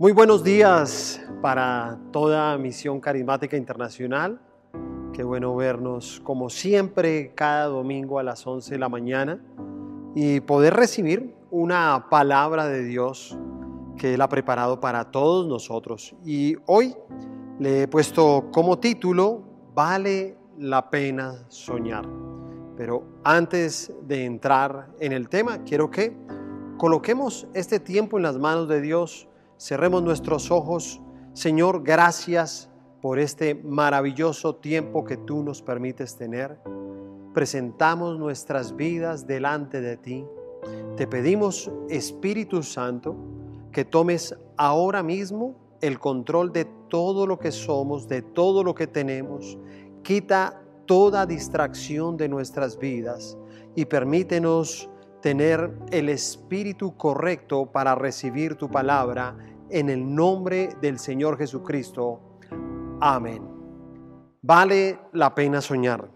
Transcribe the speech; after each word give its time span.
Muy 0.00 0.12
buenos 0.12 0.44
días 0.44 1.20
para 1.42 1.98
toda 2.12 2.56
Misión 2.56 3.00
Carismática 3.00 3.56
Internacional. 3.56 4.40
Qué 5.12 5.24
bueno 5.24 5.56
vernos 5.56 6.20
como 6.22 6.50
siempre 6.50 7.32
cada 7.34 7.64
domingo 7.64 8.20
a 8.20 8.22
las 8.22 8.46
11 8.46 8.74
de 8.74 8.78
la 8.78 8.88
mañana 8.88 9.40
y 10.14 10.38
poder 10.38 10.74
recibir 10.74 11.34
una 11.50 12.06
palabra 12.08 12.68
de 12.68 12.84
Dios 12.84 13.36
que 13.96 14.14
Él 14.14 14.20
ha 14.20 14.28
preparado 14.28 14.78
para 14.78 15.10
todos 15.10 15.48
nosotros. 15.48 16.14
Y 16.24 16.54
hoy 16.66 16.94
le 17.58 17.82
he 17.82 17.88
puesto 17.88 18.50
como 18.52 18.78
título, 18.78 19.42
Vale 19.74 20.36
la 20.58 20.90
pena 20.90 21.44
soñar. 21.48 22.08
Pero 22.76 23.02
antes 23.24 23.92
de 24.06 24.26
entrar 24.26 24.90
en 25.00 25.10
el 25.10 25.28
tema, 25.28 25.64
quiero 25.64 25.90
que 25.90 26.16
coloquemos 26.76 27.48
este 27.52 27.80
tiempo 27.80 28.16
en 28.16 28.22
las 28.22 28.38
manos 28.38 28.68
de 28.68 28.80
Dios 28.80 29.28
Cerremos 29.58 30.04
nuestros 30.04 30.52
ojos. 30.52 31.02
Señor, 31.32 31.82
gracias 31.82 32.70
por 33.02 33.18
este 33.18 33.56
maravilloso 33.56 34.54
tiempo 34.54 35.04
que 35.04 35.16
tú 35.16 35.42
nos 35.42 35.62
permites 35.62 36.16
tener. 36.16 36.60
Presentamos 37.34 38.20
nuestras 38.20 38.76
vidas 38.76 39.26
delante 39.26 39.80
de 39.80 39.96
ti. 39.96 40.24
Te 40.96 41.08
pedimos, 41.08 41.72
Espíritu 41.88 42.62
Santo, 42.62 43.16
que 43.72 43.84
tomes 43.84 44.36
ahora 44.56 45.02
mismo 45.02 45.56
el 45.80 45.98
control 45.98 46.52
de 46.52 46.64
todo 46.88 47.26
lo 47.26 47.40
que 47.40 47.50
somos, 47.50 48.06
de 48.06 48.22
todo 48.22 48.62
lo 48.62 48.76
que 48.76 48.86
tenemos. 48.86 49.58
Quita 50.04 50.62
toda 50.86 51.26
distracción 51.26 52.16
de 52.16 52.28
nuestras 52.28 52.78
vidas 52.78 53.36
y 53.74 53.86
permítenos 53.86 54.88
tener 55.20 55.72
el 55.90 56.08
espíritu 56.08 56.96
correcto 56.96 57.66
para 57.66 57.94
recibir 57.94 58.54
tu 58.54 58.70
palabra 58.70 59.36
en 59.70 59.90
el 59.90 60.14
nombre 60.14 60.76
del 60.80 60.98
Señor 60.98 61.36
Jesucristo. 61.38 62.38
Amén. 63.00 63.42
Vale 64.42 64.98
la 65.12 65.34
pena 65.34 65.60
soñar. 65.60 66.08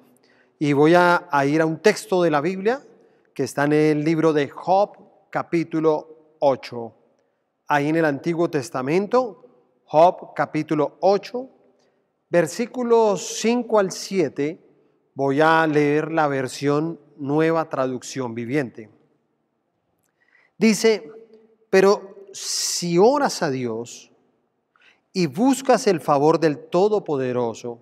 Y 0.59 0.73
voy 0.73 0.95
a, 0.95 1.29
ir 1.45 1.61
a 1.61 1.67
un 1.67 1.81
texto 1.81 2.23
de 2.23 2.31
la 2.31 2.41
Biblia 2.41 2.83
que 3.35 3.45
está 3.45 3.65
en 3.65 3.73
el 3.73 4.05
libro 4.05 4.33
de 4.33 4.49
Job 4.49 4.97
capítulo 5.31 6.37
8. 6.39 6.95
Ahí 7.69 7.89
en 7.89 7.97
el 7.97 8.05
Antiguo 8.05 8.49
Testamento, 8.49 9.45
Job 9.85 10.35
capítulo 10.35 10.99
8, 11.01 11.49
versículos 12.31 13.39
5 13.41 13.79
al 13.79 13.91
7, 13.91 14.61
voy 15.15 15.41
a 15.41 15.67
leer 15.67 16.13
la 16.13 16.29
versión 16.29 17.01
nueva 17.17 17.69
traducción 17.69 18.35
viviente. 18.35 18.89
Dice, 20.59 21.11
pero 21.71 22.12
si 22.33 22.99
oras 22.99 23.43
a 23.43 23.51
Dios 23.51 24.11
y 25.13 25.27
buscas 25.27 25.87
el 25.87 26.01
favor 26.01 26.41
del 26.41 26.59
Todopoderoso, 26.59 27.81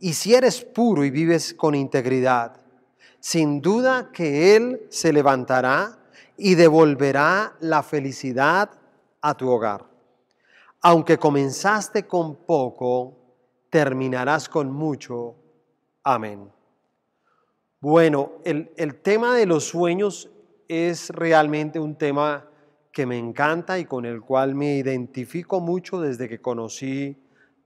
y 0.00 0.12
si 0.12 0.34
eres 0.34 0.64
puro 0.64 1.04
y 1.04 1.10
vives 1.10 1.54
con 1.54 1.74
integridad, 1.74 2.60
sin 3.20 3.60
duda 3.60 4.10
que 4.12 4.56
Él 4.56 4.86
se 4.90 5.12
levantará 5.12 5.98
y 6.36 6.54
devolverá 6.54 7.56
la 7.60 7.82
felicidad 7.82 8.70
a 9.20 9.34
tu 9.34 9.50
hogar. 9.50 9.84
Aunque 10.80 11.18
comenzaste 11.18 12.06
con 12.06 12.36
poco, 12.36 13.16
terminarás 13.70 14.48
con 14.48 14.70
mucho. 14.70 15.34
Amén. 16.04 16.48
Bueno, 17.80 18.32
el, 18.44 18.72
el 18.76 19.00
tema 19.00 19.36
de 19.36 19.46
los 19.46 19.64
sueños 19.64 20.30
es 20.68 21.10
realmente 21.10 21.80
un 21.80 21.96
tema 21.96 22.48
que 22.92 23.06
me 23.06 23.18
encanta 23.18 23.78
y 23.78 23.84
con 23.84 24.04
el 24.04 24.20
cual 24.20 24.54
me 24.54 24.76
identifico 24.76 25.60
mucho 25.60 26.00
desde 26.00 26.28
que 26.28 26.40
conocí 26.40 27.16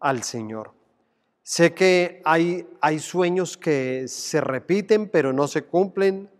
al 0.01 0.23
Señor. 0.23 0.73
Sé 1.43 1.75
que 1.75 2.23
hay, 2.25 2.69
hay 2.81 2.99
sueños 2.99 3.57
que 3.57 4.07
se 4.09 4.41
repiten 4.41 5.09
pero 5.09 5.33
no 5.33 5.49
se 5.49 5.63
cumplen, 5.63 6.31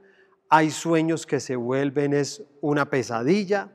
hay 0.49 0.71
sueños 0.71 1.27
que 1.27 1.41
se 1.41 1.57
vuelven 1.57 2.13
es 2.13 2.45
una 2.61 2.91
pesadilla, 2.91 3.73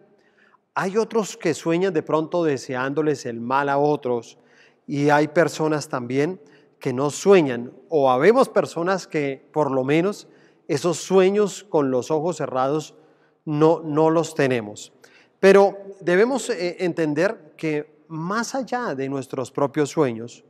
hay 0.74 0.98
otros 0.98 1.36
que 1.36 1.54
sueñan 1.54 1.94
de 1.94 2.04
pronto 2.04 2.44
deseándoles 2.44 3.26
el 3.26 3.42
mal 3.42 3.68
a 3.68 3.78
otros 3.78 4.38
y 4.86 5.10
hay 5.10 5.28
personas 5.28 5.90
también 5.90 6.40
que 6.80 6.94
no 6.94 7.10
sueñan 7.10 7.74
o 7.90 8.12
habemos 8.12 8.48
personas 8.48 9.08
que 9.08 9.50
por 9.52 9.72
lo 9.72 9.84
menos 9.84 10.28
esos 10.68 10.98
sueños 10.98 11.64
con 11.64 11.92
los 11.92 12.12
ojos 12.12 12.38
cerrados 12.38 12.96
no, 13.44 13.82
no 13.84 14.10
los 14.10 14.36
tenemos. 14.36 14.94
Pero 15.40 15.78
debemos 16.02 16.50
eh, 16.50 16.78
entender 16.80 17.54
que 17.58 18.04
más 18.08 18.56
allá 18.56 18.96
de 18.96 19.10
nuestros 19.10 19.52
propios 19.52 19.90
sueños, 19.90 20.44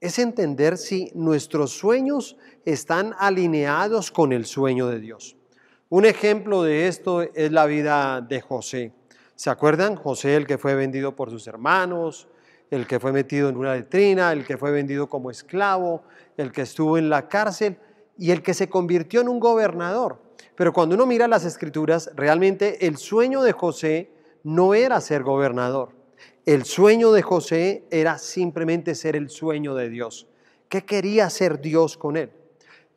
es 0.00 0.18
entender 0.18 0.78
si 0.78 1.12
nuestros 1.14 1.70
sueños 1.70 2.36
están 2.64 3.14
alineados 3.18 4.10
con 4.10 4.32
el 4.32 4.46
sueño 4.46 4.88
de 4.88 4.98
Dios. 4.98 5.36
Un 5.90 6.06
ejemplo 6.06 6.64
de 6.64 6.88
esto 6.88 7.22
es 7.22 7.52
la 7.52 7.66
vida 7.66 8.20
de 8.20 8.40
José. 8.40 8.92
¿Se 9.36 9.50
acuerdan? 9.50 9.94
José, 9.94 10.34
el 10.34 10.46
que 10.46 10.58
fue 10.58 10.74
vendido 10.74 11.14
por 11.14 11.30
sus 11.30 11.46
hermanos, 11.46 12.26
el 12.70 12.86
que 12.86 12.98
fue 12.98 13.12
metido 13.12 13.48
en 13.48 13.56
una 13.56 13.74
letrina, 13.74 14.32
el 14.32 14.44
que 14.44 14.56
fue 14.56 14.72
vendido 14.72 15.08
como 15.08 15.30
esclavo, 15.30 16.02
el 16.36 16.50
que 16.50 16.62
estuvo 16.62 16.98
en 16.98 17.08
la 17.08 17.28
cárcel 17.28 17.76
y 18.18 18.30
el 18.30 18.42
que 18.42 18.54
se 18.54 18.68
convirtió 18.68 19.20
en 19.20 19.28
un 19.28 19.38
gobernador. 19.38 20.20
Pero 20.56 20.72
cuando 20.72 20.94
uno 20.94 21.06
mira 21.06 21.28
las 21.28 21.44
escrituras, 21.44 22.10
realmente 22.16 22.86
el 22.86 22.96
sueño 22.96 23.42
de 23.42 23.52
José 23.52 24.11
no 24.44 24.74
era 24.74 25.00
ser 25.00 25.22
gobernador. 25.22 25.90
El 26.44 26.64
sueño 26.64 27.12
de 27.12 27.22
José 27.22 27.84
era 27.90 28.18
simplemente 28.18 28.94
ser 28.94 29.16
el 29.16 29.30
sueño 29.30 29.74
de 29.74 29.88
Dios. 29.88 30.26
¿Qué 30.68 30.84
quería 30.84 31.26
hacer 31.26 31.60
Dios 31.60 31.96
con 31.96 32.16
él? 32.16 32.30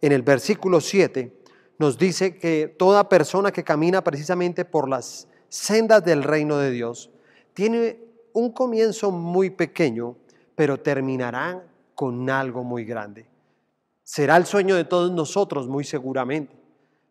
En 0.01 0.11
el 0.11 0.21
versículo 0.21 0.81
7 0.81 1.31
nos 1.77 1.97
dice 1.97 2.37
que 2.37 2.73
toda 2.77 3.09
persona 3.09 3.51
que 3.51 3.63
camina 3.63 4.03
precisamente 4.03 4.65
por 4.65 4.89
las 4.89 5.27
sendas 5.49 6.03
del 6.03 6.23
reino 6.23 6.57
de 6.57 6.71
Dios 6.71 7.11
tiene 7.53 7.99
un 8.33 8.51
comienzo 8.51 9.11
muy 9.11 9.49
pequeño, 9.49 10.15
pero 10.55 10.79
terminará 10.79 11.63
con 11.93 12.29
algo 12.29 12.63
muy 12.63 12.83
grande. 12.83 13.25
Será 14.03 14.37
el 14.37 14.45
sueño 14.45 14.75
de 14.75 14.85
todos 14.85 15.11
nosotros, 15.11 15.67
muy 15.67 15.83
seguramente, 15.83 16.55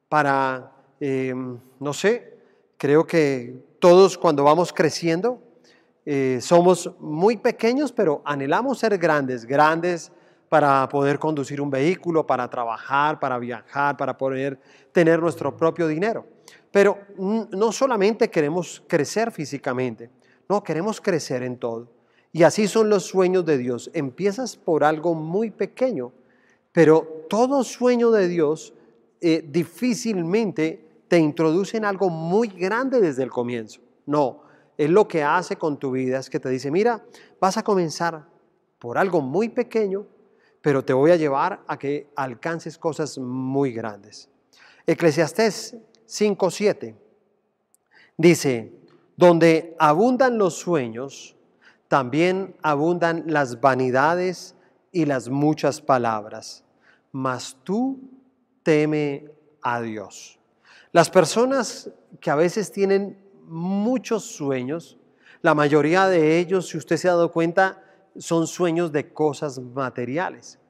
para, 0.09 0.73
eh, 1.01 1.35
no 1.81 1.93
sé, 1.93 2.39
creo 2.77 3.07
que 3.07 3.74
todos 3.85 4.17
cuando 4.17 4.45
vamos 4.45 4.73
creciendo 4.73 5.43
eh, 6.07 6.39
somos 6.41 6.91
muy 7.01 7.37
pequeños, 7.37 7.93
pero 7.93 8.23
anhelamos 8.25 8.79
ser 8.79 8.97
grandes, 8.97 9.45
grandes 9.45 10.11
para 10.49 10.89
poder 10.89 11.19
conducir 11.19 11.61
un 11.61 11.69
vehículo, 11.69 12.27
para 12.27 12.49
trabajar, 12.49 13.21
para 13.21 13.39
viajar, 13.39 13.95
para 13.99 14.17
poder 14.17 14.59
tener 14.91 15.21
nuestro 15.21 15.55
propio 15.55 15.87
dinero. 15.87 16.27
Pero 16.71 16.97
no 17.19 17.73
solamente 17.73 18.31
queremos 18.31 18.83
crecer 18.89 19.31
físicamente, 19.31 20.09
no, 20.49 20.65
queremos 20.65 20.99
crecer 20.99 21.43
en 21.43 21.59
todo. 21.59 21.91
Y 22.33 22.45
así 22.45 22.69
son 22.69 22.89
los 22.89 23.05
sueños 23.05 23.45
de 23.45 23.59
Dios. 23.59 23.91
Empiezas 23.93 24.57
por 24.57 24.83
algo 24.83 25.15
muy 25.15 25.51
pequeño, 25.51 26.11
pero 26.73 27.27
todo 27.29 27.63
sueño 27.63 28.11
de 28.13 28.29
Dios 28.29 28.73
eh, 29.21 29.45
difícilmente 29.47 30.84
te 31.15 31.21
introduce 31.21 31.79
algo 31.79 32.11
muy 32.11 32.49
grande 32.49 33.01
desde 33.01 33.23
el 33.23 33.31
comienzo. 33.31 33.81
No, 34.05 34.43
es 34.77 34.91
lo 34.91 35.07
que 35.07 35.23
hace 35.23 35.55
con 35.55 35.79
tu 35.79 35.93
vida, 35.93 36.19
es 36.19 36.29
que 36.29 36.41
te 36.41 36.49
dice, 36.49 36.73
mira, 36.73 37.05
vas 37.41 37.57
a 37.57 37.63
comenzar 37.63 38.27
por 38.81 38.99
algo 38.99 39.21
muy 39.21 39.49
pequeño, 39.49 40.09
pero 40.61 40.85
te 40.85 40.93
voy 40.93 41.13
a 41.13 41.17
llevar 41.17 41.63
a 41.69 41.79
que 41.79 42.11
alcances 42.17 42.77
cosas 42.77 43.17
muy 43.17 43.73
grandes. 43.73 44.29
Eclesiastés 44.89 45.77
5.7 46.09 46.97
dice, 48.17 48.73
donde 49.17 49.77
abundan 49.79 50.37
los 50.37 50.55
sueños, 50.55 51.37
también 51.87 52.57
abundan 52.61 53.23
las 53.29 53.61
vanidades 53.61 54.57
y 54.91 55.05
las 55.05 55.29
muchas 55.29 55.81
palabras, 55.81 56.65
mas 57.13 57.57
tú 57.63 58.01
teme 58.65 59.31
a 59.63 59.81
Dios. 59.81 60.41
Las 60.95 61.11
personas 61.11 61.91
que 62.21 62.31
a 62.31 62.37
veces 62.37 62.71
tienen 62.71 63.19
muchos 63.49 64.27
sueños, 64.27 64.97
la 65.43 65.53
mayoría 65.53 66.07
de 66.07 66.39
ellos, 66.39 66.69
si 66.69 66.79
usted 66.79 66.99
se 66.99 67.09
ha 67.09 67.15
dado 67.15 67.33
cuenta, 67.33 67.83
son 68.17 68.47
sueños 68.47 68.93
de 68.93 69.13
cosas 69.13 69.59
materiales. 69.59 70.61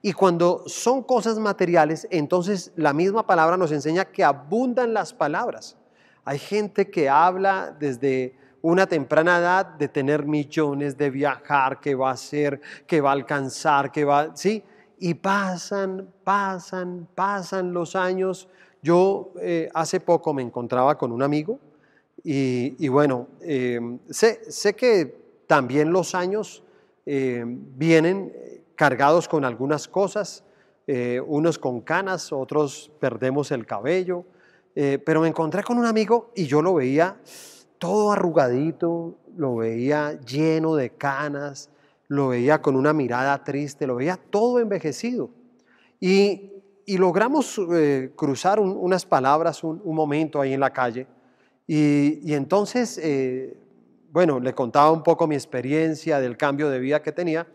Y 0.00 0.14
cuando 0.14 0.62
son 0.66 1.02
cosas 1.02 1.38
materiales, 1.38 2.08
entonces 2.10 2.72
la 2.74 2.94
misma 2.94 3.26
palabra 3.26 3.58
nos 3.58 3.70
enseña 3.70 4.06
que 4.06 4.24
abundan 4.24 4.94
las 4.94 5.12
palabras. 5.12 5.76
Hay 6.24 6.38
gente 6.38 6.88
que 6.90 7.10
habla 7.10 7.76
desde 7.78 8.34
una 8.62 8.86
temprana 8.86 9.36
edad 9.36 9.66
de 9.66 9.88
tener 9.88 10.24
millones, 10.24 10.96
de 10.96 11.10
viajar, 11.10 11.80
que 11.80 11.94
va 11.94 12.08
a 12.08 12.14
hacer, 12.14 12.62
que 12.86 13.02
va 13.02 13.10
a 13.10 13.12
alcanzar, 13.12 13.92
que 13.92 14.06
va, 14.06 14.34
¿sí? 14.36 14.64
Y 14.98 15.12
pasan, 15.12 16.08
pasan, 16.24 17.06
pasan 17.14 17.74
los 17.74 17.94
años 17.94 18.48
yo 18.82 19.32
eh, 19.40 19.68
hace 19.74 20.00
poco 20.00 20.32
me 20.32 20.42
encontraba 20.42 20.96
con 20.96 21.12
un 21.12 21.22
amigo 21.22 21.58
y, 22.22 22.88
bueno, 22.88 23.28
eh, 23.40 23.78
sé, 24.10 24.50
sé, 24.50 24.74
que 24.74 25.16
también 25.46 25.92
los 25.92 26.14
años 26.14 26.64
eh, 27.04 27.44
vienen 27.46 28.32
cargados 28.74 29.28
con 29.28 29.44
algunas 29.44 29.86
cosas, 29.86 30.42
unos 31.26 31.58
con 31.58 31.80
canas, 31.80 32.32
otros 32.32 32.92
perdemos 33.00 33.50
el 33.50 33.66
cabello, 33.66 34.24
pero 34.74 35.20
me 35.20 35.28
encontré 35.28 35.62
con 35.64 35.78
un 35.78 35.86
amigo 35.86 36.30
y 36.34 36.46
yo 36.46 36.62
lo 36.62 36.74
veía 36.74 37.16
todo 37.78 38.12
arrugadito, 38.12 39.16
lo 39.36 39.56
veía 39.56 40.18
lleno 40.20 40.76
de 40.76 40.90
canas, 40.90 41.70
lo 42.08 42.28
veía 42.28 42.62
con 42.62 42.76
una 42.76 42.92
mirada 42.92 43.42
triste, 43.42 43.86
lo 43.86 43.96
veía 43.96 44.16
todo 44.16 44.60
envejecido. 44.60 45.30
Y, 46.00 46.52
logramos 46.86 47.60
eh, 47.72 48.12
cruzar 48.14 48.60
unas 48.60 49.04
palabras 49.04 49.64
un, 49.64 49.82
momento 49.84 50.40
ahí 50.40 50.52
en 50.52 50.60
la 50.60 50.72
calle. 50.72 51.08
Y, 51.66 52.32
entonces, 52.32 52.98
eh, 53.02 53.58
bueno, 54.12 54.38
le 54.38 54.54
contaba 54.54 54.92
un 54.92 55.02
poco 55.02 55.26
mi 55.26 55.34
experiencia 55.34 56.20
del 56.20 56.36
cambio 56.36 56.70
de 56.70 56.78
vida 56.78 57.02
que 57.02 57.10
tenía. 57.10 57.46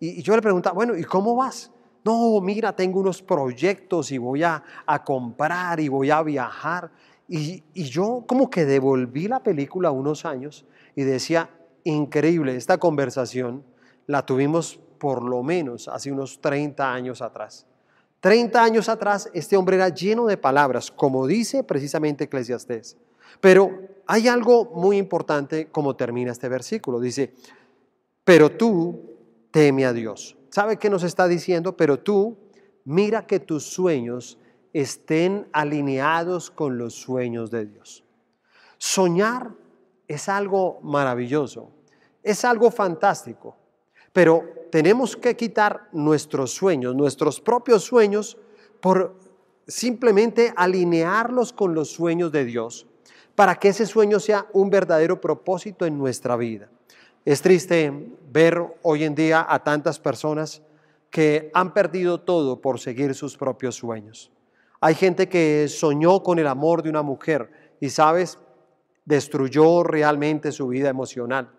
Y, 0.00 0.22
yo 0.22 0.34
le 0.34 0.42
preguntaba, 0.42 0.74
bueno, 0.74 0.96
¿y 0.96 1.04
cómo 1.04 1.36
vas? 1.36 1.70
No, 2.04 2.40
mira, 2.40 2.74
tengo 2.74 2.98
unos 2.98 3.22
proyectos 3.22 4.10
y 4.10 4.18
voy 4.18 4.42
a, 4.42 4.62
a 4.84 5.04
comprar 5.04 5.78
y 5.78 5.88
voy 5.88 6.10
a 6.10 6.22
viajar. 6.22 6.90
Y, 7.28 7.62
y, 7.72 7.84
yo 7.84 8.24
como 8.26 8.50
que 8.50 8.64
devolví 8.64 9.28
la 9.28 9.40
película 9.40 9.92
unos 9.92 10.24
años 10.24 10.66
y 10.96 11.04
decía, 11.04 11.48
increíble, 11.84 12.56
esta 12.56 12.78
conversación 12.78 13.62
la 14.08 14.26
tuvimos 14.26 14.80
por 14.98 15.22
lo 15.22 15.44
menos 15.44 15.86
hace 15.86 16.10
unos 16.10 16.40
30 16.40 16.92
años 16.92 17.22
atrás. 17.22 17.69
30 18.20 18.62
años 18.62 18.88
atrás 18.88 19.30
este 19.32 19.56
hombre 19.56 19.76
era 19.76 19.88
lleno 19.88 20.26
de 20.26 20.36
palabras, 20.36 20.90
como 20.90 21.26
dice 21.26 21.64
precisamente 21.64 22.24
Eclesiastés. 22.24 22.96
Pero 23.40 23.80
hay 24.06 24.28
algo 24.28 24.66
muy 24.74 24.98
importante 24.98 25.68
como 25.70 25.96
termina 25.96 26.32
este 26.32 26.48
versículo. 26.48 27.00
Dice, 27.00 27.34
pero 28.24 28.50
tú 28.50 29.16
teme 29.50 29.86
a 29.86 29.92
Dios. 29.92 30.36
¿Sabe 30.50 30.76
qué 30.76 30.90
nos 30.90 31.02
está 31.02 31.28
diciendo? 31.28 31.76
Pero 31.76 31.98
tú 32.00 32.36
mira 32.84 33.26
que 33.26 33.40
tus 33.40 33.64
sueños 33.64 34.38
estén 34.72 35.48
alineados 35.52 36.50
con 36.50 36.76
los 36.78 36.94
sueños 36.94 37.50
de 37.50 37.66
Dios. 37.66 38.04
Soñar 38.78 39.52
es 40.08 40.28
algo 40.28 40.80
maravilloso, 40.82 41.70
es 42.22 42.44
algo 42.44 42.70
fantástico, 42.70 43.56
pero 44.12 44.44
tenemos 44.70 45.16
que 45.16 45.36
quitar 45.36 45.88
nuestros 45.92 46.52
sueños, 46.52 46.94
nuestros 46.94 47.40
propios 47.40 47.84
sueños, 47.84 48.36
por 48.80 49.14
simplemente 49.66 50.52
alinearlos 50.56 51.52
con 51.52 51.74
los 51.74 51.90
sueños 51.90 52.32
de 52.32 52.44
Dios, 52.44 52.86
para 53.34 53.56
que 53.56 53.68
ese 53.68 53.86
sueño 53.86 54.20
sea 54.20 54.46
un 54.52 54.70
verdadero 54.70 55.20
propósito 55.20 55.86
en 55.86 55.98
nuestra 55.98 56.36
vida. 56.36 56.68
Es 57.24 57.42
triste 57.42 57.92
ver 58.32 58.62
hoy 58.82 59.04
en 59.04 59.14
día 59.14 59.44
a 59.48 59.62
tantas 59.62 59.98
personas 59.98 60.62
que 61.10 61.50
han 61.54 61.74
perdido 61.74 62.20
todo 62.20 62.60
por 62.60 62.80
seguir 62.80 63.14
sus 63.14 63.36
propios 63.36 63.74
sueños. 63.74 64.30
Hay 64.80 64.94
gente 64.94 65.28
que 65.28 65.68
soñó 65.68 66.22
con 66.22 66.38
el 66.38 66.46
amor 66.46 66.82
de 66.82 66.88
una 66.88 67.02
mujer 67.02 67.50
y, 67.80 67.90
sabes, 67.90 68.38
destruyó 69.04 69.82
realmente 69.82 70.52
su 70.52 70.68
vida 70.68 70.88
emocional. 70.88 71.50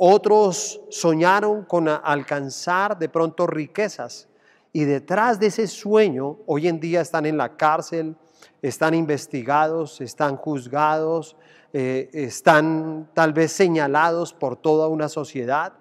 Otros 0.00 0.80
soñaron 0.90 1.64
con 1.64 1.88
alcanzar 1.88 2.96
de 2.96 3.08
pronto 3.08 3.48
riquezas 3.48 4.28
y 4.72 4.84
detrás 4.84 5.40
de 5.40 5.48
ese 5.48 5.66
sueño 5.66 6.38
hoy 6.46 6.68
en 6.68 6.78
día 6.78 7.00
están 7.00 7.26
en 7.26 7.36
la 7.36 7.56
cárcel, 7.56 8.14
están 8.62 8.94
investigados, 8.94 10.00
están 10.00 10.36
juzgados, 10.36 11.36
eh, 11.72 12.10
están 12.12 13.10
tal 13.12 13.32
vez 13.32 13.50
señalados 13.50 14.32
por 14.32 14.54
toda 14.56 14.86
una 14.86 15.08
sociedad. 15.08 15.72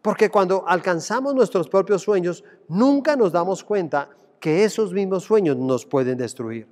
Porque 0.00 0.30
cuando 0.30 0.66
alcanzamos 0.66 1.34
nuestros 1.34 1.68
propios 1.68 2.00
sueños, 2.00 2.44
nunca 2.68 3.14
nos 3.14 3.32
damos 3.32 3.62
cuenta 3.62 4.08
que 4.40 4.64
esos 4.64 4.94
mismos 4.94 5.24
sueños 5.24 5.54
nos 5.56 5.84
pueden 5.84 6.16
destruir. 6.16 6.66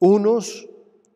Unos 0.00 0.68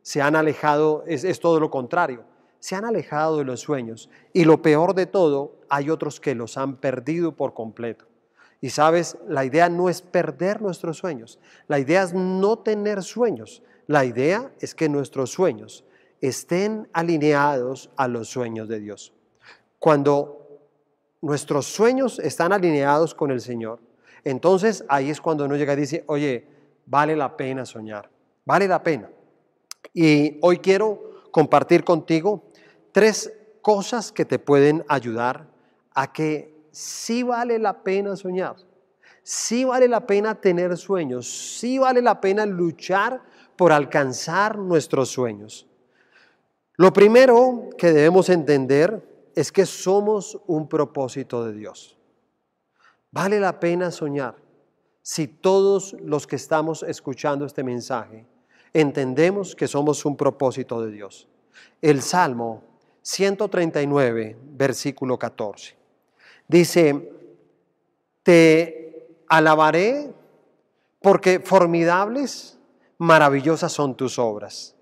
se 0.03 0.23
han 0.23 0.37
alejado, 0.37 1.03
es, 1.07 1.41
todo 1.41 1.59
lo 1.59 1.69
contrario, 1.69 2.23
se 2.65 2.75
han 2.75 2.87
alejado 2.87 3.37
de 3.37 3.45
los 3.45 3.61
sueños. 3.61 4.09
Y 4.33 4.47
lo 4.47 4.63
peor 4.63 4.95
de 4.95 5.05
todo, 5.05 5.57
hay 5.69 5.91
otros 5.91 6.19
que 6.19 6.35
los 6.35 6.57
han 6.57 6.77
perdido 6.77 7.33
por 7.33 7.53
completo. 7.53 8.07
Y 8.63 8.71
sabes, 8.71 9.19
la 9.29 9.45
idea 9.45 9.69
no 9.69 9.91
es 9.91 10.01
perder 10.01 10.63
nuestros 10.63 10.97
sueños, 10.97 11.39
la 11.69 11.79
idea 11.79 12.03
es 12.03 12.15
no 12.15 12.61
tener 12.61 13.03
sueños, 13.03 13.63
la 13.87 14.07
idea 14.07 14.51
es 14.61 14.75
que 14.75 14.89
nuestros 14.89 15.31
sueños 15.31 15.85
estén 16.23 16.89
alineados 16.95 17.91
a 17.97 18.09
los 18.09 18.31
sueños 18.31 18.67
de 18.67 18.81
Dios. 18.81 19.13
Cuando 19.79 20.49
nuestros 21.21 21.67
sueños 21.67 22.19
están 22.19 22.55
alineados 22.55 23.15
con 23.15 23.31
el 23.31 23.43
Señor, 23.43 23.79
entonces 24.25 24.87
ahí 24.89 25.11
es 25.11 25.21
cuando 25.21 25.45
uno 25.45 25.57
llega 25.57 25.75
y 25.75 25.81
dice, 25.81 26.03
oye, 26.07 26.47
vale 26.87 27.15
la 27.15 27.37
pena 27.37 27.67
soñar, 27.67 28.09
vale 28.47 28.67
la 28.67 28.83
pena. 28.83 29.11
Y 29.93 30.39
hoy 30.41 30.61
quiero 30.61 31.13
compartir 31.31 31.85
contigo 31.85 32.54
tres 32.95 33.33
cosas 33.61 34.13
que 34.13 34.25
te 34.25 34.39
pueden 34.39 34.85
ayudar 34.87 35.49
a 35.95 36.13
que 36.13 36.69
sí 36.71 37.25
vale 37.25 37.59
la 37.59 37.83
pena 37.83 38.15
soñar, 38.15 38.55
sí 39.25 39.65
vale 39.65 39.89
la 39.89 40.07
pena 40.07 40.41
tener 40.41 40.77
sueños, 40.77 41.27
sí 41.59 41.77
vale 41.77 42.01
la 42.01 42.21
pena 42.21 42.47
luchar 42.47 43.21
por 43.57 43.73
alcanzar 43.73 44.59
nuestros 44.59 45.09
sueños. 45.09 45.67
Lo 46.77 46.93
primero 46.93 47.69
que 47.77 47.93
debemos 47.93 48.29
entender 48.29 49.05
es 49.35 49.51
que 49.51 49.67
somos 49.67 50.39
un 50.47 50.69
propósito 50.69 51.45
de 51.45 51.53
Dios. 51.53 51.99
Vale 53.11 53.41
la 53.41 53.59
pena 53.59 53.91
soñar 53.91 54.37
si 55.03 55.27
todos 55.27 55.97
los 56.01 56.29
que 56.29 56.37
estamos 56.37 56.85
escuchando 56.85 57.45
este 57.45 57.65
mensaje 57.65 58.25
entendemos 58.73 59.57
que 59.57 59.67
somos 59.67 60.05
un 60.05 60.17
propósito 60.17 60.81
de 60.81 60.93
Dios. 60.93 61.29
El 61.83 62.01
Salmo 62.01 62.74
139, 63.05 64.37
versículo 64.57 65.19
14. 65.19 65.77
Dice, 66.49 67.13
te 68.23 69.07
alabaré 69.29 70.11
porque 71.01 71.39
formidables, 71.39 72.59
maravillosas 72.99 73.71
son 73.73 73.95
tus 73.95 74.19
obras. 74.19 74.75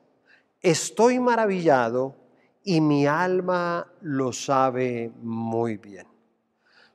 Estoy 0.61 1.19
maravillado 1.19 2.15
y 2.63 2.81
mi 2.81 3.07
alma 3.07 3.89
lo 4.01 4.33
sabe 4.33 5.11
muy 5.21 5.77
bien. 5.77 6.07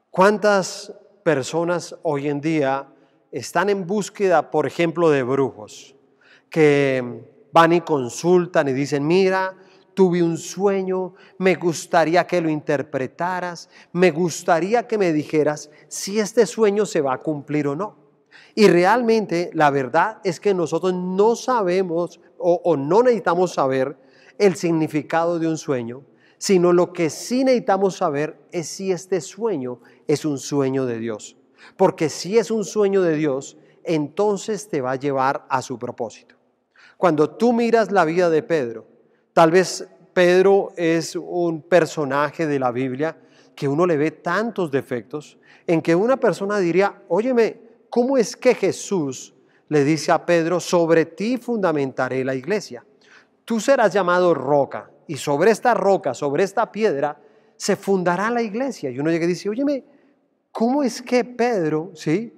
¿Cuántas 0.09 0.93
personas 1.23 1.95
hoy 2.03 2.29
en 2.29 2.39
día 2.39 2.87
están 3.31 3.69
en 3.69 3.85
búsqueda, 3.85 4.49
por 4.49 4.65
ejemplo, 4.65 5.09
de 5.09 5.23
brujos? 5.23 5.93
que 6.49 7.23
van 7.51 7.73
y 7.73 7.81
consultan 7.81 8.67
y 8.67 8.73
dicen, 8.73 9.05
mira, 9.05 9.55
tuve 9.97 10.21
un 10.21 10.37
sueño, 10.37 11.15
me 11.39 11.55
gustaría 11.55 12.27
que 12.27 12.39
lo 12.39 12.51
interpretaras, 12.51 13.67
me 13.93 14.11
gustaría 14.11 14.85
que 14.85 14.95
me 14.95 15.11
dijeras 15.11 15.71
si 15.87 16.19
este 16.19 16.45
sueño 16.45 16.85
se 16.85 17.01
va 17.01 17.13
a 17.15 17.17
cumplir 17.17 17.67
o 17.67 17.75
no. 17.75 17.95
Y 18.53 18.67
realmente 18.67 19.49
la 19.55 19.71
verdad 19.71 20.19
es 20.23 20.39
que 20.39 20.53
nosotros 20.53 20.93
no 20.93 21.35
sabemos 21.35 22.21
o, 22.37 22.77
no 22.77 23.01
necesitamos 23.01 23.53
saber 23.53 23.97
el 24.37 24.55
significado 24.55 25.39
de 25.39 25.47
un 25.47 25.57
sueño, 25.57 26.03
sino 26.37 26.73
lo 26.73 26.93
que 26.93 27.09
sí 27.09 27.43
necesitamos 27.43 27.95
saber 27.95 28.39
es 28.51 28.67
si 28.67 28.91
este 28.91 29.19
sueño 29.19 29.79
es 30.05 30.25
un 30.25 30.37
sueño 30.37 30.85
de 30.85 30.99
Dios. 30.99 31.37
Porque 31.75 32.09
si 32.09 32.37
es 32.37 32.51
un 32.51 32.65
sueño 32.65 33.01
de 33.01 33.15
Dios, 33.15 33.57
entonces 33.83 34.69
te 34.69 34.79
va 34.79 34.91
a 34.91 34.95
llevar 34.95 35.47
a 35.49 35.63
su 35.63 35.79
propósito. 35.79 36.35
Cuando 36.97 37.31
tú 37.31 37.51
miras 37.51 37.91
la 37.91 38.05
vida 38.05 38.29
de 38.29 38.43
Pedro, 38.43 38.96
tal 39.37 39.51
vez 39.51 39.87
Pedro 40.15 40.73
es 40.75 41.15
un 41.15 41.61
personaje 41.61 42.47
de 42.47 42.57
la 42.57 42.71
Biblia 42.71 43.15
que 43.53 43.67
uno 43.67 43.85
le 43.85 43.95
ve 43.95 44.09
tantos 44.09 44.71
defectos, 44.71 45.37
en 45.67 45.83
que 45.83 45.93
una 45.93 46.17
persona 46.17 46.57
diría, 46.57 47.03
óyeme, 47.07 47.61
¿cómo 47.87 48.17
es 48.17 48.35
que 48.35 48.55
Jesús 48.55 49.35
le 49.69 49.83
dice 49.83 50.11
a 50.11 50.25
Pedro, 50.25 50.59
sobre 50.59 51.05
ti 51.05 51.37
fundamentaré 51.37 52.25
la 52.25 52.33
iglesia? 52.33 52.83
Tú 53.45 53.59
serás 53.59 53.93
llamado 53.93 54.33
roca 54.33 54.89
y 55.05 55.17
sobre 55.17 55.51
esta 55.51 55.75
roca, 55.75 56.15
sobre 56.15 56.43
esta 56.43 56.71
piedra, 56.71 57.21
se 57.57 57.75
fundará 57.75 58.31
la 58.31 58.41
iglesia. 58.41 58.89
Y 58.89 58.97
uno 58.97 59.11
llega 59.11 59.25
y 59.25 59.27
dice, 59.27 59.49
óyeme, 59.49 59.83
¿cómo 60.51 60.81
es 60.81 60.99
que 60.99 61.23
Pedro, 61.23 61.91
sí, 61.93 62.33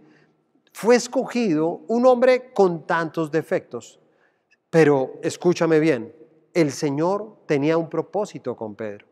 fue 0.73 0.97
escogido 0.97 1.79
un 1.87 2.05
hombre 2.05 2.51
con 2.51 2.85
tantos 2.85 3.31
defectos? 3.31 4.01
Pero 4.69 5.13
escúchame 5.23 5.79
bien, 5.79 6.18
el 6.53 6.71
Señor 6.71 7.37
tenía 7.45 7.77
un 7.77 7.89
propósito 7.89 8.55
con 8.55 8.75
Pedro. 8.75 9.05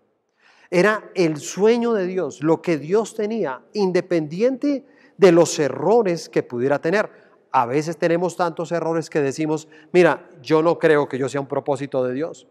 Era 0.70 1.12
el 1.16 1.38
sueño 1.38 1.94
de 1.94 2.08
Dios, 2.08 2.44
lo 2.44 2.62
que 2.62 2.78
Dios 2.78 3.16
tenía, 3.16 3.62
independiente 3.74 4.86
de 5.18 5.32
los 5.32 5.58
errores 5.60 6.30
que 6.30 6.44
pudiera 6.44 6.80
tener. 6.80 7.10
A 7.52 7.66
veces 7.66 7.98
tenemos 7.98 8.36
tantos 8.36 8.72
errores 8.72 9.10
que 9.10 9.22
decimos, 9.22 9.68
mira, 9.92 10.30
yo 10.42 10.62
no 10.62 10.78
creo 10.78 11.08
que 11.08 11.18
yo 11.18 11.30
sea 11.30 11.42
un 11.42 11.48
propósito 11.48 12.04
de 12.04 12.14
Dios. 12.14 12.48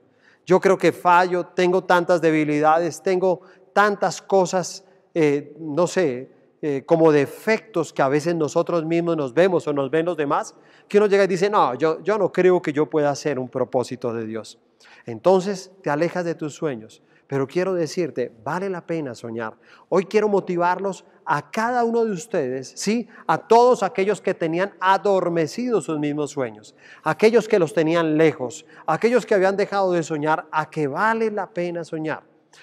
Yo 0.46 0.60
creo 0.60 0.78
que 0.78 0.92
fallo, 0.92 1.46
tengo 1.46 1.84
tantas 1.84 2.20
debilidades, 2.20 3.02
tengo 3.02 3.42
tantas 3.72 4.22
cosas, 4.22 4.84
eh, 5.12 5.54
no 5.58 5.86
sé, 5.86 6.30
eh, 6.62 6.84
como 6.86 7.12
defectos 7.12 7.92
que 7.92 8.00
a 8.00 8.08
veces 8.08 8.34
nosotros 8.34 8.84
mismos 8.84 9.16
nos 9.16 9.34
vemos 9.34 9.66
o 9.68 9.72
nos 9.72 9.90
ven 9.90 10.06
los 10.06 10.16
demás, 10.16 10.54
que 10.88 10.98
uno 10.98 11.06
llega 11.06 11.24
y 11.24 11.26
dice, 11.26 11.50
no, 11.50 11.74
yo, 11.74 12.02
yo 12.02 12.16
no 12.16 12.32
creo 12.32 12.62
que 12.62 12.72
yo 12.72 12.86
pueda 12.86 13.10
hacer 13.10 13.38
un 13.38 13.48
propósito 13.48 14.14
de 14.14 14.24
Dios. 14.24 14.58
Entonces 15.04 15.70
te 15.82 15.90
alejas 15.90 16.24
de 16.24 16.34
tus 16.34 16.54
sueños. 16.54 17.02
Pero 17.26 17.46
quiero 17.46 17.74
decirte, 17.74 18.32
vale 18.44 18.70
la 18.70 18.86
pena 18.86 19.14
soñar. 19.14 19.56
Hoy 19.88 20.04
quiero 20.04 20.28
motivarlos 20.28 21.04
a 21.24 21.50
cada 21.50 21.82
uno 21.82 22.04
de 22.04 22.12
ustedes, 22.12 22.72
¿sí? 22.76 23.08
A 23.26 23.38
todos 23.38 23.82
aquellos 23.82 24.20
que 24.20 24.32
tenían 24.32 24.74
adormecidos 24.78 25.84
sus 25.84 25.98
mismos 25.98 26.30
sueños, 26.30 26.76
aquellos 27.02 27.48
que 27.48 27.58
los 27.58 27.74
tenían 27.74 28.16
lejos, 28.16 28.64
aquellos 28.86 29.26
que 29.26 29.34
habían 29.34 29.56
dejado 29.56 29.90
de 29.90 30.04
soñar, 30.04 30.46
a 30.52 30.70
que 30.70 30.86
vale 30.86 31.32
la 31.32 31.50
pena 31.50 31.82
soñar. 31.82 32.22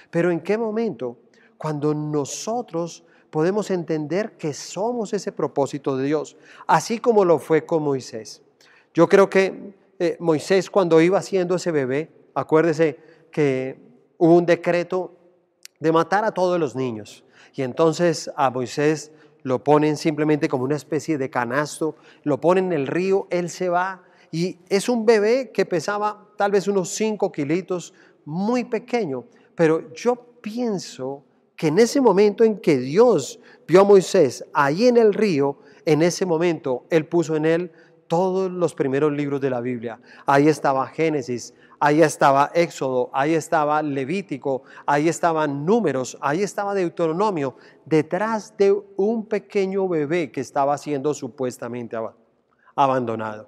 Pero 0.09 0.31
¿en 0.31 0.39
qué 0.39 0.57
momento? 0.57 1.17
Cuando 1.57 1.93
nosotros 1.93 3.03
podemos 3.29 3.69
entender 3.69 4.37
que 4.37 4.53
somos 4.53 5.11
ese 5.11 5.33
propósito 5.33 5.97
de 5.97 6.05
Dios, 6.05 6.37
así 6.67 6.99
como 6.99 7.25
lo 7.25 7.39
fue 7.39 7.65
con 7.65 7.83
Moisés. 7.83 8.41
Yo 8.93 9.09
creo 9.09 9.29
que 9.29 9.73
eh, 9.99 10.17
Moisés 10.19 10.69
cuando 10.69 11.01
iba 11.01 11.19
haciendo 11.19 11.55
ese 11.55 11.71
bebé, 11.71 12.11
acuérdese 12.33 12.97
que 13.31 13.77
hubo 14.17 14.35
un 14.35 14.45
decreto 14.45 15.15
de 15.79 15.91
matar 15.91 16.25
a 16.25 16.31
todos 16.31 16.59
los 16.59 16.75
niños. 16.75 17.23
Y 17.53 17.61
entonces 17.61 18.31
a 18.35 18.49
Moisés 18.49 19.11
lo 19.43 19.63
ponen 19.63 19.97
simplemente 19.97 20.47
como 20.47 20.63
una 20.63 20.75
especie 20.75 21.17
de 21.17 21.29
canasto, 21.29 21.95
lo 22.23 22.39
ponen 22.39 22.67
en 22.67 22.73
el 22.73 22.87
río, 22.87 23.27
él 23.29 23.49
se 23.49 23.69
va 23.69 24.03
y 24.31 24.57
es 24.69 24.89
un 24.89 25.05
bebé 25.05 25.51
que 25.51 25.65
pesaba 25.65 26.29
tal 26.37 26.51
vez 26.51 26.67
unos 26.67 26.89
5 26.89 27.31
kilitos, 27.31 27.93
muy 28.25 28.63
pequeño, 28.63 29.25
pero 29.53 29.93
yo 29.93 30.15
pienso 30.41 31.23
que 31.55 31.67
en 31.67 31.77
ese 31.77 32.01
momento 32.01 32.43
en 32.43 32.57
que 32.57 32.77
Dios 32.77 33.39
vio 33.67 33.81
a 33.81 33.83
Moisés 33.83 34.45
ahí 34.53 34.87
en 34.87 34.97
el 34.97 35.13
río, 35.13 35.59
en 35.85 36.01
ese 36.01 36.25
momento 36.25 36.85
él 36.89 37.05
puso 37.05 37.35
en 37.35 37.45
él 37.45 37.71
todos 38.13 38.51
los 38.51 38.75
primeros 38.75 39.11
libros 39.11 39.41
de 39.41 39.49
la 39.49 39.59
Biblia. 39.59 39.99
Ahí 40.27 40.47
estaba 40.47 40.85
Génesis, 40.85 41.51
ahí 41.79 42.03
estaba 42.03 42.51
Éxodo, 42.53 43.09
ahí 43.11 43.33
estaba 43.33 43.81
Levítico, 43.81 44.61
ahí 44.85 45.09
estaban 45.09 45.65
números, 45.65 46.15
ahí 46.21 46.43
estaba 46.43 46.75
Deuteronomio, 46.75 47.55
detrás 47.83 48.55
de 48.55 48.71
un 48.97 49.25
pequeño 49.25 49.87
bebé 49.87 50.31
que 50.31 50.41
estaba 50.41 50.77
siendo 50.77 51.15
supuestamente 51.15 51.97
abandonado. 52.75 53.47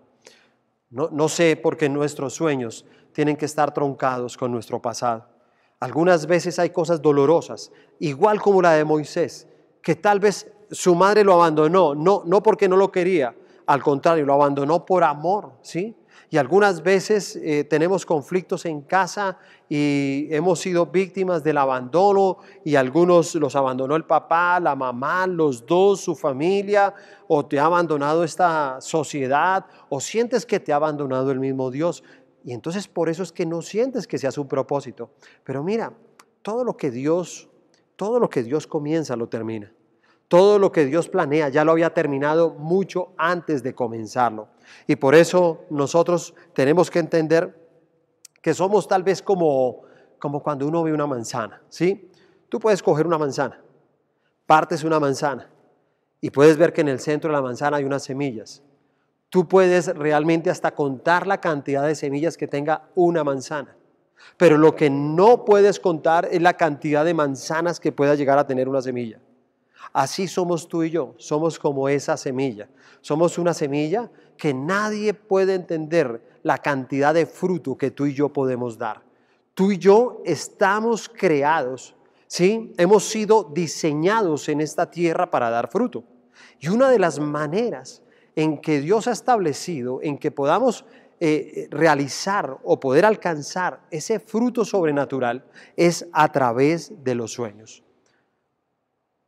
No, 0.89 1.29
sé 1.29 1.57
por 1.57 1.77
qué 1.77 1.87
nuestros 1.87 2.33
sueños 2.33 2.87
tienen 3.13 3.37
que 3.37 3.45
estar 3.45 3.71
troncados 3.71 4.35
con 4.35 4.51
nuestro 4.51 4.81
pasado. 4.81 5.27
Algunas 5.79 6.25
veces 6.25 6.57
hay 6.57 6.71
cosas 6.71 7.03
dolorosas, 7.03 7.71
igual 7.99 8.41
como 8.41 8.63
la 8.63 8.71
de 8.71 8.83
Moisés, 8.83 9.47
que 9.83 9.93
tal 9.93 10.19
vez 10.19 10.51
su 10.71 10.95
madre 10.95 11.23
lo 11.23 11.33
abandonó, 11.33 11.93
no, 11.93 12.23
no 12.25 12.41
porque 12.41 12.67
no 12.67 12.77
lo 12.77 12.91
quería, 12.91 13.35
al 13.65 13.81
contrario, 13.81 14.25
lo 14.25 14.33
abandonó 14.33 14.85
por 14.85 15.03
amor, 15.03 15.53
¿sí? 15.61 15.95
Y 16.29 16.37
algunas 16.37 16.81
veces 16.81 17.35
eh, 17.35 17.63
tenemos 17.63 18.05
conflictos 18.05 18.65
en 18.65 18.81
casa 18.81 19.37
y 19.69 20.27
hemos 20.31 20.59
sido 20.59 20.87
víctimas 20.87 21.43
del 21.43 21.57
abandono 21.57 22.39
y 22.63 22.75
algunos 22.75 23.35
los 23.35 23.55
abandonó 23.55 23.95
el 23.95 24.05
papá, 24.05 24.59
la 24.59 24.75
mamá, 24.75 25.27
los 25.27 25.65
dos, 25.65 26.01
su 26.01 26.15
familia, 26.15 26.93
o 27.27 27.45
te 27.45 27.59
ha 27.59 27.65
abandonado 27.65 28.23
esta 28.23 28.81
sociedad, 28.81 29.65
o 29.89 29.99
sientes 29.99 30.45
que 30.45 30.59
te 30.59 30.73
ha 30.73 30.77
abandonado 30.77 31.31
el 31.31 31.39
mismo 31.39 31.71
Dios. 31.71 32.03
Y 32.43 32.53
entonces 32.53 32.87
por 32.87 33.09
eso 33.09 33.23
es 33.23 33.31
que 33.31 33.45
no 33.45 33.61
sientes 33.61 34.07
que 34.07 34.17
sea 34.17 34.31
su 34.31 34.47
propósito. 34.47 35.11
Pero 35.43 35.63
mira, 35.63 35.93
todo 36.41 36.63
lo 36.63 36.75
que 36.75 36.91
Dios, 36.91 37.49
todo 37.95 38.19
lo 38.19 38.29
que 38.29 38.43
Dios 38.43 38.67
comienza 38.67 39.15
lo 39.15 39.29
termina. 39.29 39.71
Todo 40.27 40.57
lo 40.57 40.71
que 40.71 40.85
Dios 40.85 41.07
planea 41.07 41.49
ya 41.49 41.63
lo 41.63 41.71
había 41.71 41.93
terminado 41.93 42.51
mucho 42.51 43.13
antes 43.17 43.61
de 43.63 43.75
comenzarlo. 43.75 44.47
Y 44.87 44.95
por 44.95 45.15
eso 45.15 45.65
nosotros 45.69 46.33
tenemos 46.53 46.89
que 46.89 46.99
entender 46.99 47.55
que 48.41 48.53
somos 48.53 48.87
tal 48.87 49.03
vez 49.03 49.21
como, 49.21 49.83
como 50.19 50.41
cuando 50.41 50.67
uno 50.67 50.83
ve 50.83 50.93
una 50.93 51.07
manzana, 51.07 51.61
¿sí? 51.69 52.11
Tú 52.49 52.59
puedes 52.59 52.81
coger 52.81 53.05
una 53.07 53.17
manzana, 53.17 53.61
partes 54.45 54.83
una 54.83 54.99
manzana 54.99 55.49
y 56.21 56.29
puedes 56.29 56.57
ver 56.57 56.73
que 56.73 56.81
en 56.81 56.87
el 56.87 56.99
centro 56.99 57.29
de 57.29 57.35
la 57.35 57.41
manzana 57.41 57.77
hay 57.77 57.83
unas 57.83 58.03
semillas. 58.03 58.63
Tú 59.29 59.47
puedes 59.47 59.87
realmente 59.95 60.49
hasta 60.49 60.73
contar 60.73 61.27
la 61.27 61.41
cantidad 61.41 61.85
de 61.85 61.95
semillas 61.95 62.37
que 62.37 62.47
tenga 62.47 62.89
una 62.95 63.23
manzana. 63.23 63.75
Pero 64.37 64.57
lo 64.57 64.75
que 64.75 64.89
no 64.89 65.45
puedes 65.45 65.79
contar 65.79 66.27
es 66.31 66.41
la 66.41 66.53
cantidad 66.53 67.05
de 67.05 67.13
manzanas 67.13 67.79
que 67.79 67.91
pueda 67.91 68.15
llegar 68.15 68.37
a 68.37 68.47
tener 68.47 68.69
una 68.69 68.81
semilla. 68.81 69.19
Así 69.95 70.27
somos 70.27 70.67
tú 70.67 70.83
y 70.83 70.89
yo, 70.89 71.13
somos 71.15 71.57
como 71.57 71.87
esa 71.87 72.17
semilla. 72.17 72.67
Somos 72.99 73.37
una 73.37 73.53
semilla 73.53 74.11
que 74.35 74.53
nadie 74.53 75.13
puede 75.13 75.53
entender 75.53 76.21
la 76.43 76.57
cantidad 76.57 77.13
de 77.13 77.25
fruto 77.25 77.77
que 77.77 77.91
tú 77.91 78.05
y 78.05 78.13
yo 78.13 78.27
podemos 78.27 78.77
dar. 78.77 79.03
Tú 79.53 79.71
y 79.71 79.77
yo 79.77 80.21
estamos 80.25 81.07
creados, 81.07 81.95
¿sí? 82.27 82.73
Hemos 82.77 83.05
sido 83.05 83.45
diseñados 83.45 84.49
en 84.49 84.59
esta 84.59 84.91
tierra 84.91 85.31
para 85.31 85.49
dar 85.49 85.71
fruto. 85.71 86.03
Y 86.59 86.67
una 86.67 86.89
de 86.89 86.99
las 86.99 87.17
maneras 87.17 88.01
en 88.35 88.59
que 88.59 88.81
Dios 88.81 89.07
ha 89.07 89.13
establecido, 89.13 90.01
en 90.01 90.17
que 90.17 90.29
podamos 90.29 90.83
eh, 91.21 91.69
realizar 91.71 92.57
o 92.65 92.81
poder 92.81 93.05
alcanzar 93.05 93.79
ese 93.91 94.19
fruto 94.19 94.65
sobrenatural, 94.65 95.45
es 95.77 96.05
a 96.11 96.29
través 96.33 96.91
de 97.01 97.15
los 97.15 97.31
sueños 97.31 97.84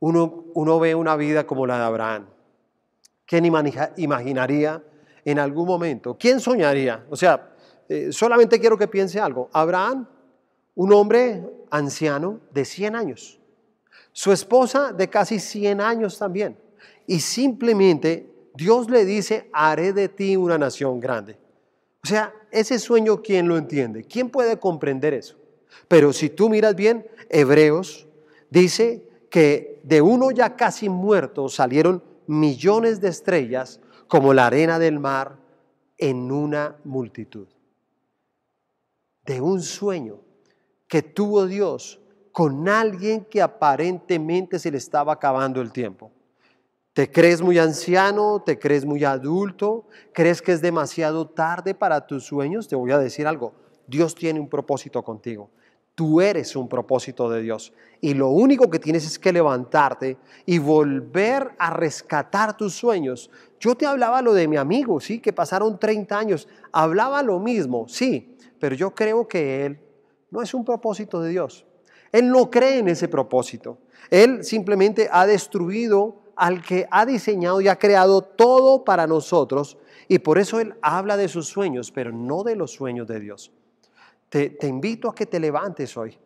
uno, 0.00 0.78
ve 0.80 0.94
una 0.94 1.16
vida 1.16 1.46
como 1.46 1.66
la 1.66 1.78
de 1.78 1.84
Abraham. 1.84 2.26
¿Quién 3.26 3.44
imaginaría 3.44 4.82
en 5.24 5.38
algún 5.38 5.66
momento? 5.66 6.16
¿Quién 6.18 6.40
soñaría? 6.40 7.04
O 7.10 7.16
sea, 7.16 7.54
eh, 7.88 8.08
solamente 8.10 8.58
quiero 8.58 8.78
que 8.78 8.88
piense 8.88 9.20
algo. 9.20 9.50
Abraham, 9.52 10.06
un 10.74 10.92
hombre 10.92 11.44
anciano 11.70 12.40
de 12.52 12.64
100 12.64 12.96
años. 12.96 13.38
Su 14.12 14.32
esposa 14.32 14.92
de 14.92 15.08
casi 15.08 15.38
100 15.38 15.80
años 15.80 16.18
también. 16.18 16.56
Y 17.06 17.20
simplemente 17.20 18.30
Dios 18.54 18.90
le 18.90 19.04
dice, 19.04 19.48
haré 19.52 19.92
de 19.92 20.08
ti 20.08 20.36
una 20.36 20.58
nación 20.58 21.00
grande. 21.00 21.38
O 22.02 22.06
sea, 22.06 22.32
ese 22.50 22.78
sueño, 22.78 23.22
¿quién 23.22 23.48
lo 23.48 23.56
entiende? 23.56 24.04
¿Quién 24.04 24.30
puede 24.30 24.58
comprender 24.58 25.14
eso? 25.14 25.36
Pero 25.88 26.12
si 26.12 26.30
tú 26.30 26.48
miras 26.48 26.74
bien, 26.74 27.06
Hebreos 27.28 28.06
dice 28.50 29.06
que 29.30 29.67
de 29.82 30.00
uno 30.00 30.30
ya 30.30 30.56
casi 30.56 30.88
muerto 30.88 31.48
salieron 31.48 32.02
millones 32.26 33.00
de 33.00 33.08
estrellas 33.08 33.80
como 34.06 34.34
la 34.34 34.46
arena 34.46 34.78
del 34.78 34.98
mar 34.98 35.38
en 35.96 36.30
una 36.30 36.76
multitud. 36.84 37.48
De 39.24 39.40
un 39.40 39.60
sueño 39.60 40.20
que 40.86 41.02
tuvo 41.02 41.46
Dios 41.46 42.00
con 42.32 42.68
alguien 42.68 43.24
que 43.24 43.42
aparentemente 43.42 44.58
se 44.58 44.70
le 44.70 44.78
estaba 44.78 45.12
acabando 45.12 45.60
el 45.60 45.72
tiempo. 45.72 46.10
¿Te 46.92 47.10
crees 47.10 47.42
muy 47.42 47.58
anciano? 47.58 48.42
¿Te 48.44 48.58
crees 48.58 48.84
muy 48.84 49.04
adulto? 49.04 49.86
¿Crees 50.12 50.42
que 50.42 50.52
es 50.52 50.60
demasiado 50.60 51.28
tarde 51.28 51.74
para 51.74 52.06
tus 52.06 52.24
sueños? 52.24 52.68
Te 52.68 52.76
voy 52.76 52.90
a 52.90 52.98
decir 52.98 53.26
algo. 53.26 53.52
Dios 53.86 54.14
tiene 54.14 54.40
un 54.40 54.48
propósito 54.48 55.02
contigo. 55.02 55.50
Tú 55.98 56.20
eres 56.20 56.54
un 56.54 56.68
propósito 56.68 57.28
de 57.28 57.42
Dios. 57.42 57.72
Y 58.00 58.14
lo 58.14 58.28
único 58.28 58.70
que 58.70 58.78
tienes 58.78 59.04
es 59.04 59.18
que 59.18 59.32
levantarte 59.32 60.16
y 60.46 60.60
volver 60.60 61.56
a 61.58 61.70
rescatar 61.70 62.56
tus 62.56 62.72
sueños. 62.74 63.32
Yo 63.58 63.74
te 63.74 63.84
hablaba 63.84 64.22
lo 64.22 64.32
de 64.32 64.46
mi 64.46 64.56
amigo, 64.56 65.00
sí, 65.00 65.18
que 65.18 65.32
pasaron 65.32 65.76
30 65.76 66.16
años. 66.16 66.46
Hablaba 66.70 67.20
lo 67.24 67.40
mismo, 67.40 67.88
sí, 67.88 68.36
pero 68.60 68.76
yo 68.76 68.94
creo 68.94 69.26
que 69.26 69.66
él 69.66 69.80
no 70.30 70.40
es 70.40 70.54
un 70.54 70.64
propósito 70.64 71.20
de 71.20 71.30
Dios. 71.30 71.66
Él 72.12 72.30
no 72.30 72.48
cree 72.48 72.78
en 72.78 72.86
ese 72.86 73.08
propósito. 73.08 73.78
Él 74.08 74.44
simplemente 74.44 75.08
ha 75.10 75.26
destruido 75.26 76.20
al 76.36 76.62
que 76.62 76.86
ha 76.92 77.06
diseñado 77.06 77.60
y 77.60 77.66
ha 77.66 77.76
creado 77.76 78.22
todo 78.22 78.84
para 78.84 79.08
nosotros. 79.08 79.78
Y 80.06 80.20
por 80.20 80.38
eso 80.38 80.60
Él 80.60 80.76
habla 80.80 81.16
de 81.16 81.26
sus 81.26 81.48
sueños, 81.48 81.90
pero 81.90 82.12
no 82.12 82.44
de 82.44 82.54
los 82.54 82.70
sueños 82.70 83.08
de 83.08 83.18
Dios. 83.18 83.50
Te, 84.28 84.58
invito 84.62 85.08
a 85.08 85.14
que 85.14 85.26
te 85.26 85.40
levantes 85.40 85.96
hoy, 85.96 86.18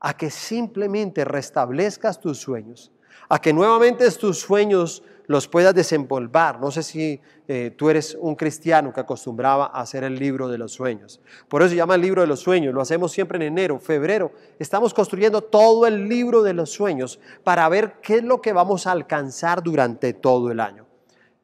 a 0.00 0.16
que 0.16 0.30
simplemente 0.30 1.24
restablezcas 1.24 2.20
tus 2.20 2.38
sueños, 2.38 2.92
a 3.28 3.40
que 3.40 3.52
nuevamente 3.52 4.10
tus 4.12 4.38
sueños 4.38 5.02
los 5.26 5.48
puedas 5.48 5.74
desempolvar. 5.74 6.60
No 6.60 6.70
sé 6.70 6.82
si 6.82 7.20
eh, 7.48 7.74
tú 7.76 7.88
eres 7.88 8.16
un 8.20 8.34
cristiano 8.36 8.92
que 8.92 9.00
acostumbraba 9.00 9.66
a 9.66 9.80
hacer 9.80 10.04
el 10.04 10.16
libro 10.16 10.48
de 10.48 10.58
los 10.58 10.72
sueños. 10.72 11.20
Por 11.48 11.62
eso 11.62 11.70
se 11.70 11.76
llama 11.76 11.94
el 11.94 12.02
libro 12.02 12.20
de 12.20 12.28
los 12.28 12.40
sueños. 12.40 12.74
Lo 12.74 12.82
hacemos 12.82 13.10
siempre 13.10 13.36
en 13.36 13.42
enero, 13.42 13.78
febrero. 13.78 14.32
Estamos 14.58 14.92
construyendo 14.92 15.40
todo 15.40 15.86
el 15.86 16.08
libro 16.08 16.42
de 16.42 16.52
los 16.52 16.70
sueños 16.70 17.18
para 17.42 17.68
ver 17.68 17.94
qué 18.02 18.16
es 18.16 18.22
lo 18.22 18.40
que 18.40 18.52
vamos 18.52 18.86
a 18.86 18.92
alcanzar 18.92 19.62
durante 19.62 20.12
todo 20.12 20.50
el 20.50 20.60
año. 20.60 20.86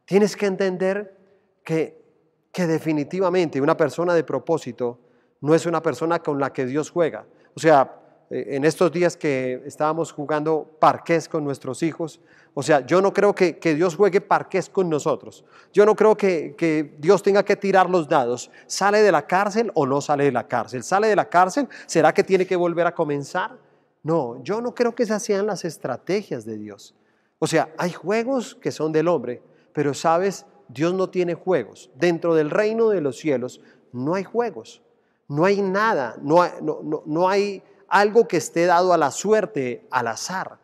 Tienes 0.04 0.36
que 0.36 0.46
entender 0.46 1.16
que, 1.64 2.04
que 2.52 2.66
definitivamente 2.66 3.60
una 3.60 3.76
persona 3.76 4.14
de 4.14 4.24
propósito 4.24 4.98
no 5.42 5.54
es 5.54 5.66
una 5.66 5.82
persona 5.82 6.20
con 6.20 6.40
la 6.40 6.52
que 6.52 6.64
Dios 6.64 6.90
juega. 6.90 7.26
O 7.54 7.60
sea, 7.60 8.00
eh, 8.30 8.56
en 8.56 8.64
estos 8.64 8.90
días 8.90 9.16
que 9.16 9.62
estábamos 9.66 10.10
jugando 10.10 10.66
parqués 10.78 11.28
con 11.28 11.44
nuestros 11.44 11.82
hijos, 11.82 12.20
o 12.54 12.62
sea, 12.62 12.80
yo 12.86 13.02
no 13.02 13.12
creo 13.12 13.34
que, 13.34 13.58
Dios 13.74 13.96
juegue 13.96 14.20
parqués 14.20 14.70
con 14.70 14.88
nosotros. 14.88 15.44
Yo 15.72 15.84
no 15.84 15.94
creo 15.94 16.16
que, 16.16 16.54
que, 16.56 16.96
Dios 16.98 17.22
tenga 17.22 17.44
que 17.44 17.56
tirar 17.56 17.90
los 17.90 18.08
dados. 18.08 18.50
¿Sale 18.66 19.02
de 19.02 19.12
la 19.12 19.26
cárcel 19.26 19.70
o 19.74 19.84
no 19.84 20.00
sale 20.00 20.24
de 20.24 20.32
la 20.32 20.46
cárcel? 20.46 20.82
¿Sale 20.82 21.08
de 21.08 21.16
la 21.16 21.28
cárcel? 21.28 21.68
¿Será 21.86 22.14
que 22.14 22.24
tiene 22.24 22.46
que 22.46 22.56
volver 22.56 22.86
a 22.86 22.94
comenzar? 22.94 23.58
No, 24.02 24.42
yo 24.42 24.60
no 24.60 24.74
creo 24.74 24.94
que 24.94 25.02
esas 25.02 25.22
sean 25.22 25.46
las 25.46 25.64
estrategias 25.64 26.44
de 26.44 26.58
Dios. 26.58 26.94
O 27.38 27.46
sea, 27.46 27.72
hay 27.76 27.90
juegos 27.90 28.54
que 28.54 28.70
son 28.70 28.92
del 28.92 29.08
hombre, 29.08 29.42
pero 29.72 29.94
sabes, 29.94 30.46
Dios 30.68 30.94
no 30.94 31.10
tiene 31.10 31.34
juegos. 31.34 31.90
Dentro 31.96 32.34
del 32.34 32.50
reino 32.50 32.88
de 32.88 33.00
los 33.00 33.18
cielos 33.18 33.60
no 33.92 34.14
hay 34.14 34.24
juegos, 34.24 34.82
no 35.28 35.44
hay 35.44 35.62
nada, 35.62 36.16
no 36.20 36.42
hay, 36.42 36.52
no, 36.60 37.28
hay 37.28 37.62
algo 37.88 38.28
que 38.28 38.36
esté 38.36 38.66
dado 38.66 38.92
a 38.92 38.98
la 38.98 39.10
suerte, 39.10 39.86
al 39.90 40.08
azar. 40.08 40.58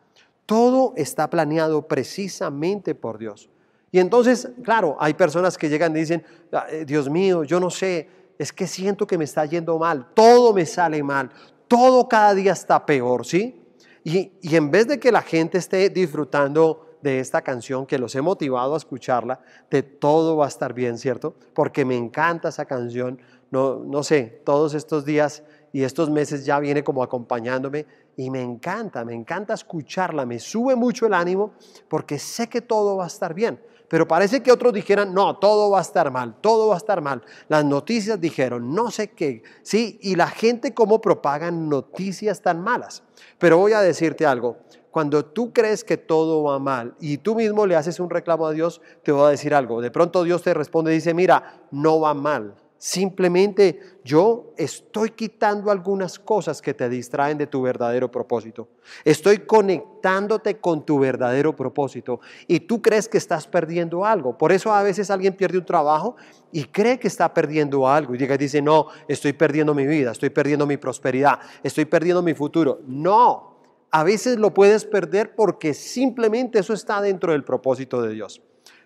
Todo 0.45 0.93
está 0.95 1.29
planeado 1.29 1.87
precisamente 1.87 2.95
por 2.95 3.17
Dios. 3.17 3.49
Y 3.91 3.99
entonces, 3.99 4.49
claro, 4.63 4.95
hay 4.99 5.13
personas 5.13 5.57
que 5.57 5.69
llegan 5.69 5.95
y 5.95 6.01
dicen, 6.01 6.23
ah, 6.51 6.67
eh, 6.69 6.85
Dios 6.85 7.09
mío, 7.09 7.43
yo 7.43 7.59
no 7.59 7.69
sé, 7.69 8.09
es 8.37 8.53
que 8.53 8.67
siento 8.67 9.07
que 9.07 9.17
me 9.17 9.25
está 9.25 9.45
yendo 9.45 9.77
mal, 9.79 10.07
todo 10.13 10.53
me 10.53 10.65
sale 10.65 11.01
mal, 11.01 11.29
todo 11.67 12.07
cada 12.07 12.33
día 12.33 12.53
está 12.53 12.85
peor, 12.85 13.25
¿sí? 13.25 13.63
Y, 14.03 14.31
y 14.41 14.55
en 14.55 14.69
vez 14.71 14.87
de 14.87 14.99
que 14.99 15.11
la 15.11 15.21
gente 15.21 15.57
esté 15.57 15.89
disfrutando 15.89 16.89
de 17.01 17.19
esta 17.19 17.41
canción 17.41 17.85
que 17.85 17.97
los 17.97 18.13
he 18.15 18.21
motivado 18.21 18.73
a 18.73 18.77
escucharla, 18.77 19.39
de 19.69 19.83
todo 19.83 20.37
va 20.37 20.45
a 20.45 20.49
estar 20.49 20.73
bien, 20.73 20.97
¿cierto? 20.97 21.35
Porque 21.53 21.85
me 21.85 21.95
encanta 21.95 22.49
esa 22.49 22.65
canción, 22.65 23.19
no, 23.51 23.79
no 23.79 24.03
sé, 24.03 24.41
todos 24.45 24.73
estos 24.73 25.05
días 25.05 25.43
y 25.71 25.83
estos 25.83 26.09
meses 26.09 26.45
ya 26.45 26.59
viene 26.59 26.83
como 26.83 27.03
acompañándome 27.03 27.85
y 28.15 28.29
me 28.29 28.41
encanta, 28.41 29.05
me 29.05 29.13
encanta 29.13 29.53
escucharla, 29.53 30.25
me 30.25 30.39
sube 30.39 30.75
mucho 30.75 31.05
el 31.05 31.13
ánimo 31.13 31.53
porque 31.87 32.19
sé 32.19 32.47
que 32.47 32.61
todo 32.61 32.97
va 32.97 33.05
a 33.05 33.07
estar 33.07 33.33
bien. 33.33 33.59
Pero 33.87 34.07
parece 34.07 34.43
que 34.43 34.51
otros 34.51 34.71
dijeran, 34.71 35.13
no, 35.15 35.37
todo 35.37 35.71
va 35.71 35.79
a 35.79 35.81
estar 35.81 36.11
mal, 36.11 36.35
todo 36.41 36.67
va 36.67 36.75
a 36.75 36.77
estar 36.77 37.01
mal. 37.01 37.23
Las 37.47 37.65
noticias 37.65 38.21
dijeron, 38.21 38.73
no 38.73 38.91
sé 38.91 39.11
qué, 39.11 39.41
sí, 39.63 39.97
y 40.03 40.15
la 40.15 40.27
gente 40.27 40.75
cómo 40.75 41.01
propagan 41.01 41.67
noticias 41.67 42.41
tan 42.41 42.61
malas. 42.61 43.01
Pero 43.39 43.57
voy 43.57 43.73
a 43.73 43.81
decirte 43.81 44.27
algo, 44.27 44.57
cuando 44.91 45.25
tú 45.25 45.53
crees 45.53 45.83
que 45.83 45.97
todo 45.97 46.43
va 46.43 46.59
mal 46.59 46.95
y 46.99 47.17
tú 47.17 47.35
mismo 47.35 47.65
le 47.65 47.75
haces 47.75 47.99
un 47.99 48.11
reclamo 48.11 48.45
a 48.45 48.51
Dios, 48.51 48.79
te 49.03 49.11
voy 49.11 49.25
a 49.25 49.29
decir 49.29 49.55
algo. 49.55 49.81
De 49.81 49.89
pronto 49.89 50.23
Dios 50.23 50.43
te 50.43 50.53
responde 50.53 50.91
y 50.91 50.95
dice, 50.95 51.15
mira, 51.15 51.63
no 51.71 51.99
va 51.99 52.13
mal. 52.13 52.55
Simplemente 52.79 53.77
yo 54.05 54.53
estoy 54.55 55.09
quitando 55.09 55.69
algunas 55.69 56.17
cosas 56.17 56.61
que 56.61 56.73
te 56.73 56.87
distraen 56.87 57.37
de 57.37 57.45
tu 57.45 57.61
verdadero 57.61 58.09
propósito. 58.09 58.69
Estoy 59.03 59.39
conectándote 59.39 60.59
con 60.59 60.85
tu 60.85 60.97
verdadero 60.97 61.53
propósito 61.53 62.21
y 62.47 62.61
tú 62.61 62.81
crees 62.81 63.09
que 63.09 63.17
estás 63.17 63.47
perdiendo 63.47 64.05
algo. 64.05 64.37
Por 64.37 64.53
eso 64.53 64.73
a 64.73 64.81
veces 64.81 65.11
alguien 65.11 65.35
pierde 65.35 65.57
un 65.57 65.65
trabajo 65.65 66.15
y 66.53 66.63
cree 66.63 66.97
que 66.97 67.09
está 67.09 67.33
perdiendo 67.33 67.85
algo 67.85 68.15
y 68.15 68.17
llega 68.17 68.35
y 68.35 68.37
dice, 68.37 68.61
no, 68.61 68.87
estoy 69.09 69.33
perdiendo 69.33 69.75
mi 69.75 69.85
vida, 69.85 70.13
estoy 70.13 70.29
perdiendo 70.29 70.65
mi 70.65 70.77
prosperidad, 70.77 71.39
estoy 71.61 71.83
perdiendo 71.83 72.23
mi 72.23 72.33
futuro. 72.33 72.79
No, 72.87 73.57
a 73.91 74.05
veces 74.05 74.39
lo 74.39 74.53
puedes 74.53 74.85
perder 74.85 75.35
porque 75.35 75.73
simplemente 75.73 76.59
eso 76.59 76.71
está 76.71 77.01
dentro 77.01 77.33
del 77.33 77.43
propósito 77.43 78.01
de 78.01 78.13
Dios. 78.13 78.41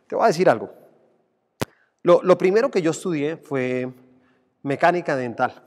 Te 0.07 0.15
voy 0.15 0.23
a 0.23 0.27
decir 0.29 0.49
algo. 0.49 0.82
Lo, 2.03 2.37
primero 2.37 2.69
que 2.69 2.81
yo 2.81 2.91
estudié 2.91 3.37
fue 3.37 3.89
mecánica 4.61 5.15
dental. 5.15 5.63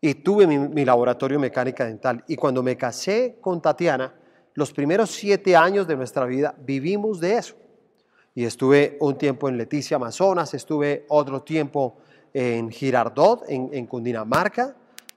Y 0.00 0.14
tuve 0.14 0.46
mi, 0.46 0.84
laboratorio 0.84 1.38
mecánica 1.38 1.84
dental. 1.84 2.24
Y 2.26 2.34
cuando 2.34 2.64
me 2.64 2.76
casé 2.76 3.36
con 3.40 3.62
Tatiana, 3.62 4.12
los 4.54 4.72
primeros 4.72 5.10
siete 5.10 5.54
años 5.54 5.86
de 5.86 5.96
nuestra 5.96 6.26
vida 6.26 6.54
vivimos 6.58 7.20
de 7.20 7.36
eso. 7.36 7.54
Y 8.34 8.44
estuve 8.44 8.96
un 9.00 9.16
tiempo 9.16 9.48
en 9.48 9.56
Leticia, 9.56 9.96
Amazonas, 9.96 10.52
estuve 10.54 11.04
otro 11.08 11.42
tiempo 11.42 11.98
en 12.34 12.70
Girardot, 12.70 13.44
en, 13.48 13.70
en 13.72 13.86
Cundinamarca. 13.86 14.74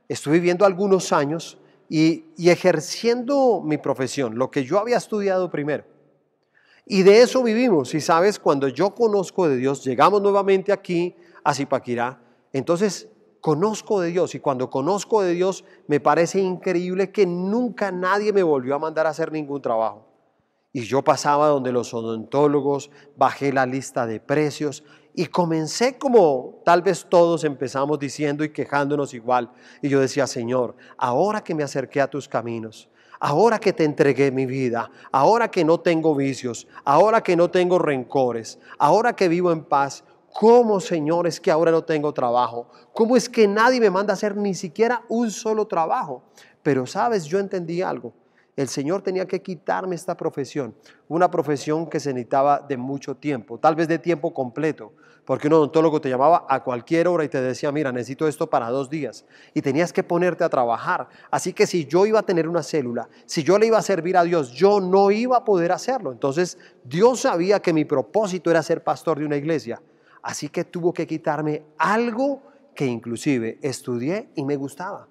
Estuve 0.07 0.35
viviendo 0.35 0.65
algunos 0.65 1.11
años 1.11 1.57
y, 1.89 2.25
y 2.37 2.49
ejerciendo 2.49 3.61
mi 3.63 3.77
profesión, 3.77 4.37
lo 4.37 4.51
que 4.51 4.63
yo 4.63 4.77
había 4.77 4.97
estudiado 4.97 5.49
primero. 5.49 5.85
Y 6.85 7.03
de 7.03 7.21
eso 7.21 7.43
vivimos. 7.43 7.93
Y 7.93 8.01
sabes, 8.01 8.39
cuando 8.39 8.67
yo 8.67 8.93
conozco 8.93 9.47
de 9.47 9.57
Dios, 9.57 9.83
llegamos 9.83 10.21
nuevamente 10.21 10.71
aquí 10.71 11.15
a 11.43 11.53
Zipaquirá, 11.53 12.21
entonces 12.51 13.09
conozco 13.41 13.99
de 13.99 14.09
Dios. 14.09 14.35
Y 14.35 14.39
cuando 14.39 14.69
conozco 14.69 15.21
de 15.21 15.33
Dios, 15.33 15.65
me 15.87 15.99
parece 15.99 16.39
increíble 16.39 17.11
que 17.11 17.25
nunca 17.25 17.91
nadie 17.91 18.31
me 18.31 18.43
volvió 18.43 18.75
a 18.75 18.79
mandar 18.79 19.05
a 19.05 19.09
hacer 19.09 19.31
ningún 19.31 19.61
trabajo. 19.61 20.07
Y 20.71 20.83
yo 20.83 21.03
pasaba 21.03 21.47
donde 21.47 21.71
los 21.71 21.93
odontólogos, 21.93 22.89
bajé 23.15 23.53
la 23.53 23.65
lista 23.65 24.07
de 24.07 24.19
precios 24.19 24.83
y 25.13 25.27
comencé 25.27 25.97
como 25.97 26.61
tal 26.65 26.81
vez 26.81 27.05
todos 27.07 27.43
empezamos 27.43 27.99
diciendo 27.99 28.43
y 28.43 28.49
quejándonos 28.49 29.13
igual. 29.13 29.51
Y 29.81 29.89
yo 29.89 29.99
decía, 29.99 30.25
Señor, 30.25 30.75
ahora 30.97 31.43
que 31.43 31.53
me 31.53 31.63
acerqué 31.63 32.01
a 32.01 32.09
tus 32.09 32.27
caminos, 32.27 32.89
ahora 33.23 33.57
que 33.57 33.71
te 33.71 33.85
entregué 33.85 34.31
mi 34.31 34.45
vida, 34.45 34.91
ahora 35.09 35.49
que 35.49 35.63
no 35.63 35.79
tengo 35.79 36.13
vicios, 36.13 36.67
ahora 36.83 37.23
que 37.23 37.37
no 37.37 37.49
tengo 37.49 37.79
rencores, 37.79 38.59
ahora 38.77 39.15
que 39.15 39.29
vivo 39.29 39.53
en 39.53 39.63
paz, 39.63 40.03
¿cómo, 40.33 40.81
Señor, 40.81 41.25
es 41.25 41.39
que 41.39 41.49
ahora 41.49 41.71
no 41.71 41.85
tengo 41.85 42.13
trabajo? 42.13 42.67
¿Cómo 42.91 43.15
es 43.15 43.29
que 43.29 43.47
nadie 43.47 43.79
me 43.79 43.89
manda 43.89 44.11
a 44.11 44.15
hacer 44.15 44.35
ni 44.35 44.53
siquiera 44.53 45.03
un 45.07 45.31
solo 45.31 45.67
trabajo? 45.67 46.23
Pero 46.63 46.85
sabes, 46.85 47.23
yo 47.23 47.39
entendí 47.39 47.81
algo. 47.81 48.13
El 48.55 48.67
Señor 48.67 49.01
tenía 49.01 49.25
que 49.25 49.41
quitarme 49.41 49.95
esta 49.95 50.15
profesión, 50.15 50.75
una 51.07 51.31
profesión 51.31 51.89
que 51.89 51.99
se 51.99 52.13
necesitaba 52.13 52.59
de 52.59 52.77
mucho 52.77 53.15
tiempo, 53.15 53.57
tal 53.57 53.73
vez 53.75 53.87
de 53.87 53.97
tiempo 53.97 54.31
completo, 54.31 54.93
porque 55.25 55.47
un 55.47 55.53
odontólogo 55.53 55.99
te 55.99 56.09
llamaba 56.09 56.45
a 56.47 56.63
cualquier 56.63 57.07
hora 57.07 57.23
y 57.23 57.29
te 57.29 57.41
decía, 57.41 57.71
mira, 57.71 57.91
necesito 57.91 58.27
esto 58.27 58.47
para 58.47 58.69
dos 58.69 58.91
días, 58.91 59.25
y 59.55 59.61
tenías 59.63 59.91
que 59.91 60.03
ponerte 60.03 60.43
a 60.43 60.49
trabajar. 60.49 61.07
Así 61.31 61.51
que 61.53 61.65
si 61.65 61.85
yo 61.85 62.05
iba 62.05 62.19
a 62.19 62.23
tener 62.23 62.47
una 62.47 62.61
célula, 62.61 63.09
si 63.25 63.41
yo 63.41 63.57
le 63.57 63.65
iba 63.65 63.79
a 63.79 63.81
servir 63.81 64.17
a 64.17 64.23
Dios, 64.23 64.51
yo 64.51 64.79
no 64.79 65.09
iba 65.09 65.37
a 65.37 65.45
poder 65.45 65.71
hacerlo. 65.71 66.11
Entonces 66.11 66.59
Dios 66.83 67.21
sabía 67.21 67.59
que 67.59 67.73
mi 67.73 67.85
propósito 67.85 68.51
era 68.51 68.61
ser 68.61 68.83
pastor 68.83 69.17
de 69.17 69.25
una 69.25 69.37
iglesia, 69.37 69.81
así 70.21 70.49
que 70.49 70.63
tuvo 70.63 70.93
que 70.93 71.07
quitarme 71.07 71.63
algo 71.79 72.43
que 72.75 72.85
inclusive 72.85 73.57
estudié 73.63 74.29
y 74.35 74.45
me 74.45 74.57
gustaba. 74.57 75.07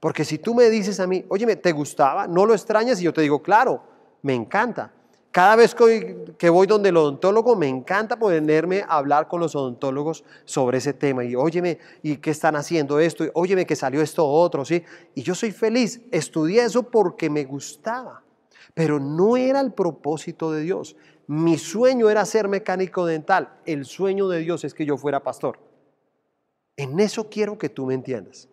Porque 0.00 0.24
si 0.24 0.38
tú 0.38 0.54
me 0.54 0.70
dices 0.70 0.98
a 0.98 1.06
mí, 1.06 1.24
oye, 1.28 1.54
¿te 1.56 1.72
gustaba? 1.72 2.26
¿No 2.26 2.46
lo 2.46 2.54
extrañas? 2.54 3.00
Y 3.00 3.04
yo 3.04 3.12
te 3.12 3.20
digo, 3.20 3.42
claro, 3.42 3.82
me 4.22 4.34
encanta. 4.34 4.92
Cada 5.30 5.54
vez 5.54 5.76
que 5.76 6.50
voy 6.50 6.66
donde 6.66 6.88
el 6.88 6.96
odontólogo, 6.96 7.54
me 7.54 7.68
encanta 7.68 8.18
ponerme 8.18 8.80
a 8.80 8.96
hablar 8.96 9.28
con 9.28 9.40
los 9.40 9.54
odontólogos 9.54 10.24
sobre 10.44 10.78
ese 10.78 10.92
tema. 10.92 11.22
Y 11.22 11.36
óyeme, 11.36 11.78
¿y 12.02 12.16
qué 12.16 12.30
están 12.30 12.56
haciendo 12.56 12.98
esto? 12.98 13.24
Y, 13.24 13.30
óyeme, 13.34 13.64
que 13.64 13.76
salió 13.76 14.02
esto 14.02 14.26
otro, 14.26 14.64
¿sí? 14.64 14.82
Y 15.14 15.22
yo 15.22 15.36
soy 15.36 15.52
feliz. 15.52 16.00
Estudié 16.10 16.64
eso 16.64 16.82
porque 16.82 17.30
me 17.30 17.44
gustaba. 17.44 18.24
Pero 18.74 18.98
no 18.98 19.36
era 19.36 19.60
el 19.60 19.72
propósito 19.72 20.50
de 20.50 20.62
Dios. 20.62 20.96
Mi 21.28 21.58
sueño 21.58 22.10
era 22.10 22.24
ser 22.24 22.48
mecánico 22.48 23.06
dental. 23.06 23.60
El 23.66 23.84
sueño 23.84 24.26
de 24.28 24.40
Dios 24.40 24.64
es 24.64 24.74
que 24.74 24.84
yo 24.84 24.96
fuera 24.96 25.22
pastor. 25.22 25.60
En 26.76 26.98
eso 26.98 27.28
quiero 27.30 27.56
que 27.56 27.68
tú 27.68 27.86
me 27.86 27.94
entiendas. 27.94 28.49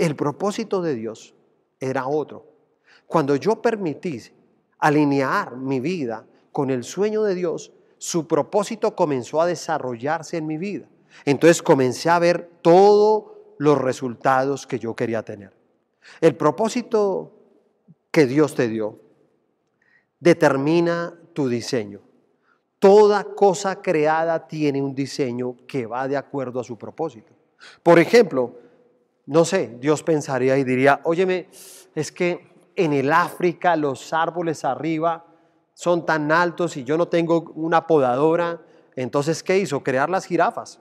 El 0.00 0.16
propósito 0.16 0.80
de 0.80 0.94
Dios 0.94 1.34
era 1.78 2.06
otro. 2.06 2.46
Cuando 3.06 3.36
yo 3.36 3.60
permití 3.60 4.18
alinear 4.78 5.58
mi 5.58 5.78
vida 5.78 6.24
con 6.52 6.70
el 6.70 6.84
sueño 6.84 7.22
de 7.22 7.34
Dios, 7.34 7.70
su 7.98 8.26
propósito 8.26 8.96
comenzó 8.96 9.42
a 9.42 9.46
desarrollarse 9.46 10.38
en 10.38 10.46
mi 10.46 10.56
vida. 10.56 10.88
Entonces 11.26 11.62
comencé 11.62 12.08
a 12.08 12.18
ver 12.18 12.48
todos 12.62 13.24
los 13.58 13.76
resultados 13.76 14.66
que 14.66 14.78
yo 14.78 14.96
quería 14.96 15.22
tener. 15.22 15.52
El 16.22 16.34
propósito 16.34 17.34
que 18.10 18.24
Dios 18.24 18.54
te 18.54 18.68
dio 18.68 18.98
determina 20.18 21.12
tu 21.34 21.46
diseño. 21.46 22.00
Toda 22.78 23.22
cosa 23.22 23.82
creada 23.82 24.48
tiene 24.48 24.80
un 24.80 24.94
diseño 24.94 25.56
que 25.66 25.84
va 25.84 26.08
de 26.08 26.16
acuerdo 26.16 26.58
a 26.58 26.64
su 26.64 26.78
propósito. 26.78 27.34
Por 27.82 27.98
ejemplo, 27.98 28.69
no 29.30 29.44
sé, 29.44 29.76
Dios 29.78 30.02
pensaría 30.02 30.58
y 30.58 30.64
diría, 30.64 31.02
óyeme, 31.04 31.46
es 31.94 32.10
que 32.10 32.48
en 32.74 32.92
el 32.92 33.12
África 33.12 33.76
los 33.76 34.12
árboles 34.12 34.64
arriba 34.64 35.24
son 35.72 36.04
tan 36.04 36.32
altos 36.32 36.76
y 36.76 36.82
yo 36.82 36.98
no 36.98 37.06
tengo 37.06 37.52
una 37.54 37.86
podadora, 37.86 38.60
entonces 38.96 39.44
¿qué 39.44 39.56
hizo? 39.56 39.84
Crear 39.84 40.10
las 40.10 40.24
jirafas. 40.24 40.80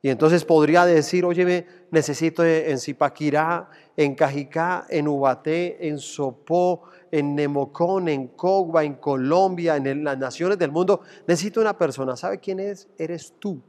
Y 0.00 0.08
entonces 0.08 0.46
podría 0.46 0.86
decir, 0.86 1.26
óyeme, 1.26 1.66
necesito 1.90 2.42
en 2.42 2.78
Zipaquirá, 2.78 3.68
en 3.98 4.14
Cajicá, 4.14 4.86
en 4.88 5.06
Ubaté, 5.06 5.86
en 5.86 5.98
Sopó, 5.98 6.84
en 7.10 7.34
Nemocón, 7.34 8.08
en 8.08 8.28
Cogba, 8.28 8.82
en 8.82 8.94
Colombia, 8.94 9.76
en 9.76 10.04
las 10.04 10.16
naciones 10.16 10.56
del 10.56 10.72
mundo, 10.72 11.02
necesito 11.26 11.60
una 11.60 11.76
persona. 11.76 12.16
¿Sabe 12.16 12.38
quién 12.38 12.60
es? 12.60 12.88
Eres 12.96 13.34
tú. 13.38 13.60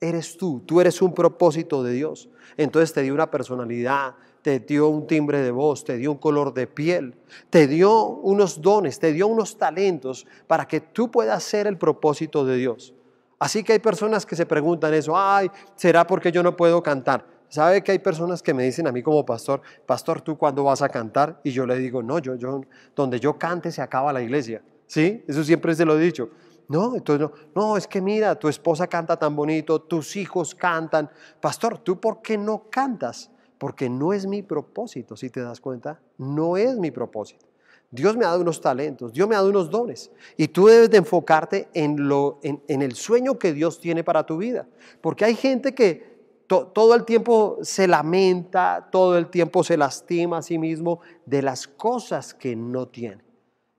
Eres 0.00 0.36
tú, 0.36 0.62
tú 0.66 0.80
eres 0.80 1.00
un 1.00 1.14
propósito 1.14 1.82
de 1.82 1.92
Dios. 1.92 2.28
Entonces 2.56 2.92
te 2.92 3.02
dio 3.02 3.14
una 3.14 3.30
personalidad, 3.30 4.14
te 4.42 4.60
dio 4.60 4.88
un 4.88 5.06
timbre 5.06 5.40
de 5.40 5.50
voz, 5.50 5.84
te 5.84 5.96
dio 5.96 6.12
un 6.12 6.18
color 6.18 6.54
de 6.54 6.66
piel, 6.66 7.14
te 7.50 7.66
dio 7.66 8.06
unos 8.06 8.60
dones, 8.60 8.98
te 8.98 9.12
dio 9.12 9.26
unos 9.26 9.56
talentos 9.58 10.26
para 10.46 10.66
que 10.66 10.80
tú 10.80 11.10
puedas 11.10 11.42
ser 11.42 11.66
el 11.66 11.78
propósito 11.78 12.44
de 12.44 12.56
Dios. 12.56 12.94
Así 13.38 13.62
que 13.62 13.74
hay 13.74 13.78
personas 13.78 14.24
que 14.24 14.36
se 14.36 14.46
preguntan 14.46 14.94
eso, 14.94 15.16
ay, 15.16 15.50
¿será 15.74 16.06
porque 16.06 16.32
yo 16.32 16.42
no 16.42 16.56
puedo 16.56 16.82
cantar? 16.82 17.26
¿Sabe 17.48 17.82
que 17.82 17.92
hay 17.92 17.98
personas 17.98 18.42
que 18.42 18.54
me 18.54 18.64
dicen 18.64 18.86
a 18.86 18.92
mí 18.92 19.02
como 19.02 19.24
pastor, 19.24 19.60
pastor, 19.84 20.20
¿tú 20.20 20.36
cuándo 20.36 20.64
vas 20.64 20.82
a 20.82 20.88
cantar? 20.88 21.40
Y 21.44 21.50
yo 21.50 21.66
le 21.66 21.76
digo, 21.78 22.02
no, 22.02 22.18
yo, 22.18 22.34
yo, 22.34 22.62
donde 22.94 23.20
yo 23.20 23.38
cante 23.38 23.70
se 23.70 23.82
acaba 23.82 24.12
la 24.12 24.22
iglesia. 24.22 24.62
¿Sí? 24.86 25.24
Eso 25.26 25.42
siempre 25.42 25.74
se 25.74 25.84
lo 25.84 25.98
he 25.98 26.00
dicho. 26.00 26.30
No, 26.68 26.96
entonces 26.96 27.28
no, 27.54 27.76
es 27.76 27.86
que 27.86 28.00
mira, 28.00 28.34
tu 28.36 28.48
esposa 28.48 28.86
canta 28.86 29.16
tan 29.16 29.36
bonito, 29.36 29.80
tus 29.80 30.16
hijos 30.16 30.54
cantan. 30.54 31.10
Pastor, 31.40 31.78
¿tú 31.78 32.00
por 32.00 32.22
qué 32.22 32.36
no 32.36 32.64
cantas? 32.70 33.30
Porque 33.58 33.88
no 33.88 34.12
es 34.12 34.26
mi 34.26 34.42
propósito, 34.42 35.16
si 35.16 35.30
te 35.30 35.40
das 35.40 35.60
cuenta, 35.60 36.00
no 36.18 36.56
es 36.56 36.76
mi 36.76 36.90
propósito. 36.90 37.46
Dios 37.90 38.16
me 38.16 38.24
ha 38.24 38.28
dado 38.28 38.40
unos 38.40 38.60
talentos, 38.60 39.12
Dios 39.12 39.28
me 39.28 39.36
ha 39.36 39.38
dado 39.38 39.50
unos 39.50 39.70
dones 39.70 40.10
y 40.36 40.48
tú 40.48 40.66
debes 40.66 40.90
de 40.90 40.98
enfocarte 40.98 41.68
en, 41.72 42.08
lo, 42.08 42.40
en, 42.42 42.82
el 42.82 42.94
sueño 42.96 43.38
que 43.38 43.52
Dios 43.52 43.78
tiene 43.80 44.02
para 44.02 44.26
tu 44.26 44.36
vida. 44.36 44.66
Porque 45.00 45.24
hay 45.24 45.36
gente 45.36 45.74
que 45.74 46.16
todo 46.48 46.94
el 46.94 47.04
tiempo 47.04 47.58
se 47.62 47.86
lamenta, 47.86 48.88
todo 48.90 49.16
el 49.16 49.28
tiempo 49.28 49.62
se 49.64 49.76
lastima 49.76 50.38
a 50.38 50.42
sí 50.42 50.58
mismo 50.58 51.00
de 51.24 51.42
las 51.42 51.66
cosas 51.68 52.34
que 52.34 52.56
no 52.56 52.86
tiene. 52.88 53.25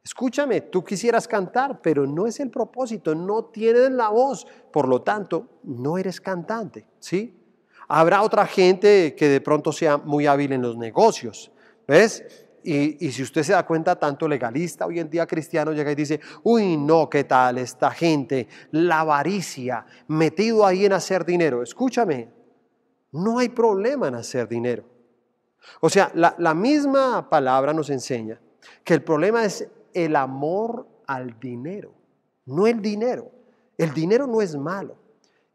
Escúchame, 0.08 0.62
tú 0.62 0.86
quisieras 0.86 1.28
cantar, 1.28 1.82
pero 1.82 2.08
no 2.08 2.28
es 2.28 2.40
el 2.40 2.50
propósito, 2.50 3.14
no 3.14 3.44
tienes 3.44 3.92
la 3.92 4.08
voz, 4.08 4.48
por 4.72 4.88
lo 4.88 5.02
tanto, 5.02 5.60
no 5.64 5.98
eres 5.98 6.22
cantante, 6.22 6.86
¿sí? 6.98 7.38
Habrá 7.90 8.22
otra 8.22 8.46
gente 8.46 9.16
que 9.16 9.28
de 9.28 9.42
pronto 9.42 9.74
sea 9.74 9.98
muy 9.98 10.26
hábil 10.26 10.54
en 10.54 10.62
los 10.62 10.78
negocios, 10.78 11.52
¿ves? 11.86 12.24
Y, 12.64 13.06
y, 13.06 13.12
si 13.12 13.22
usted 13.22 13.44
se 13.44 13.52
da 13.52 13.66
cuenta, 13.66 14.00
tanto 14.00 14.30
legalista 14.30 14.86
hoy 14.86 15.02
en 15.02 15.10
día 15.10 15.28
cristiano 15.28 15.74
llega 15.74 15.92
y 15.92 15.96
dice, 15.96 16.22
uy, 16.44 16.78
no, 16.78 17.10
¿qué 17.10 17.26
tal 17.26 17.58
esta 17.58 17.92
gente? 17.92 18.48
La 18.72 19.02
avaricia, 19.02 19.86
metido 20.08 20.66
ahí 20.66 20.86
en 20.86 20.94
hacer 20.94 21.26
dinero. 21.26 21.62
Escúchame, 21.62 22.30
no 23.12 23.40
hay 23.40 23.50
problema 23.50 24.08
en 24.08 24.16
hacer 24.16 24.48
dinero. 24.48 24.86
O 25.82 25.90
sea, 25.90 26.10
la, 26.14 26.34
la 26.38 26.54
misma 26.54 27.30
palabra 27.30 27.74
nos 27.74 27.90
enseña 27.90 28.40
que 28.86 28.94
el 28.94 29.04
problema 29.04 29.44
es 29.44 29.68
el 30.06 30.16
amor 30.16 30.88
al 31.06 31.40
dinero, 31.40 31.94
no 32.46 32.68
el 32.68 32.82
dinero. 32.82 33.32
El 33.78 33.94
dinero 33.94 34.28
no 34.28 34.42
es 34.42 34.56
malo. 34.56 34.96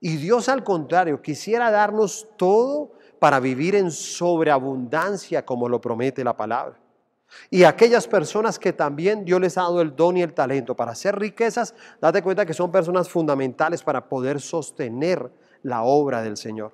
Y 0.00 0.16
Dios 0.16 0.48
al 0.48 0.64
contrario, 0.64 1.22
quisiera 1.22 1.70
darnos 1.70 2.28
todo 2.36 2.92
para 3.18 3.40
vivir 3.40 3.74
en 3.74 3.90
sobreabundancia 3.90 5.44
como 5.44 5.68
lo 5.68 5.80
promete 5.80 6.24
la 6.24 6.36
palabra. 6.36 6.78
Y 7.50 7.64
aquellas 7.64 8.06
personas 8.06 8.58
que 8.58 8.72
también 8.72 9.24
Dios 9.24 9.40
les 9.40 9.56
ha 9.56 9.62
dado 9.62 9.80
el 9.80 9.96
don 9.96 10.16
y 10.16 10.22
el 10.22 10.34
talento 10.34 10.74
para 10.74 10.92
hacer 10.92 11.18
riquezas, 11.18 11.74
date 12.00 12.22
cuenta 12.22 12.44
que 12.44 12.52
son 12.52 12.70
personas 12.70 13.08
fundamentales 13.08 13.82
para 13.82 14.08
poder 14.08 14.40
sostener 14.40 15.30
la 15.62 15.82
obra 15.82 16.22
del 16.22 16.36
Señor. 16.36 16.72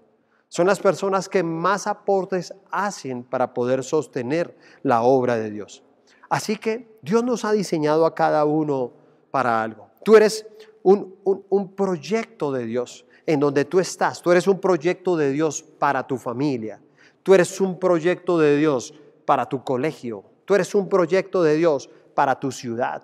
Son 0.48 0.66
las 0.66 0.80
personas 0.80 1.28
que 1.28 1.42
más 1.42 1.86
aportes 1.86 2.54
hacen 2.70 3.22
para 3.22 3.52
poder 3.52 3.84
sostener 3.84 4.56
la 4.82 5.02
obra 5.02 5.36
de 5.36 5.50
Dios. 5.50 5.84
Así 6.28 6.56
que 6.56 6.98
Dios 7.02 7.24
nos 7.24 7.44
ha 7.44 7.52
diseñado 7.52 8.04
a 8.04 8.14
cada 8.14 8.44
uno 8.44 8.92
para 9.30 9.62
algo. 9.62 9.88
Tú 10.04 10.16
eres 10.16 10.46
un, 10.82 11.14
un, 11.24 11.72
proyecto 11.74 12.52
de 12.52 12.64
Dios 12.64 13.04
en 13.26 13.40
donde 13.40 13.64
tú 13.64 13.80
estás. 13.80 14.22
Tú 14.22 14.30
eres 14.30 14.46
un 14.46 14.60
proyecto 14.60 15.16
de 15.16 15.32
Dios 15.32 15.62
para 15.62 16.06
tu 16.06 16.16
familia. 16.16 16.80
Tú 17.22 17.34
eres 17.34 17.60
un 17.60 17.78
proyecto 17.78 18.38
de 18.38 18.56
Dios 18.56 18.94
para 19.24 19.46
tu 19.46 19.62
colegio. 19.62 20.24
Tú 20.44 20.54
eres 20.54 20.74
un 20.74 20.88
proyecto 20.88 21.42
de 21.42 21.56
Dios 21.56 21.90
para 22.14 22.38
tu 22.38 22.50
ciudad. 22.50 23.02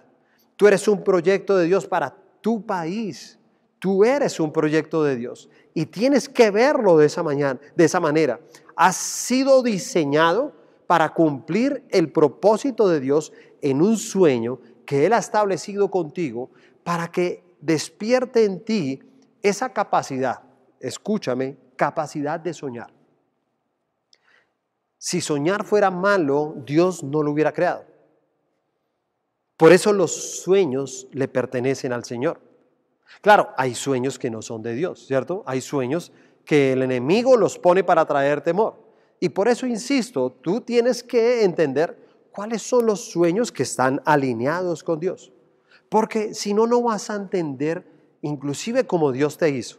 Tú 0.56 0.66
eres 0.66 0.88
un 0.88 1.02
proyecto 1.02 1.56
de 1.56 1.66
Dios 1.66 1.86
para 1.86 2.14
tu 2.40 2.64
país. 2.64 3.38
Tú 3.78 4.02
eres 4.02 4.40
un 4.40 4.50
proyecto 4.50 5.04
de 5.04 5.16
Dios 5.16 5.50
y 5.74 5.84
tienes 5.84 6.28
que 6.28 6.50
verlo 6.50 6.96
de 6.96 7.04
esa, 7.04 7.22
mañana, 7.22 7.60
de 7.76 7.84
esa 7.84 8.00
manera. 8.00 8.40
Has 8.76 8.96
sido 8.96 9.62
diseñado 9.62 10.52
para 10.94 11.12
cumplir 11.12 11.84
el 11.90 12.12
propósito 12.12 12.86
de 12.86 13.00
Dios 13.00 13.32
en 13.60 13.82
un 13.82 13.96
sueño 13.96 14.60
que 14.86 15.06
Él 15.06 15.12
ha 15.12 15.18
establecido 15.18 15.90
contigo 15.90 16.52
para 16.84 17.10
que 17.10 17.42
despierte 17.60 18.44
en 18.44 18.64
ti 18.64 19.02
esa 19.42 19.70
capacidad, 19.70 20.44
escúchame, 20.78 21.56
capacidad 21.74 22.38
de 22.38 22.54
soñar. 22.54 22.92
Si 24.96 25.20
soñar 25.20 25.64
fuera 25.64 25.90
malo, 25.90 26.54
Dios 26.64 27.02
no 27.02 27.24
lo 27.24 27.32
hubiera 27.32 27.52
creado. 27.52 27.84
Por 29.56 29.72
eso 29.72 29.92
los 29.92 30.42
sueños 30.42 31.08
le 31.10 31.26
pertenecen 31.26 31.92
al 31.92 32.04
Señor. 32.04 32.40
Claro, 33.20 33.48
hay 33.56 33.74
sueños 33.74 34.16
que 34.16 34.30
no 34.30 34.42
son 34.42 34.62
de 34.62 34.74
Dios, 34.74 35.08
¿cierto? 35.08 35.42
Hay 35.44 35.60
sueños 35.60 36.12
que 36.44 36.72
el 36.74 36.84
enemigo 36.84 37.36
los 37.36 37.58
pone 37.58 37.82
para 37.82 38.06
traer 38.06 38.42
temor. 38.42 38.83
Y 39.20 39.28
por 39.30 39.48
eso 39.48 39.66
insisto, 39.66 40.30
tú 40.30 40.60
tienes 40.60 41.02
que 41.02 41.44
entender 41.44 41.96
cuáles 42.32 42.62
son 42.62 42.86
los 42.86 43.00
sueños 43.00 43.52
que 43.52 43.62
están 43.62 44.02
alineados 44.04 44.82
con 44.82 45.00
Dios. 45.00 45.32
Porque 45.88 46.34
si 46.34 46.52
no, 46.52 46.66
no 46.66 46.82
vas 46.82 47.10
a 47.10 47.14
entender 47.14 47.86
inclusive 48.22 48.86
como 48.86 49.12
Dios 49.12 49.36
te 49.38 49.50
hizo. 49.50 49.78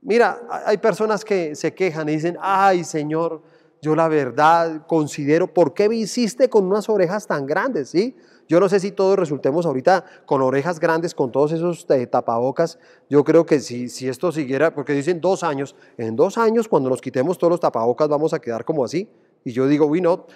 Mira, 0.00 0.40
hay 0.64 0.78
personas 0.78 1.24
que 1.24 1.56
se 1.56 1.74
quejan 1.74 2.08
y 2.08 2.12
dicen, 2.12 2.36
ay 2.40 2.84
Señor, 2.84 3.42
yo 3.80 3.96
la 3.96 4.08
verdad 4.08 4.86
considero, 4.86 5.52
¿por 5.52 5.74
qué 5.74 5.88
me 5.88 5.96
hiciste 5.96 6.48
con 6.48 6.66
unas 6.66 6.88
orejas 6.88 7.26
tan 7.26 7.46
grandes? 7.46 7.90
¿Sí? 7.90 8.16
Yo 8.48 8.60
no 8.60 8.68
sé 8.70 8.80
si 8.80 8.92
todos 8.92 9.18
resultemos 9.18 9.66
ahorita 9.66 10.04
con 10.24 10.40
orejas 10.40 10.80
grandes, 10.80 11.14
con 11.14 11.30
todos 11.30 11.52
esos 11.52 11.86
eh, 11.90 12.06
tapabocas. 12.06 12.78
Yo 13.10 13.22
creo 13.22 13.44
que 13.44 13.60
si, 13.60 13.90
si 13.90 14.08
esto 14.08 14.32
siguiera, 14.32 14.74
porque 14.74 14.94
dicen 14.94 15.20
dos 15.20 15.42
años, 15.42 15.76
en 15.98 16.16
dos 16.16 16.38
años 16.38 16.66
cuando 16.66 16.88
nos 16.88 17.02
quitemos 17.02 17.36
todos 17.36 17.50
los 17.50 17.60
tapabocas 17.60 18.08
vamos 18.08 18.32
a 18.32 18.38
quedar 18.38 18.64
como 18.64 18.84
así. 18.84 19.06
Y 19.44 19.52
yo 19.52 19.66
digo, 19.66 19.84
uy, 19.84 20.00
no, 20.00 20.26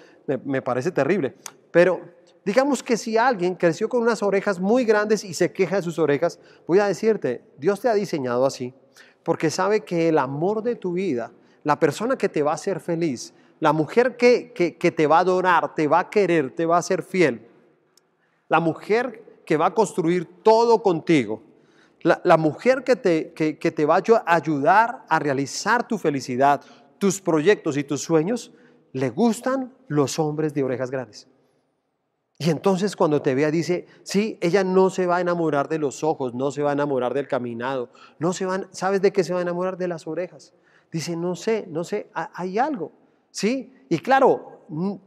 me, 0.45 0.61
parece 0.61 0.91
terrible. 0.91 1.35
Pero 1.71 2.01
digamos 2.45 2.83
que 2.83 2.97
si 2.97 3.17
alguien 3.17 3.55
creció 3.55 3.89
con 3.89 4.03
unas 4.03 4.21
orejas 4.21 4.59
muy 4.59 4.85
grandes 4.85 5.23
y 5.23 5.33
se 5.33 5.51
queja 5.51 5.77
de 5.77 5.81
sus 5.81 5.97
orejas, 5.97 6.39
voy 6.67 6.79
a 6.79 6.85
decirte, 6.85 7.43
Dios 7.57 7.81
te 7.81 7.89
ha 7.89 7.95
diseñado 7.95 8.45
así, 8.45 8.75
porque 9.23 9.49
sabe 9.49 9.81
que 9.81 10.09
el 10.09 10.19
amor 10.19 10.61
de 10.61 10.75
tu 10.75 10.93
vida, 10.93 11.31
la 11.63 11.79
persona 11.79 12.15
que 12.15 12.29
te 12.29 12.43
va 12.43 12.51
a 12.51 12.55
hacer 12.55 12.79
feliz, 12.79 13.33
la 13.59 13.73
mujer 13.73 14.17
que, 14.17 14.51
que, 14.53 14.77
que 14.77 14.91
te 14.91 15.07
va 15.07 15.17
a 15.17 15.21
adorar, 15.21 15.73
te 15.73 15.87
va 15.87 15.99
a 15.99 16.09
querer, 16.09 16.51
te 16.51 16.65
va 16.65 16.77
a 16.77 16.81
ser 16.81 17.01
fiel, 17.01 17.47
la 18.53 18.59
mujer 18.59 19.41
que 19.47 19.57
va 19.57 19.65
a 19.65 19.73
construir 19.73 20.27
todo 20.43 20.83
contigo, 20.83 21.41
la, 22.03 22.37
mujer 22.37 22.83
que 22.83 22.95
te, 22.95 23.33
que, 23.33 23.71
te 23.71 23.83
va 23.83 23.95
a 23.95 24.35
ayudar 24.35 25.05
a 25.09 25.17
realizar 25.17 25.87
tu 25.87 25.97
felicidad, 25.97 26.61
tus 26.99 27.19
proyectos 27.19 27.77
y 27.77 27.83
tus 27.83 28.01
sueños, 28.03 28.51
le 28.91 29.09
gustan 29.09 29.73
los 29.87 30.19
hombres 30.19 30.53
de 30.53 30.63
orejas 30.63 30.91
grandes. 30.91 31.27
Y 32.37 32.51
entonces 32.51 32.95
cuando 32.95 33.23
te 33.23 33.33
vea 33.33 33.49
dice, 33.49 33.87
sí, 34.03 34.37
ella 34.39 34.63
no 34.63 34.91
se 34.91 35.07
va 35.07 35.17
a 35.17 35.21
enamorar 35.21 35.67
de 35.67 35.79
los 35.79 36.03
ojos, 36.03 36.35
no 36.35 36.51
se 36.51 36.61
va 36.61 36.69
a 36.69 36.73
enamorar 36.73 37.15
del 37.15 37.27
caminado, 37.27 37.89
no 38.19 38.33
se 38.33 38.45
van, 38.45 38.67
¿sabes 38.69 39.01
de 39.01 39.11
qué 39.11 39.23
se 39.23 39.33
va 39.33 39.39
a 39.39 39.41
enamorar? 39.41 39.77
De 39.77 39.87
las 39.87 40.05
orejas. 40.05 40.53
Dice, 40.91 41.15
no 41.15 41.35
sé, 41.35 41.65
no 41.69 41.83
sé, 41.83 42.11
hay 42.13 42.59
algo, 42.59 42.91
¿sí? 43.31 43.73
Y 43.89 43.97
claro, 43.97 44.52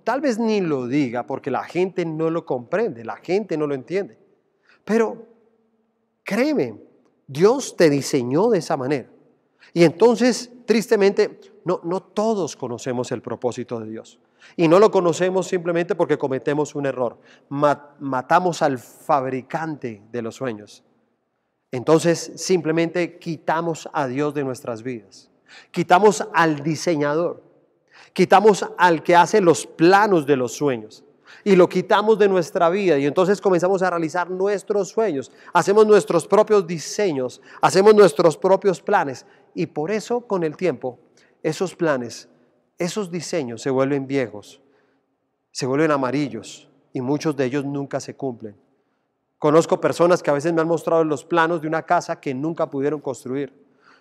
tal 0.04 0.20
vez 0.20 0.38
ni 0.38 0.60
lo 0.60 0.86
diga 0.86 1.26
porque 1.26 1.50
la 1.50 1.64
gente 1.64 2.04
no 2.04 2.30
lo 2.30 2.44
comprende, 2.44 3.04
la 3.04 3.16
gente 3.16 3.56
no 3.56 3.66
lo 3.66 3.74
entiende. 3.74 4.18
Pero 4.84 5.26
créeme, 6.22 6.80
Dios 7.26 7.76
te 7.76 7.90
diseñó 7.90 8.48
de 8.50 8.58
esa 8.58 8.76
manera. 8.76 9.08
Y 9.72 9.84
entonces, 9.84 10.50
tristemente, 10.64 11.40
no, 11.64 11.80
no 11.82 12.00
todos 12.00 12.56
conocemos 12.56 13.10
el 13.12 13.20
propósito 13.20 13.80
de 13.80 13.90
Dios. 13.90 14.20
Y 14.56 14.68
no 14.68 14.78
lo 14.78 14.90
conocemos 14.90 15.48
simplemente 15.48 15.94
porque 15.94 16.18
cometemos 16.18 16.74
un 16.74 16.86
error. 16.86 17.18
matamos 17.48 18.62
al 18.62 18.78
fabricante 18.78 20.02
de 20.12 20.22
los 20.22 20.36
sueños. 20.36 20.84
Entonces 21.72 22.32
simplemente 22.36 23.18
quitamos 23.18 23.88
a 23.92 24.06
Dios 24.06 24.34
de 24.34 24.44
nuestras 24.44 24.82
vidas. 24.82 25.30
Quitamos 25.70 26.26
al 26.32 26.62
diseñador. 26.62 27.42
Quitamos 28.16 28.64
al 28.78 29.02
que 29.02 29.14
hace 29.14 29.42
los 29.42 29.66
planos 29.66 30.24
de 30.24 30.36
los 30.36 30.52
sueños 30.52 31.04
y 31.44 31.54
lo 31.54 31.68
quitamos 31.68 32.18
de 32.18 32.30
nuestra 32.30 32.70
vida 32.70 32.96
y 32.96 33.04
entonces 33.04 33.42
comenzamos 33.42 33.82
a 33.82 33.90
realizar 33.90 34.30
nuestros 34.30 34.88
sueños, 34.88 35.30
hacemos 35.52 35.86
nuestros 35.86 36.26
propios 36.26 36.66
diseños, 36.66 37.42
hacemos 37.60 37.94
nuestros 37.94 38.38
propios 38.38 38.80
planes 38.80 39.26
y 39.54 39.66
por 39.66 39.90
eso 39.90 40.22
con 40.22 40.44
el 40.44 40.56
tiempo 40.56 40.98
esos 41.42 41.76
planes, 41.76 42.30
esos 42.78 43.10
diseños 43.10 43.60
se 43.60 43.68
vuelven 43.68 44.06
viejos, 44.06 44.62
se 45.50 45.66
vuelven 45.66 45.90
amarillos 45.90 46.70
y 46.94 47.02
muchos 47.02 47.36
de 47.36 47.44
ellos 47.44 47.66
nunca 47.66 48.00
se 48.00 48.16
cumplen. 48.16 48.56
Conozco 49.38 49.78
personas 49.78 50.22
que 50.22 50.30
a 50.30 50.32
veces 50.32 50.54
me 50.54 50.62
han 50.62 50.68
mostrado 50.68 51.04
los 51.04 51.22
planos 51.26 51.60
de 51.60 51.68
una 51.68 51.82
casa 51.82 52.18
que 52.18 52.32
nunca 52.32 52.70
pudieron 52.70 53.02
construir 53.02 53.52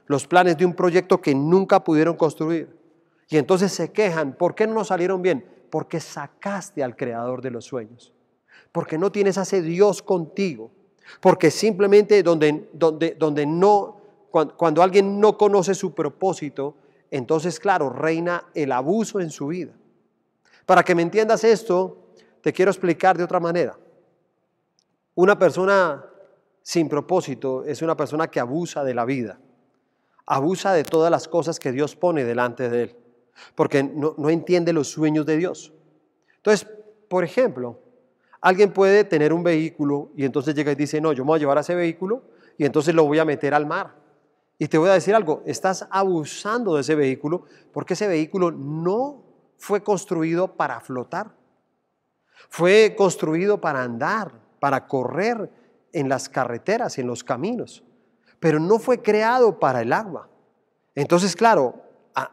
los 0.06 0.26
planes 0.26 0.56
de 0.56 0.66
un 0.66 0.74
proyecto 0.74 1.20
que 1.20 1.36
nunca 1.36 1.84
pudieron 1.84 2.16
construir. 2.16 2.85
Y 3.28 3.38
entonces 3.38 3.72
se 3.72 3.92
quejan, 3.92 4.34
¿por 4.34 4.56
qué 4.56 4.68
no 4.68 4.84
salieron 4.84 5.22
bien? 5.22 5.46
Porque 5.70 6.00
sacaste 6.00 6.84
al 6.84 6.96
creador 6.96 7.42
de 7.42 7.52
los 7.52 7.66
sueños. 7.66 8.14
Porque 8.72 8.98
no 8.98 9.12
tienes 9.12 9.38
a 9.38 9.44
ese 9.44 9.62
Dios 9.62 10.02
contigo. 10.02 10.72
Porque 11.22 11.52
simplemente 11.52 12.22
donde, 12.24 12.70
donde, 12.74 13.16
donde 13.18 13.46
no, 13.46 14.02
cuando 14.30 14.82
alguien 14.82 15.20
no 15.20 15.38
conoce 15.38 15.74
su 15.76 15.94
propósito, 15.94 16.76
entonces 17.12 17.60
claro, 17.60 17.90
reina 17.90 18.46
el 18.54 18.72
abuso 18.72 19.20
en 19.20 19.30
su 19.30 19.48
vida. 19.48 19.74
Para 20.66 20.84
que 20.84 20.96
me 20.96 21.02
entiendas 21.02 21.44
esto, 21.44 22.10
te 22.42 22.54
quiero 22.54 22.72
explicar 22.72 23.18
de 23.18 23.24
otra 23.24 23.40
manera. 23.40 23.78
Una 25.16 25.38
persona 25.40 26.06
sin 26.62 26.90
propósito 26.90 27.64
es 27.64 27.82
una 27.82 27.96
persona 27.96 28.28
que 28.28 28.40
abusa 28.40 28.84
de 28.84 28.94
la 28.94 29.06
vida, 29.06 29.40
abusa 30.26 30.74
de 30.74 30.84
todas 30.84 31.12
las 31.12 31.28
cosas 31.28 31.60
que 31.60 31.72
Dios 31.72 31.96
pone 31.96 32.26
delante 32.26 32.70
de 32.70 32.84
él, 32.84 32.96
porque 33.56 33.84
no, 33.84 34.30
entiende 34.30 34.74
los 34.74 34.90
sueños 34.90 35.26
de 35.26 35.38
Dios. 35.38 35.74
Entonces, 36.38 36.68
por 37.10 37.24
ejemplo, 37.24 37.80
alguien 38.42 38.72
puede 38.72 39.04
tener 39.04 39.34
un 39.34 39.44
vehículo 39.44 40.12
y 40.16 40.26
entonces 40.26 40.56
llega 40.56 40.72
y 40.72 40.76
dice, 40.76 41.02
no, 41.02 41.14
yo 41.14 41.24
me 41.24 41.30
voy 41.30 41.38
a 41.38 41.40
llevar 41.40 41.58
a 41.58 41.62
ese 41.62 41.76
vehículo 41.76 42.24
y 42.58 42.66
entonces 42.66 42.94
lo 42.94 43.06
voy 43.06 43.20
a 43.20 43.26
meter 43.26 43.54
al 43.54 43.66
mar. 43.66 43.96
Y 44.58 44.68
te 44.68 44.78
voy 44.78 44.90
a 44.90 44.94
decir 44.94 45.14
algo, 45.16 45.44
estás 45.46 45.88
abusando 45.90 46.76
de 46.76 46.82
ese 46.82 46.96
vehículo 46.96 47.44
porque 47.74 47.94
ese 47.94 48.08
vehículo 48.08 48.52
no 48.52 49.24
fue 49.58 49.84
construido 49.84 50.56
para 50.56 50.80
flotar. 50.80 51.32
Fue 52.50 52.96
construido 52.98 53.60
para 53.60 53.84
andar, 53.84 54.32
para 54.60 54.88
correr 54.88 55.50
en 55.92 56.10
las 56.10 56.30
carreteras, 56.30 56.98
en 56.98 57.08
los 57.08 57.24
caminos, 57.24 57.84
pero 58.40 58.60
no 58.60 58.80
fue 58.80 59.02
creado 59.02 59.60
para 59.60 59.82
el 59.82 59.94
agua. 59.94 60.30
Entonces, 60.94 61.36
claro, 61.36 61.85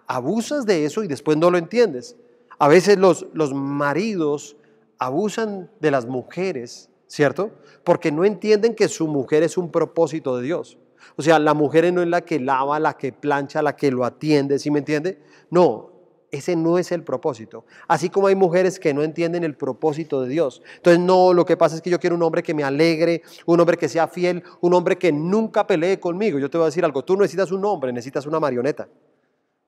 abusas 0.06 0.64
de 0.64 0.84
eso 0.84 1.02
y 1.04 1.08
después 1.08 1.36
no 1.36 1.50
lo 1.50 1.58
entiendes. 1.58 2.16
A 2.58 2.68
veces 2.68 2.98
los, 2.98 3.26
los 3.34 3.52
maridos 3.52 4.56
abusan 4.98 5.70
de 5.80 5.90
las 5.90 6.06
mujeres, 6.06 6.88
¿cierto? 7.06 7.50
Porque 7.84 8.12
no 8.12 8.24
entienden 8.24 8.74
que 8.74 8.88
su 8.88 9.08
mujer 9.08 9.42
es 9.42 9.58
un 9.58 9.70
propósito 9.70 10.36
de 10.36 10.44
Dios. 10.44 10.78
O 11.16 11.22
sea, 11.22 11.38
la 11.38 11.54
mujer 11.54 11.92
no 11.92 12.02
es 12.02 12.08
la 12.08 12.20
que 12.20 12.38
lava, 12.38 12.78
la 12.78 12.96
que 12.96 13.12
plancha, 13.12 13.62
la 13.62 13.74
que 13.74 13.90
lo 13.90 14.04
atiende, 14.04 14.58
¿sí 14.58 14.70
me 14.70 14.78
entiende? 14.78 15.20
No, 15.50 15.90
ese 16.30 16.56
no 16.56 16.78
es 16.78 16.92
el 16.92 17.04
propósito. 17.04 17.66
Así 17.88 18.08
como 18.08 18.26
hay 18.28 18.34
mujeres 18.34 18.78
que 18.78 18.94
no 18.94 19.02
entienden 19.02 19.44
el 19.44 19.54
propósito 19.54 20.22
de 20.22 20.28
Dios. 20.28 20.62
Entonces, 20.76 21.00
no, 21.00 21.34
lo 21.34 21.44
que 21.44 21.56
pasa 21.58 21.76
es 21.76 21.82
que 21.82 21.90
yo 21.90 22.00
quiero 22.00 22.16
un 22.16 22.22
hombre 22.22 22.42
que 22.42 22.54
me 22.54 22.64
alegre, 22.64 23.22
un 23.44 23.60
hombre 23.60 23.76
que 23.76 23.88
sea 23.88 24.08
fiel, 24.08 24.42
un 24.60 24.72
hombre 24.72 24.96
que 24.96 25.12
nunca 25.12 25.66
pelee 25.66 26.00
conmigo. 26.00 26.38
Yo 26.38 26.48
te 26.48 26.56
voy 26.56 26.64
a 26.64 26.66
decir 26.66 26.84
algo, 26.84 27.04
tú 27.04 27.14
no 27.14 27.22
necesitas 27.22 27.52
un 27.52 27.64
hombre, 27.64 27.92
necesitas 27.92 28.24
una 28.26 28.40
marioneta. 28.40 28.88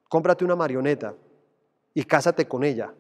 Cómprate 0.09 0.45
una 0.45 0.57
marioneta 0.57 1.15
y 1.93 2.05
cásate 2.05 2.47
con 2.47 2.65
ella. 2.65 2.93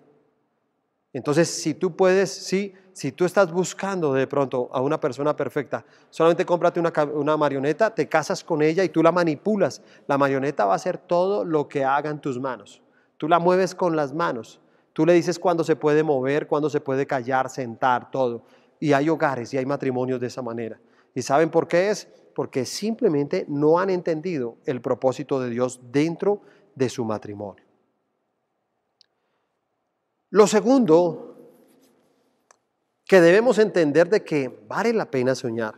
Entonces, 1.13 1.49
si 1.49 1.75
tú 1.75 1.95
puedes, 1.95 2.31
sí, 2.31 2.75
si 2.93 3.13
tú 3.13 3.25
estás 3.25 3.53
buscando 3.53 4.13
de 4.13 4.27
pronto 4.27 4.69
a 4.73 4.81
una 4.81 5.01
persona 5.01 5.37
perfecta, 5.37 5.85
solamente 6.11 6.45
cómprate 6.45 6.81
una, 6.81 7.37
marioneta, 7.37 7.95
te 7.95 8.09
casas 8.09 8.43
con 8.43 8.63
ella 8.63 8.83
y 8.83 8.89
tú 8.89 9.03
la 9.03 9.13
manipulas. 9.13 9.81
La 10.09 10.19
marioneta 10.19 10.65
va 10.65 10.73
a 10.73 10.77
hacer 10.77 10.99
todo 10.99 11.45
lo 11.45 11.69
que 11.69 11.85
hagan 11.85 12.21
tus 12.21 12.41
manos. 12.41 12.83
Tú 13.17 13.29
la 13.29 13.39
mueves 13.39 13.77
con 13.77 13.95
las 13.95 14.13
manos. 14.13 14.61
Tú 14.93 15.07
le 15.07 15.13
dices 15.13 15.39
cuándo 15.39 15.63
se 15.63 15.77
puede 15.77 16.03
mover, 16.03 16.49
cuándo 16.49 16.69
se 16.69 16.81
puede 16.81 17.07
callar, 17.07 17.49
sentar, 17.49 18.11
todo. 18.11 18.43
Y 18.81 18.93
hay 18.93 19.09
hogares 19.09 19.55
y 19.55 19.59
hay 19.59 19.67
matrimonios 19.67 20.21
de 20.21 20.27
esa 20.27 20.43
manera. 20.43 20.81
¿Y 21.15 21.23
saben 21.23 21.51
por 21.51 21.69
qué 21.69 21.91
es? 21.91 22.09
Porque 22.35 22.65
simplemente 22.65 23.45
no 23.49 23.79
han 23.79 23.91
entendido 23.91 24.57
el 24.67 24.81
propósito 24.81 25.41
de 25.41 25.51
Dios 25.51 25.81
dentro 25.93 26.43
de 26.75 26.89
su 26.89 27.05
matrimonio. 27.05 27.65
Lo 30.31 30.47
segundo 30.47 31.37
que 33.05 33.21
debemos 33.21 33.59
entender 33.59 34.09
de 34.09 34.25
que 34.25 34.49
vale 34.67 34.93
la 34.93 35.11
pena 35.11 35.35
soñar 35.35 35.75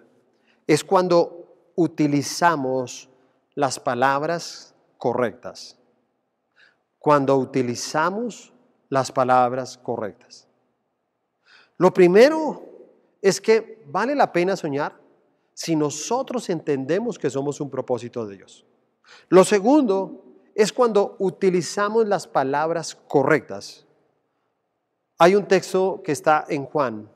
es 0.67 0.85
cuando 0.85 1.73
utilizamos 1.75 3.11
las 3.55 3.79
palabras 3.79 4.75
correctas 4.99 5.77
cuando 7.07 7.37
utilizamos 7.37 8.53
las 8.89 9.13
palabras 9.13 9.79
correctas. 9.79 10.49
Lo 11.79 11.95
primero 11.95 12.65
es 13.23 13.41
que 13.41 13.85
vale 13.87 14.17
la 14.17 14.33
pena 14.33 14.57
soñar 14.57 15.01
si 15.55 15.77
nosotros 15.77 16.51
entendemos 16.51 17.17
que 17.17 17.31
somos 17.31 17.61
un 17.61 17.71
propósito 17.71 18.27
de 18.27 18.39
Dios. 18.39 18.67
Lo 19.29 19.45
segundo 19.45 20.25
es 20.57 20.73
cuando 20.73 21.17
utilizamos 21.19 22.09
las 22.09 22.27
palabras 22.27 22.95
correctas. 22.95 23.85
Hay 25.19 25.35
un 25.35 25.47
texto 25.47 26.01
que 26.03 26.13
está 26.13 26.47
en 26.49 26.65
Juan, 26.65 27.11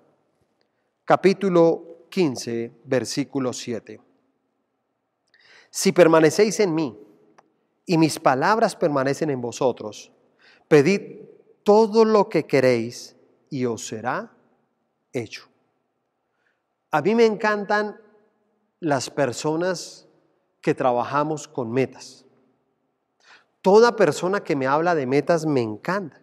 capítulo 1.07 2.05
15, 2.11 2.71
versículo 2.85 3.55
7. 3.55 3.99
Si 5.71 5.93
permanecéis 5.93 6.61
en 6.61 6.75
mí 6.75 7.01
y 7.87 7.97
mis 7.97 8.19
palabras 8.19 8.77
permanecen 8.77 9.31
en 9.31 9.41
vosotros, 9.41 10.13
pedid 10.69 11.23
todo 11.65 12.05
lo 12.05 12.29
que 12.29 12.45
queréis 12.45 13.17
y 13.49 13.65
os 13.65 13.87
será 13.87 14.37
hecho. 15.15 15.49
A 16.91 17.01
mí 17.01 17.15
me 17.15 17.25
encantan 17.25 17.99
las 18.81 19.09
personas 19.09 20.07
que 20.61 20.75
trabajamos 20.75 21.49
con 21.49 21.71
metas. 21.71 22.27
Toda 23.63 23.97
persona 23.97 24.41
que 24.41 24.57
me 24.57 24.67
habla 24.67 24.95
de 24.95 25.07
metas 25.07 25.45
me 25.47 25.61
encanta. 25.61 26.21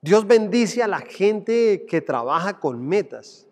Dios 0.00 0.26
bendice 0.26 0.82
a 0.82 0.88
la 0.88 1.00
gente 1.00 1.86
que 1.88 2.00
trabaja 2.00 2.60
con 2.60 2.86
metas. 2.86 3.46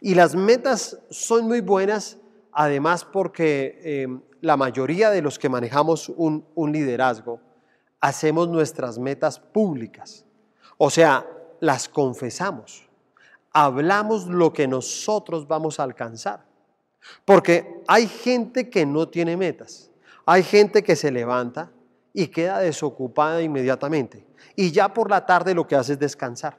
Y 0.00 0.14
las 0.14 0.34
metas 0.34 0.98
son 1.10 1.46
muy 1.46 1.60
buenas, 1.60 2.18
además 2.52 3.04
porque 3.04 3.80
eh, 3.82 4.06
la 4.42 4.56
mayoría 4.56 5.10
de 5.10 5.22
los 5.22 5.38
que 5.38 5.48
manejamos 5.48 6.08
un, 6.10 6.44
liderazgo 6.70 7.40
hacemos 8.00 8.48
nuestras 8.48 8.98
metas 8.98 9.40
públicas. 9.40 10.24
O 10.76 10.90
sea, 10.90 11.26
las 11.60 11.88
confesamos. 11.88 12.88
Hablamos 13.52 14.26
lo 14.26 14.52
que 14.52 14.68
nosotros 14.68 15.48
vamos 15.48 15.80
a 15.80 15.84
alcanzar. 15.84 16.44
Porque 17.24 17.82
hay 17.88 18.06
gente 18.06 18.68
que 18.68 18.84
no 18.84 19.08
tiene 19.08 19.36
metas. 19.36 19.90
Hay 20.26 20.42
gente 20.42 20.84
que 20.84 20.94
se 20.94 21.10
levanta 21.10 21.72
y 22.16 22.28
queda 22.28 22.60
desocupada 22.60 23.42
inmediatamente. 23.42 24.26
Y 24.56 24.72
ya 24.72 24.94
por 24.94 25.10
la 25.10 25.26
tarde 25.26 25.54
lo 25.54 25.66
que 25.66 25.76
hace 25.76 25.92
es 25.92 25.98
descansar. 25.98 26.56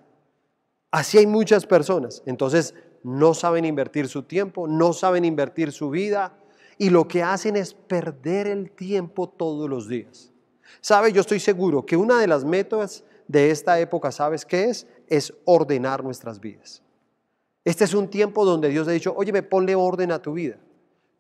Así 0.92 1.18
hay 1.18 1.26
muchas 1.26 1.66
personas. 1.66 2.22
Entonces 2.28 2.76
no 3.04 3.34
saben 3.34 3.66
invertir 3.66 4.08
su 4.08 4.22
tiempo, 4.22 4.68
no 4.68 4.94
saben 4.94 5.26
invertir 5.26 5.72
su 5.72 5.90
vida, 5.90 6.38
y 6.78 6.92
lo 6.92 7.08
que 7.08 7.24
hacen 7.24 7.56
es 7.56 7.74
perder 7.74 8.46
el 8.46 8.70
tiempo 8.70 9.28
todos 9.28 9.68
los 9.68 9.90
días. 9.90 10.32
¿Sabe? 10.80 11.12
Yo 11.12 11.22
estoy 11.22 11.40
seguro 11.40 11.84
que 11.84 11.98
una 11.98 12.20
de 12.20 12.28
las 12.28 12.46
métodos 12.46 13.04
de 13.28 13.50
esta 13.50 13.80
época, 13.80 14.12
¿sabes 14.12 14.46
qué 14.46 14.66
es? 14.66 14.86
Es 15.08 15.34
ordenar 15.44 16.04
nuestras 16.04 16.40
vidas. 16.40 16.84
Este 17.66 17.84
es 17.84 17.96
un 17.96 18.10
tiempo 18.12 18.46
donde 18.46 18.70
Dios 18.70 18.88
ha 18.88 18.92
dicho, 18.92 19.12
oye, 19.18 19.42
ponle 19.42 19.74
orden 19.74 20.12
a 20.12 20.22
tu 20.22 20.34
vida. 20.34 20.58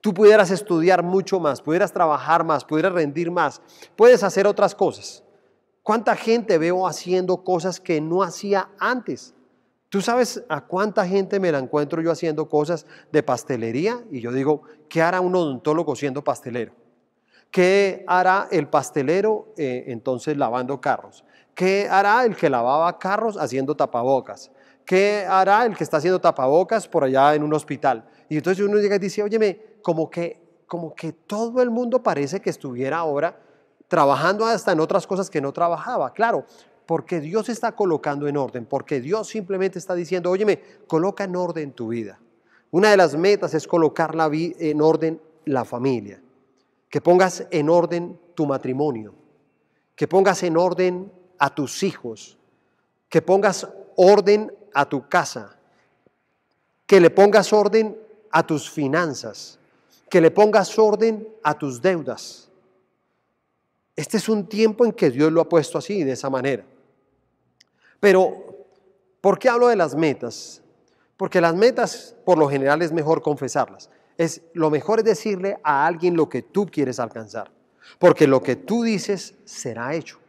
Tú 0.01 0.13
pudieras 0.13 0.51
estudiar 0.51 1.03
mucho 1.03 1.39
más, 1.39 1.61
pudieras 1.61 1.91
trabajar 1.91 2.43
más, 2.43 2.63
pudieras 2.63 2.93
rendir 2.93 3.31
más, 3.31 3.61
puedes 3.95 4.23
hacer 4.23 4.45
otras 4.47 4.75
cosas. 4.75 5.23
¿Cuánta 5.81 6.15
gente 6.15 6.57
veo 6.57 6.85
haciendo 6.85 7.43
cosas 7.43 7.79
que 7.79 8.01
no 8.01 8.21
hacía 8.21 8.69
antes? 8.79 9.33
¿Tú 9.89 10.01
sabes 10.01 10.43
a 10.49 10.61
cuánta 10.61 11.07
gente 11.07 11.39
me 11.39 11.51
la 11.51 11.59
encuentro 11.59 12.01
yo 12.01 12.11
haciendo 12.11 12.49
cosas 12.49 12.85
de 13.11 13.23
pastelería? 13.23 14.03
Y 14.11 14.19
yo 14.19 14.33
digo, 14.33 14.63
¿qué 14.89 15.01
hará 15.01 15.21
un 15.21 15.33
odontólogo 15.33 15.95
siendo 15.95 16.23
pastelero? 16.23 16.73
¿Qué 17.49 18.03
hará 18.05 18.49
el 18.51 18.67
pastelero 18.67 19.53
eh, 19.57 19.85
entonces 19.87 20.35
lavando 20.35 20.81
carros? 20.81 21.23
¿Qué 21.55 21.87
hará 21.89 22.25
el 22.25 22.35
que 22.35 22.49
lavaba 22.49 22.99
carros 22.99 23.37
haciendo 23.37 23.75
tapabocas? 23.75 24.51
¿Qué 24.85 25.25
hará 25.27 25.65
el 25.65 25.75
que 25.75 25.83
está 25.83 25.97
haciendo 25.97 26.19
tapabocas 26.19 26.87
por 26.87 27.05
allá 27.05 27.33
en 27.33 27.43
un 27.43 27.53
hospital? 27.53 28.07
Y 28.29 28.37
entonces 28.37 28.65
uno 28.65 28.77
llega 28.77 28.97
y 28.97 28.99
dice, 28.99 29.23
óyeme, 29.23 29.59
como 29.87 30.09
que, 30.09 30.37
como 30.67 30.93
que 30.93 31.13
todo 31.13 31.61
el 31.61 31.69
mundo 31.69 32.03
parece 32.03 32.41
que 32.41 32.49
estuviera 32.49 32.97
ahora 32.97 33.39
trabajando 33.87 34.45
hasta 34.45 34.73
en 34.73 34.81
otras 34.81 35.07
cosas 35.07 35.29
que 35.29 35.39
no 35.39 35.53
trabajaba. 35.53 36.11
Claro, 36.11 36.43
porque 36.85 37.21
Dios 37.21 37.47
está 37.47 37.71
colocando 37.71 38.27
en 38.27 38.35
orden, 38.35 38.65
porque 38.65 38.99
Dios 38.99 39.29
simplemente 39.29 39.79
está 39.79 39.95
diciendo, 39.95 40.29
óyeme, 40.29 40.61
coloca 40.87 41.23
en 41.23 41.37
orden 41.37 41.71
tu 41.71 41.87
vida. 41.87 42.19
Una 42.69 42.91
de 42.91 42.97
las 42.97 43.15
metas 43.15 43.53
es 43.53 43.65
colocar 43.65 44.13
la 44.13 44.29
en 44.33 44.81
orden 44.81 45.21
la 45.45 45.63
familia, 45.63 46.21
que 46.89 46.99
pongas 46.99 47.47
en 47.49 47.69
orden 47.69 48.19
tu 48.35 48.45
matrimonio, 48.45 49.13
que 49.95 50.05
pongas 50.05 50.43
en 50.43 50.57
orden 50.57 51.09
a 51.39 51.55
tus 51.55 51.81
hijos, 51.81 52.37
que 53.07 53.21
pongas 53.21 53.65
orden 53.95 54.51
a 54.73 54.83
tu 54.89 55.07
casa, 55.07 55.57
que 56.85 56.99
le 56.99 57.09
pongas 57.09 57.53
orden 57.53 57.97
a 58.31 58.45
tus 58.45 58.69
finanzas, 58.69 59.57
que 60.09 60.21
le 60.21 60.31
pongas 60.31 60.77
orden 60.77 61.27
a 61.43 61.57
tus 61.57 61.81
deudas. 61.81 62.49
Este 63.95 64.17
es 64.17 64.29
un 64.29 64.47
tiempo 64.47 64.85
en 64.85 64.91
que 64.91 65.09
Dios 65.09 65.31
lo 65.31 65.41
ha 65.41 65.49
puesto 65.49 65.77
así, 65.77 66.03
de 66.03 66.11
esa 66.11 66.29
manera. 66.29 66.63
Pero, 67.99 68.67
¿por 69.21 69.39
qué 69.39 69.49
hablo 69.49 69.67
de 69.67 69.75
las 69.75 69.95
metas? 69.95 70.61
Porque 71.17 71.41
las 71.41 71.55
metas, 71.55 72.15
por 72.23 72.37
lo 72.37 72.47
general, 72.47 72.81
es 72.81 72.91
mejor 72.91 73.21
confesarlas. 73.21 73.89
Es, 74.17 74.41
lo 74.53 74.69
mejor 74.69 74.99
es 74.99 75.05
decirle 75.05 75.57
a 75.63 75.85
alguien 75.85 76.15
lo 76.15 76.29
que 76.29 76.43
tú 76.43 76.67
quieres 76.67 76.99
alcanzar. 76.99 77.51
Porque 77.97 78.27
lo 78.27 78.43
que 78.43 78.55
tú 78.55 78.83
dices 78.83 79.33
será 79.45 79.95
hecho. 79.95 80.19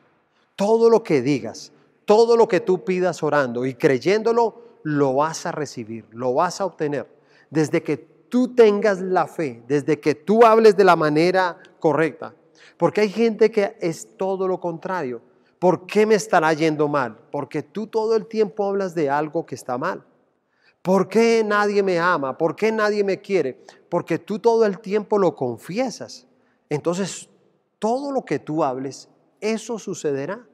Todo 0.57 0.89
lo 0.89 1.03
que 1.03 1.21
digas, 1.21 1.73
todo 2.05 2.37
lo 2.37 2.49
que 2.49 2.61
tú 2.61 2.85
pidas 2.85 3.23
orando 3.23 3.67
y 3.67 3.75
creyéndolo, 3.75 4.63
lo 4.83 5.15
vas 5.15 5.45
a 5.45 5.53
recibir, 5.53 6.07
lo 6.11 6.33
vas 6.33 6.61
a 6.61 6.65
obtener. 6.65 7.07
Desde 7.51 7.83
que 7.83 8.18
tú 8.29 8.55
tengas 8.55 9.01
la 9.01 9.27
fe, 9.27 9.63
desde 9.67 10.01
que 10.01 10.15
tú 10.15 10.45
hables 10.45 10.77
de 10.77 10.85
la 10.85 10.97
manera 10.97 11.59
correcta. 11.81 12.35
Porque 12.77 13.01
hay 13.01 13.09
gente 13.09 13.51
que 13.51 13.77
es 13.81 14.17
todo 14.17 14.47
lo 14.47 14.61
contrario. 14.61 15.21
¿Por 15.59 15.87
qué 15.87 16.07
me 16.07 16.15
estará 16.15 16.53
yendo 16.53 16.89
mal? 16.89 17.19
Porque 17.33 17.63
tú 17.63 17.89
todo 17.89 18.15
el 18.15 18.27
tiempo 18.27 18.65
hablas 18.65 18.95
de 18.95 19.11
algo 19.11 19.45
que 19.45 19.57
está 19.57 19.77
mal. 19.77 20.05
¿Por 20.83 21.09
qué 21.09 21.43
nadie 21.45 21.83
me 21.83 21.99
ama? 21.99 22.39
¿Por 22.39 22.55
qué 22.55 22.71
nadie 22.71 23.03
me 23.03 23.21
quiere? 23.21 23.61
Porque 23.89 24.19
tú 24.19 24.39
todo 24.39 24.65
el 24.65 24.79
tiempo 24.79 25.19
lo 25.19 25.35
confiesas. 25.35 26.27
Entonces, 26.69 27.29
todo 27.79 28.13
lo 28.13 28.25
que 28.25 28.39
tú 28.39 28.63
hables, 28.63 29.09
eso 29.41 29.79
sucederá. 29.79 30.47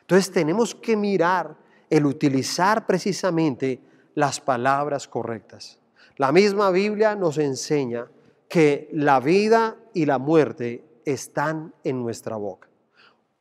Entonces 0.00 0.30
tenemos 0.30 0.74
que 0.74 0.96
mirar 0.96 1.56
el 1.88 2.06
utilizar 2.06 2.86
precisamente 2.86 3.80
las 4.14 4.40
palabras 4.40 5.08
correctas. 5.08 5.78
La 6.16 6.32
misma 6.32 6.70
Biblia 6.70 7.14
nos 7.14 7.38
enseña 7.38 8.06
que 8.48 8.88
la 8.92 9.20
vida 9.20 9.76
y 9.94 10.04
la 10.06 10.18
muerte 10.18 10.84
están 11.04 11.74
en 11.84 12.02
nuestra 12.02 12.36
boca. 12.36 12.68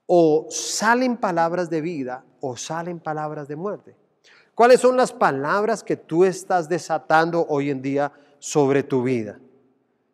O 0.06 0.48
salen 0.50 1.18
palabras 1.18 1.70
de 1.70 1.82
vida 1.82 2.24
o 2.40 2.58
salen 2.58 3.00
palabras 3.00 3.48
de 3.48 3.56
muerte. 3.56 3.96
¿Cuáles 4.56 4.80
son 4.80 4.98
las 4.98 5.14
palabras 5.14 5.84
que 5.84 5.98
tú 5.98 6.24
estás 6.24 6.70
desatando 6.70 7.46
hoy 7.48 7.70
en 7.70 7.82
día 7.82 8.12
sobre 8.40 8.84
tu 8.84 9.04
vida, 9.04 9.40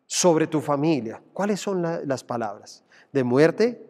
sobre 0.06 0.46
tu 0.46 0.60
familia? 0.60 1.22
¿Cuáles 1.32 1.60
son 1.60 1.82
las 1.82 2.24
palabras? 2.24 2.84
¿De 3.12 3.24
muerte? 3.24 3.84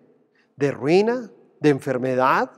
¿De 0.57 0.71
ruina? 0.71 1.31
¿De 1.61 1.69
enfermedad? 1.71 2.51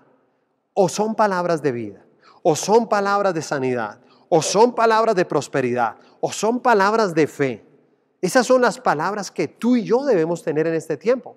¿O 0.74 0.88
son 0.88 1.14
palabras 1.14 1.62
de 1.62 1.72
vida? 1.72 2.04
¿O 2.42 2.56
son 2.56 2.88
palabras 2.88 3.34
de 3.34 3.42
sanidad? 3.42 4.00
¿O 4.32 4.40
son 4.42 4.76
palabras 4.76 5.16
de 5.16 5.24
prosperidad? 5.24 5.96
¿O 6.20 6.30
son 6.30 6.60
palabras 6.60 7.12
de 7.14 7.26
fe? 7.26 7.64
Esas 8.22 8.46
son 8.46 8.62
las 8.62 8.78
palabras 8.78 9.28
que 9.28 9.48
tú 9.48 9.74
y 9.74 9.82
yo 9.82 10.04
debemos 10.04 10.44
tener 10.44 10.68
en 10.68 10.74
este 10.74 10.96
tiempo. 10.96 11.36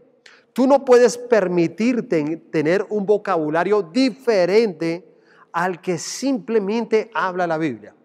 Tú 0.54 0.68
no 0.68 0.86
puedes 0.86 1.18
permitirte 1.18 2.38
tener 2.52 2.86
un 2.90 3.08
vocabulario 3.08 3.82
diferente 3.82 5.12
al 5.52 5.82
que 5.82 5.98
simplemente 5.98 7.10
habla 7.16 7.48
la 7.48 7.58
Biblia. 7.58 7.96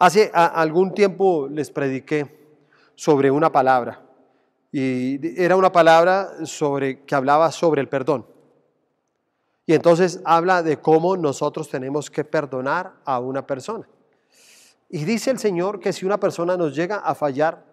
Hace 0.00 0.28
algún 0.34 0.92
tiempo 0.92 1.46
les 1.48 1.70
prediqué 1.70 2.58
sobre 2.96 3.30
una 3.30 3.52
palabra 3.52 4.02
y 4.72 5.40
era 5.40 5.54
una 5.54 5.70
palabra 5.70 6.44
sobre 6.44 7.04
que 7.04 7.14
hablaba 7.14 7.52
sobre 7.52 7.80
el 7.80 7.88
perdón. 7.88 8.26
Y 9.66 9.74
entonces 9.74 10.20
habla 10.24 10.62
de 10.62 10.78
cómo 10.78 11.16
nosotros 11.16 11.68
tenemos 11.68 12.10
que 12.10 12.24
perdonar 12.24 12.94
a 13.04 13.18
una 13.18 13.46
persona. 13.46 13.88
Y 14.88 15.04
dice 15.04 15.32
el 15.32 15.38
Señor 15.38 15.80
que 15.80 15.92
si 15.92 16.06
una 16.06 16.20
persona 16.20 16.56
nos 16.56 16.74
llega 16.74 16.98
a 16.98 17.14
fallar, 17.14 17.64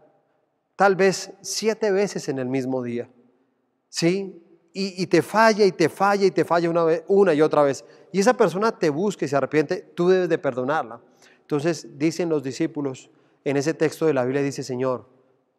tal 0.76 0.96
vez 0.96 1.32
siete 1.42 1.92
veces 1.92 2.28
en 2.28 2.40
el 2.40 2.48
mismo 2.48 2.82
día, 2.82 3.10
¿sí? 3.90 4.44
y, 4.74 5.06
te 5.08 5.22
falla 5.22 5.66
y 5.66 5.72
te 5.72 5.88
falla 5.88 6.26
y 6.26 6.32
te 6.32 6.44
falla 6.44 6.70
una, 6.70 6.84
vez, 6.84 7.04
una 7.08 7.34
y 7.34 7.42
otra 7.42 7.62
vez, 7.62 7.86
y 8.12 8.20
esa 8.20 8.34
persona 8.34 8.72
te 8.72 8.90
busca 8.90 9.26
y 9.26 9.28
se 9.28 9.36
arrepiente, 9.36 9.92
tú 9.94 10.10
debes 10.10 10.30
de 10.30 10.38
perdonarla. 10.40 11.00
Entonces 11.42 11.98
dicen 11.98 12.30
los 12.30 12.42
discípulos, 12.42 13.12
en 13.44 13.58
ese 13.58 13.74
texto 13.74 14.06
de 14.08 14.14
la 14.14 14.24
Biblia 14.24 14.42
dice, 14.42 14.64
Señor, 14.64 15.08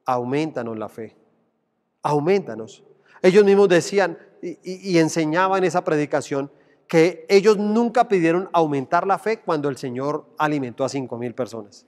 aumentanos 0.04 0.76
la 0.76 0.88
fe, 0.88 1.16
aumentanos. 2.02 2.82
Ellos 3.22 3.44
mismos 3.44 3.68
decían 3.68 4.18
y, 4.62 4.90
y 4.92 4.98
enseñaban 4.98 5.64
esa 5.64 5.84
predicación 5.84 6.50
que 6.86 7.24
ellos 7.28 7.56
nunca 7.56 8.08
pidieron 8.08 8.48
aumentar 8.52 9.06
la 9.06 9.18
fe 9.18 9.40
cuando 9.40 9.68
el 9.68 9.76
Señor 9.76 10.26
alimentó 10.38 10.84
a 10.84 10.88
cinco 10.88 11.16
mil 11.16 11.34
personas. 11.34 11.86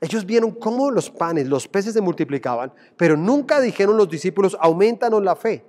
Ellos 0.00 0.24
vieron 0.24 0.52
cómo 0.52 0.90
los 0.90 1.10
panes, 1.10 1.46
los 1.46 1.68
peces 1.68 1.92
se 1.92 2.00
multiplicaban, 2.00 2.72
pero 2.96 3.16
nunca 3.16 3.60
dijeron 3.60 3.96
los 3.96 4.08
discípulos, 4.08 4.56
aumentanos 4.60 5.22
la 5.22 5.36
fe. 5.36 5.64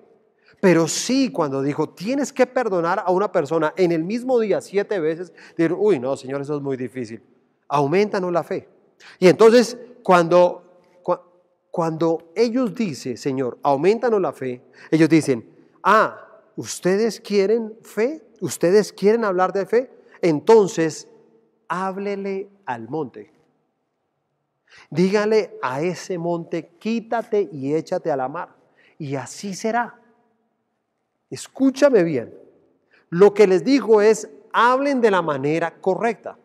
Pero 0.62 0.88
sí, 0.88 1.32
cuando 1.32 1.62
dijo, 1.62 1.90
tienes 1.90 2.34
que 2.34 2.46
perdonar 2.46 3.04
a 3.06 3.12
una 3.12 3.32
persona 3.32 3.74
en 3.78 3.92
el 3.92 4.04
mismo 4.04 4.40
día 4.40 4.62
siete 4.62 5.00
veces, 5.00 5.34
dijeron, 5.58 5.78
uy, 5.82 6.00
no, 6.00 6.16
Señor, 6.18 6.42
eso 6.42 6.56
es 6.56 6.62
muy 6.62 6.76
difícil. 6.76 7.22
Aumentanos 7.68 8.32
la 8.32 8.44
fe. 8.44 8.68
Y 9.20 9.28
entonces, 9.28 9.78
cuando, 10.04 10.64
cuando 11.72 12.32
ellos 12.36 12.76
dicen, 12.76 13.18
Señor, 13.18 13.58
aumentanos 13.64 14.20
la 14.22 14.34
fe, 14.34 14.62
ellos 14.92 15.08
dicen, 15.08 15.59
ah, 15.84 16.42
¿ustedes 16.56 17.20
quieren 17.20 17.78
fe? 17.82 18.24
¿Ustedes 18.42 18.94
quieren 18.94 19.26
hablar 19.26 19.54
de 19.54 19.66
fe? 19.66 19.92
Entonces, 20.22 21.08
háblele 21.68 22.50
al 22.66 22.90
monte. 22.90 23.32
Dígale 24.90 25.58
a 25.62 25.82
ese 25.82 26.18
monte, 26.18 26.72
quítate 26.80 27.50
y 27.52 27.74
échate 27.74 28.12
a 28.12 28.18
la 28.18 28.28
mar. 28.28 28.56
Y 28.98 29.16
así 29.16 29.54
será. 29.54 30.00
Escúchame 31.30 32.04
bien. 32.04 32.34
Lo 33.10 33.34
que 33.34 33.48
les 33.48 33.64
digo 33.64 34.02
es, 34.02 34.30
hablen 34.52 35.02
de 35.02 35.12
la 35.12 35.22
manera 35.22 35.80
correcta. 35.80 36.38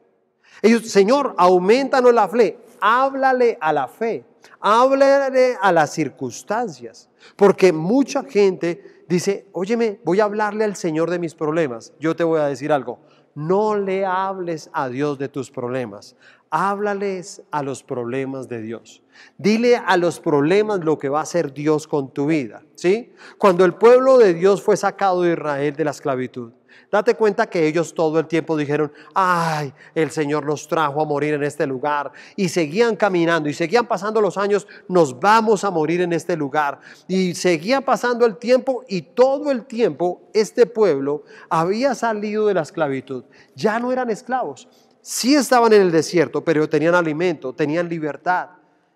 Ellos, 0.62 0.88
Señor, 0.88 1.34
aumentanos 1.36 2.14
la 2.14 2.28
fe. 2.28 2.58
Háblale 2.80 3.58
a 3.60 3.72
la 3.72 3.88
fe. 3.88 4.24
Háblale 4.60 5.56
a 5.60 5.72
las 5.72 5.92
circunstancias. 5.92 7.08
Porque 7.36 7.72
mucha 7.72 8.22
gente 8.24 8.93
dice, 9.08 9.46
óyeme, 9.52 10.00
voy 10.04 10.20
a 10.20 10.24
hablarle 10.24 10.64
al 10.64 10.76
Señor 10.76 11.10
de 11.10 11.18
mis 11.18 11.34
problemas. 11.34 11.92
Yo 12.00 12.16
te 12.16 12.24
voy 12.24 12.40
a 12.40 12.46
decir 12.46 12.72
algo. 12.72 13.00
No 13.34 13.76
le 13.76 14.06
hables 14.06 14.70
a 14.72 14.88
Dios 14.88 15.18
de 15.18 15.28
tus 15.28 15.50
problemas. 15.50 16.16
Háblales 16.50 17.42
a 17.50 17.62
los 17.64 17.82
problemas 17.82 18.48
de 18.48 18.62
Dios. 18.62 19.02
Dile 19.38 19.76
a 19.76 19.96
los 19.96 20.20
problemas 20.20 20.84
lo 20.84 20.98
que 20.98 21.08
va 21.08 21.18
a 21.18 21.24
hacer 21.24 21.52
Dios 21.52 21.88
con 21.88 22.12
tu 22.12 22.26
vida, 22.26 22.62
¿sí? 22.76 23.12
Cuando 23.38 23.64
el 23.64 23.74
pueblo 23.74 24.18
de 24.18 24.34
Dios 24.34 24.62
fue 24.62 24.76
sacado 24.76 25.22
de 25.22 25.32
Israel 25.32 25.74
de 25.74 25.84
la 25.84 25.90
esclavitud, 25.90 26.52
Date 26.90 27.14
cuenta 27.14 27.46
que 27.46 27.66
ellos 27.66 27.94
todo 27.94 28.18
el 28.18 28.26
tiempo 28.26 28.56
dijeron, 28.56 28.92
ay, 29.14 29.72
el 29.94 30.10
Señor 30.10 30.46
nos 30.46 30.68
trajo 30.68 31.02
a 31.02 31.04
morir 31.04 31.34
en 31.34 31.42
este 31.42 31.66
lugar. 31.66 32.12
Y 32.36 32.48
seguían 32.48 32.96
caminando 32.96 33.48
y 33.48 33.54
seguían 33.54 33.86
pasando 33.86 34.20
los 34.20 34.36
años, 34.36 34.66
nos 34.88 35.18
vamos 35.18 35.64
a 35.64 35.70
morir 35.70 36.00
en 36.00 36.12
este 36.12 36.36
lugar. 36.36 36.80
Y 37.08 37.34
seguía 37.34 37.80
pasando 37.80 38.26
el 38.26 38.36
tiempo 38.36 38.84
y 38.88 39.02
todo 39.02 39.50
el 39.50 39.64
tiempo 39.64 40.22
este 40.32 40.66
pueblo 40.66 41.24
había 41.48 41.94
salido 41.94 42.46
de 42.46 42.54
la 42.54 42.62
esclavitud. 42.62 43.24
Ya 43.54 43.78
no 43.78 43.92
eran 43.92 44.10
esclavos. 44.10 44.68
Sí 45.00 45.34
estaban 45.34 45.72
en 45.72 45.82
el 45.82 45.92
desierto, 45.92 46.42
pero 46.44 46.68
tenían 46.68 46.94
alimento, 46.94 47.52
tenían 47.52 47.88
libertad. 47.88 48.48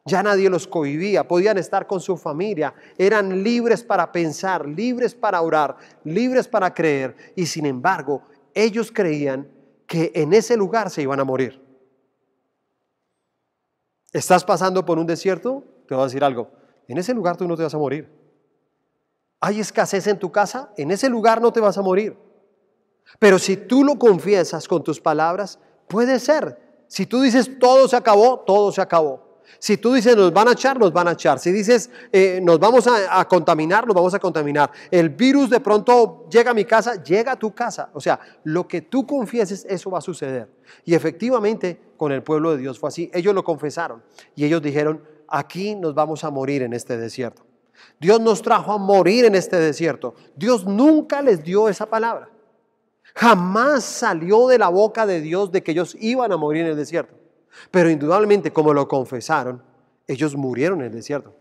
Ya 0.09 0.23
nadie 0.23 0.49
los 0.49 0.67
cohibía, 0.67 1.29
podían 1.29 1.59
estar 1.59 1.87
con 1.87 2.01
su 2.01 2.17
familia, 2.17 2.73
eran 2.97 3.43
libres 3.43 3.85
para 3.85 4.11
pensar, 4.11 4.67
libres 4.67 5.15
para 5.15 5.43
orar, 5.43 5.77
libres 6.05 6.49
para 6.49 6.73
creer. 6.73 7.15
Y 7.37 7.45
sin 7.45 7.67
embargo, 7.67 8.23
ellos 8.55 8.91
creían 8.91 9.49
que 9.87 10.11
en 10.15 10.33
ese 10.33 10.57
lugar 10.57 10.89
se 10.89 11.03
iban 11.03 11.21
a 11.21 11.25
morir. 11.25 11.63
¿Estás 14.13 14.45
pasando 14.45 14.85
por 14.85 14.99
un 14.99 15.07
desierto? 15.07 15.63
Te 15.87 15.95
voy 15.95 16.03
a 16.03 16.07
decir 16.07 16.25
algo. 16.25 16.51
En 16.87 16.97
ese 16.97 17.13
lugar 17.13 17.37
tú 17.37 17.47
no 17.47 17.57
te 17.57 17.63
vas 17.63 17.75
a 17.75 17.79
morir. 17.79 18.11
¿Hay 19.41 19.61
escasez 19.61 20.07
en 20.07 20.19
tu 20.19 20.33
casa? 20.33 20.73
En 20.79 20.91
ese 20.91 21.11
lugar 21.11 21.43
no 21.43 21.53
te 21.53 21.61
vas 21.61 21.77
a 21.77 21.83
morir. 21.83 22.17
Pero 23.19 23.39
si 23.39 23.57
tú 23.59 23.85
lo 23.85 23.99
confiesas 23.99 24.67
con 24.67 24.83
tus 24.83 25.01
palabras, 25.01 25.59
puede 25.87 26.19
ser. 26.19 26.85
Si 26.89 27.05
tú 27.05 27.21
dices 27.21 27.59
todo 27.59 27.87
se 27.87 27.97
acabó, 27.97 28.41
todo 28.41 28.73
se 28.73 28.81
acabó. 28.81 29.28
Si 29.59 29.77
tú 29.77 29.93
dices 29.93 30.17
nos 30.17 30.33
van 30.33 30.49
a 30.49 30.53
echar, 30.53 30.79
nos 30.79 30.93
van 30.93 31.09
a 31.09 31.13
echar. 31.13 31.39
Si 31.39 31.51
dices 31.51 31.91
eh, 32.13 32.41
nos 32.43 32.59
vamos 32.59 32.87
a, 32.87 33.27
contaminar, 33.27 33.87
nos 33.87 33.95
vamos 33.95 34.15
a 34.15 34.19
contaminar. 34.19 34.71
El 34.91 35.11
virus 35.11 35.51
de 35.51 35.61
pronto 35.61 36.27
llega 36.31 36.53
a 36.53 36.55
mi 36.55 36.65
casa, 36.65 37.03
llega 37.03 37.33
a 37.33 37.37
tu 37.39 37.55
casa. 37.55 37.91
O 37.95 38.01
sea, 38.01 38.21
lo 38.45 38.69
que 38.69 38.83
tú 38.83 39.07
confieses, 39.07 39.67
eso 39.69 39.91
va 39.91 39.99
a 39.99 40.03
suceder. 40.03 40.49
Y 40.85 40.95
efectivamente 40.95 41.81
con 41.97 42.13
el 42.13 42.23
pueblo 42.23 42.53
de 42.53 42.59
Dios 42.59 42.79
fue 42.79 42.89
así. 42.89 43.11
Ellos 43.13 43.35
lo 43.35 43.43
confesaron 43.43 44.03
y 44.37 44.45
ellos 44.45 44.63
dijeron, 44.63 45.03
aquí 45.27 45.75
nos 45.75 45.95
vamos 45.95 46.25
a 46.25 46.31
morir 46.31 46.63
en 46.63 46.73
este 46.73 46.97
desierto. 46.97 47.43
Dios 48.01 48.21
nos 48.21 48.43
trajo 48.43 48.73
a 48.73 48.79
morir 48.79 49.25
en 49.25 49.35
este 49.35 49.57
desierto. 49.57 50.15
Dios 50.37 50.65
nunca 50.67 51.23
les 51.23 51.43
dio 51.43 51.69
esa 51.69 51.87
palabra. 51.87 52.29
Jamás 53.15 53.85
salió 53.85 54.47
de 54.47 54.59
la 54.59 54.69
boca 54.69 55.07
de 55.07 55.21
Dios 55.21 55.51
de 55.51 55.63
que 55.63 55.73
ellos 55.73 55.97
iban 55.99 56.31
a 56.33 56.37
morir 56.37 56.63
en 56.63 56.69
el 56.69 56.77
desierto. 56.77 57.15
Pero 57.71 57.91
indudablemente, 57.91 58.53
como 58.53 58.73
lo 58.73 58.89
confesaron, 58.89 59.63
ellos 60.07 60.37
murieron 60.37 60.81
en 60.81 60.87
el 60.87 60.93
desierto. 60.93 61.35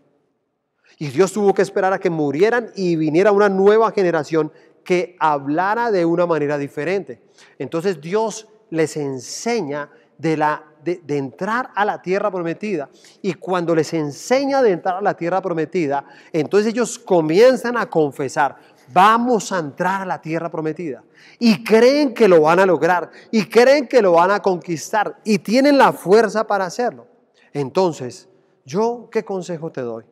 Y 0.98 1.08
Dios 1.08 1.32
tuvo 1.32 1.54
que 1.54 1.62
esperar 1.62 1.92
a 1.92 1.98
que 1.98 2.10
murieran 2.10 2.70
y 2.74 2.96
viniera 2.96 3.32
una 3.32 3.48
nueva 3.48 3.90
generación 3.92 4.52
que 4.84 5.16
hablara 5.20 5.90
de 5.90 6.04
una 6.04 6.26
manera 6.26 6.58
diferente. 6.58 7.20
Entonces 7.58 8.00
Dios 8.00 8.48
les 8.70 8.96
enseña 8.96 9.90
de, 10.18 10.36
la, 10.36 10.64
de, 10.82 11.00
entrar 11.16 11.70
a 11.74 11.84
la 11.84 12.02
tierra 12.02 12.30
prometida. 12.30 12.88
Y 13.22 13.34
cuando 13.34 13.74
les 13.74 13.92
enseña 13.94 14.62
de 14.62 14.72
entrar 14.72 14.96
a 14.96 15.02
la 15.02 15.14
tierra 15.14 15.40
prometida, 15.40 16.04
entonces 16.32 16.72
ellos 16.72 16.98
comienzan 16.98 17.76
a 17.76 17.86
confesar, 17.86 18.56
vamos 18.92 19.52
a 19.52 19.58
entrar 19.58 20.02
a 20.02 20.06
la 20.06 20.20
tierra 20.20 20.50
prometida. 20.50 21.04
Y 21.38 21.62
creen 21.62 22.14
que 22.14 22.28
lo 22.28 22.42
van 22.42 22.60
a 22.60 22.66
lograr, 22.66 23.10
y 23.30 23.44
creen 23.46 23.86
que 23.86 24.02
lo 24.02 24.12
van 24.12 24.30
a 24.30 24.40
conquistar, 24.40 25.18
y 25.24 25.38
tienen 25.38 25.78
la 25.78 25.92
fuerza 25.92 26.46
para 26.46 26.66
hacerlo. 26.66 27.06
Entonces, 27.52 28.28
yo, 28.64 29.08
¿qué 29.10 29.24
consejo 29.24 29.70
te 29.72 29.80
doy? 29.80 30.04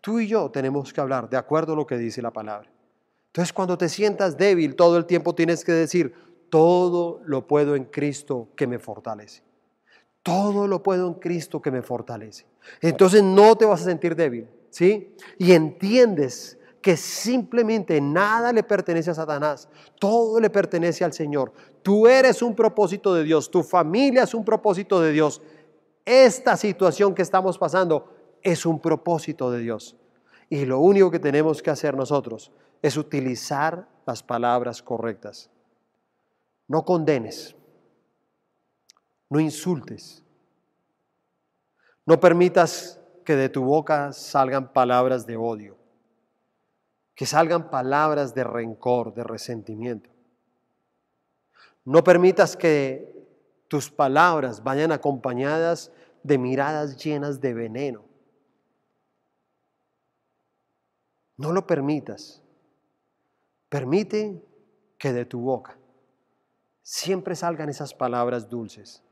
Tú 0.00 0.20
y 0.20 0.26
yo 0.26 0.50
tenemos 0.50 0.92
que 0.92 1.00
hablar 1.00 1.28
de 1.28 1.36
acuerdo 1.36 1.74
a 1.74 1.76
lo 1.76 1.86
que 1.86 1.98
dice 1.98 2.22
la 2.22 2.30
palabra. 2.30 2.70
Entonces, 3.26 3.52
cuando 3.52 3.78
te 3.78 3.88
sientas 3.88 4.36
débil, 4.36 4.74
todo 4.74 4.96
el 4.96 5.06
tiempo 5.06 5.34
tienes 5.34 5.64
que 5.64 5.72
decir, 5.72 6.14
todo 6.48 7.20
lo 7.24 7.46
puedo 7.46 7.76
en 7.76 7.84
Cristo 7.84 8.48
que 8.56 8.66
me 8.66 8.78
fortalece. 8.78 9.42
Todo 10.22 10.66
lo 10.66 10.82
puedo 10.82 11.06
en 11.06 11.14
Cristo 11.14 11.62
que 11.62 11.70
me 11.70 11.82
fortalece. 11.82 12.44
Entonces 12.80 13.22
no 13.22 13.56
te 13.56 13.64
vas 13.64 13.82
a 13.82 13.84
sentir 13.84 14.14
débil, 14.14 14.48
¿sí? 14.68 15.14
Y 15.38 15.52
entiendes 15.52 16.58
que 16.80 16.96
simplemente 16.96 18.00
nada 18.00 18.52
le 18.52 18.62
pertenece 18.62 19.10
a 19.10 19.14
Satanás, 19.14 19.68
todo 19.98 20.40
le 20.40 20.48
pertenece 20.48 21.04
al 21.04 21.12
Señor. 21.12 21.52
Tú 21.82 22.06
eres 22.06 22.42
un 22.42 22.54
propósito 22.54 23.14
de 23.14 23.24
Dios, 23.24 23.50
tu 23.50 23.62
familia 23.62 24.22
es 24.22 24.34
un 24.34 24.44
propósito 24.44 25.00
de 25.00 25.12
Dios. 25.12 25.42
Esta 26.04 26.56
situación 26.56 27.14
que 27.14 27.22
estamos 27.22 27.58
pasando 27.58 28.14
es 28.42 28.64
un 28.64 28.80
propósito 28.80 29.50
de 29.50 29.60
Dios. 29.60 29.96
Y 30.48 30.64
lo 30.64 30.80
único 30.80 31.10
que 31.10 31.18
tenemos 31.18 31.62
que 31.62 31.70
hacer 31.70 31.94
nosotros 31.94 32.50
es 32.82 32.96
utilizar 32.96 33.86
las 34.06 34.22
palabras 34.22 34.82
correctas. 34.82 35.50
No 36.66 36.84
condenes, 36.84 37.54
no 39.28 39.38
insultes, 39.38 40.24
no 42.06 42.18
permitas 42.18 42.98
que 43.24 43.36
de 43.36 43.48
tu 43.50 43.62
boca 43.62 44.12
salgan 44.12 44.72
palabras 44.72 45.26
de 45.26 45.36
odio 45.36 45.79
que 47.14 47.26
salgan 47.26 47.70
palabras 47.70 48.34
de 48.34 48.44
rencor, 48.44 49.14
de 49.14 49.24
resentimiento. 49.24 50.10
No 51.84 52.04
permitas 52.04 52.56
que 52.56 53.10
tus 53.68 53.90
palabras 53.90 54.62
vayan 54.62 54.92
acompañadas 54.92 55.92
de 56.22 56.38
miradas 56.38 56.96
llenas 56.96 57.40
de 57.40 57.54
veneno. 57.54 58.04
No 61.36 61.52
lo 61.52 61.66
permitas. 61.66 62.42
Permite 63.68 64.44
que 64.98 65.12
de 65.12 65.24
tu 65.24 65.40
boca 65.40 65.78
siempre 66.82 67.36
salgan 67.36 67.68
esas 67.68 67.94
palabras 67.94 68.48
dulces. 68.48 69.02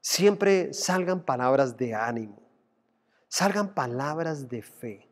Siempre 0.00 0.72
salgan 0.72 1.24
palabras 1.24 1.76
de 1.76 1.94
ánimo. 1.94 2.40
Salgan 3.28 3.74
palabras 3.74 4.48
de 4.48 4.62
fe. 4.62 5.05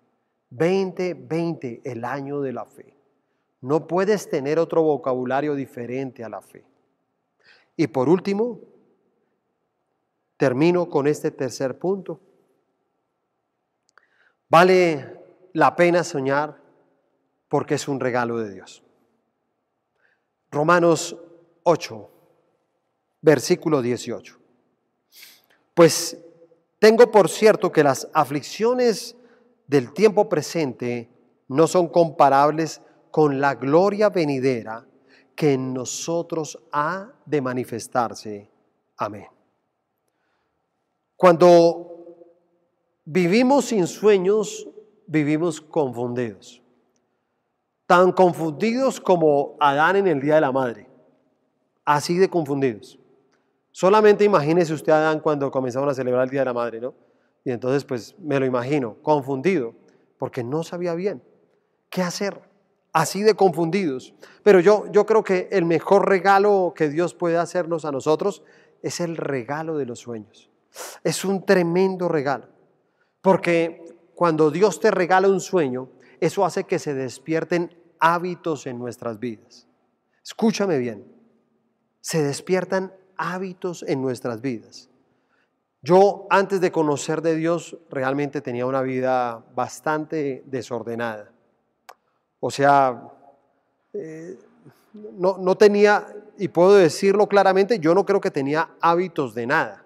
2020, 0.57 1.83
el 1.85 2.05
año 2.05 2.41
de 2.41 2.53
la 2.53 2.65
fe. 2.65 2.97
No 3.61 3.87
puedes 3.87 4.29
tener 4.29 4.59
otro 4.59 4.83
vocabulario 4.83 5.55
diferente 5.55 6.23
a 6.23 6.29
la 6.29 6.41
fe. 6.41 6.65
Y 7.77 7.87
por 7.89 8.09
último, 8.09 8.61
termino 10.37 10.89
con 10.89 11.07
este 11.07 11.31
tercer 11.31 11.79
punto. 11.79 12.21
Vale 14.49 15.19
la 15.55 15.75
pena 15.75 16.05
soñar 16.05 16.61
porque 17.49 17.75
es 17.75 17.89
un 17.89 17.99
regalo 17.99 18.39
de 18.39 18.53
Dios. 18.53 18.83
Romanos 20.51 21.17
8, 21.65 22.11
versículo 23.23 23.83
18. 23.83 24.39
Pues 25.75 26.17
tengo 26.79 27.11
por 27.11 27.29
cierto 27.29 27.73
que 27.73 27.83
las 27.83 28.09
aflicciones 28.13 29.17
del 29.67 29.93
tiempo 29.93 30.29
presente 30.29 31.09
no 31.49 31.67
son 31.67 31.89
comparables 31.89 32.81
con 33.11 33.41
la 33.41 33.55
gloria 33.55 34.09
venidera 34.09 34.87
que 35.35 35.53
en 35.55 35.75
nosotros 35.75 36.59
ha 36.73 37.13
de 37.27 37.41
manifestarse. 37.41 38.51
Amén. 38.97 39.27
Cuando 41.17 41.95
vivimos 43.05 43.67
sin 43.67 43.87
sueños, 43.87 44.69
vivimos 45.07 45.61
confundidos. 45.61 46.63
Tan 47.87 48.13
confundidos 48.13 49.01
como 49.01 49.57
Adán 49.61 49.97
en 49.97 50.07
el 50.07 50.21
Día 50.21 50.37
de 50.37 50.41
la 50.41 50.53
Madre. 50.53 50.89
Así 51.85 52.17
de 52.17 52.31
confundidos. 52.31 52.99
Solamente 53.71 54.25
imagínese 54.25 54.73
usted 54.73 54.93
a 54.93 54.99
Adán 54.99 55.21
cuando 55.21 55.51
comenzaron 55.51 55.89
a 55.89 55.95
celebrar 55.95 56.25
el 56.25 56.31
Día 56.31 56.41
de 56.41 56.47
la 56.47 56.55
Madre, 56.55 56.81
¿no? 56.81 56.95
Y 57.45 57.51
entonces 57.51 57.85
pues 57.85 58.17
me 58.19 58.41
lo 58.41 58.47
imagino, 58.47 58.97
confundido, 59.03 59.75
porque 60.19 60.43
no 60.43 60.63
sabía 60.63 60.95
bien 60.95 61.23
qué 61.91 62.03
hacer, 62.03 62.41
así 62.93 63.23
de 63.23 63.35
confundidos. 63.35 64.15
Pero 64.43 64.61
yo, 64.61 64.91
yo 64.91 65.07
creo 65.07 65.23
que 65.23 65.49
el 65.53 65.65
mejor 65.65 66.09
regalo 66.09 66.73
que 66.75 66.89
Dios 66.89 67.15
puede 67.15 67.37
hacernos 67.37 67.85
a 67.85 67.93
nosotros 67.93 68.43
es 68.83 69.01
el 69.01 69.17
regalo 69.17 69.77
de 69.77 69.87
los 69.87 70.01
sueños. 70.01 70.51
Es 71.05 71.25
un 71.25 71.47
tremendo 71.47 72.09
regalo, 72.09 72.49
porque 73.21 73.85
cuando 74.15 74.51
Dios 74.51 74.81
te 74.81 74.91
regala 74.91 75.29
un 75.29 75.41
sueño, 75.41 75.89
eso 76.21 76.45
hace 76.45 76.65
que 76.65 76.79
se 76.79 76.95
despierten 76.95 77.77
hábitos 78.01 78.67
en 78.67 78.79
nuestras 78.79 79.21
vidas. 79.21 79.69
Escúchame 80.25 80.79
bien, 80.79 81.07
se 82.01 82.23
despiertan 82.23 82.93
hábitos 83.17 83.85
en 83.87 84.03
nuestras 84.03 84.41
vidas. 84.41 84.91
Yo 85.85 86.27
antes 86.31 86.63
de 86.63 86.73
conocer 86.73 87.21
de 87.21 87.37
Dios 87.37 87.77
realmente 87.91 88.41
tenía 88.41 88.65
una 88.65 88.81
vida 88.81 89.45
bastante 89.55 90.43
desordenada. 90.47 91.31
O 92.41 92.51
sea, 92.51 93.13
eh, 93.93 94.39
no, 94.95 95.37
no 95.37 95.55
tenía, 95.57 96.07
y 96.39 96.49
puedo 96.49 96.73
decirlo 96.73 97.29
claramente, 97.29 97.79
yo 97.79 97.95
no 97.95 98.07
creo 98.07 98.19
que 98.19 98.31
tenía 98.31 98.71
hábitos 98.81 99.35
de 99.35 99.47
nada. 99.47 99.85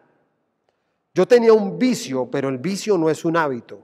Yo 1.14 1.26
tenía 1.26 1.52
un 1.52 1.80
vicio, 1.80 2.30
pero 2.30 2.48
el 2.48 2.58
vicio 2.58 2.96
no 2.96 3.10
es 3.10 3.24
un 3.24 3.36
hábito. 3.36 3.80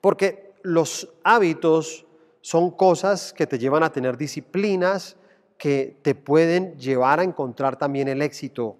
Porque 0.00 0.54
los 0.64 1.14
hábitos 1.22 2.06
son 2.40 2.72
cosas 2.72 3.32
que 3.32 3.46
te 3.46 3.56
llevan 3.56 3.84
a 3.84 3.92
tener 3.92 4.16
disciplinas 4.16 5.16
que 5.58 5.96
te 6.02 6.16
pueden 6.16 6.76
llevar 6.76 7.20
a 7.20 7.22
encontrar 7.22 7.76
también 7.76 8.08
el 8.08 8.20
éxito 8.20 8.76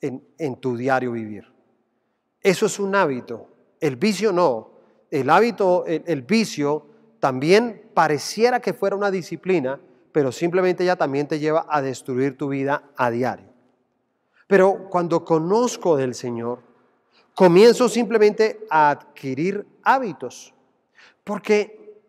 en, 0.00 0.26
en 0.38 0.56
tu 0.56 0.74
diario 0.74 1.12
vivir. 1.12 1.57
Eso 2.48 2.64
es 2.64 2.78
un 2.78 2.94
hábito. 2.94 3.46
El 3.78 3.96
vicio 3.96 4.32
no. 4.32 4.70
El 5.10 5.28
hábito, 5.28 5.84
el, 5.84 6.22
vicio 6.22 6.86
también 7.20 7.90
pareciera 7.92 8.60
que 8.60 8.72
fuera 8.72 8.96
una 8.96 9.10
disciplina, 9.10 9.78
pero 10.12 10.32
simplemente 10.32 10.82
ya 10.82 10.96
también 10.96 11.28
te 11.28 11.40
lleva 11.40 11.66
a 11.68 11.82
destruir 11.82 12.38
tu 12.38 12.48
vida 12.48 12.84
a 12.96 13.10
diario. 13.10 13.50
Pero 14.46 14.88
cuando 14.88 15.26
conozco 15.26 15.98
del 15.98 16.14
Señor, 16.14 16.60
comienzo 17.34 17.86
simplemente 17.86 18.66
a 18.70 18.88
adquirir 18.92 19.66
hábitos, 19.82 20.54
porque 21.24 22.00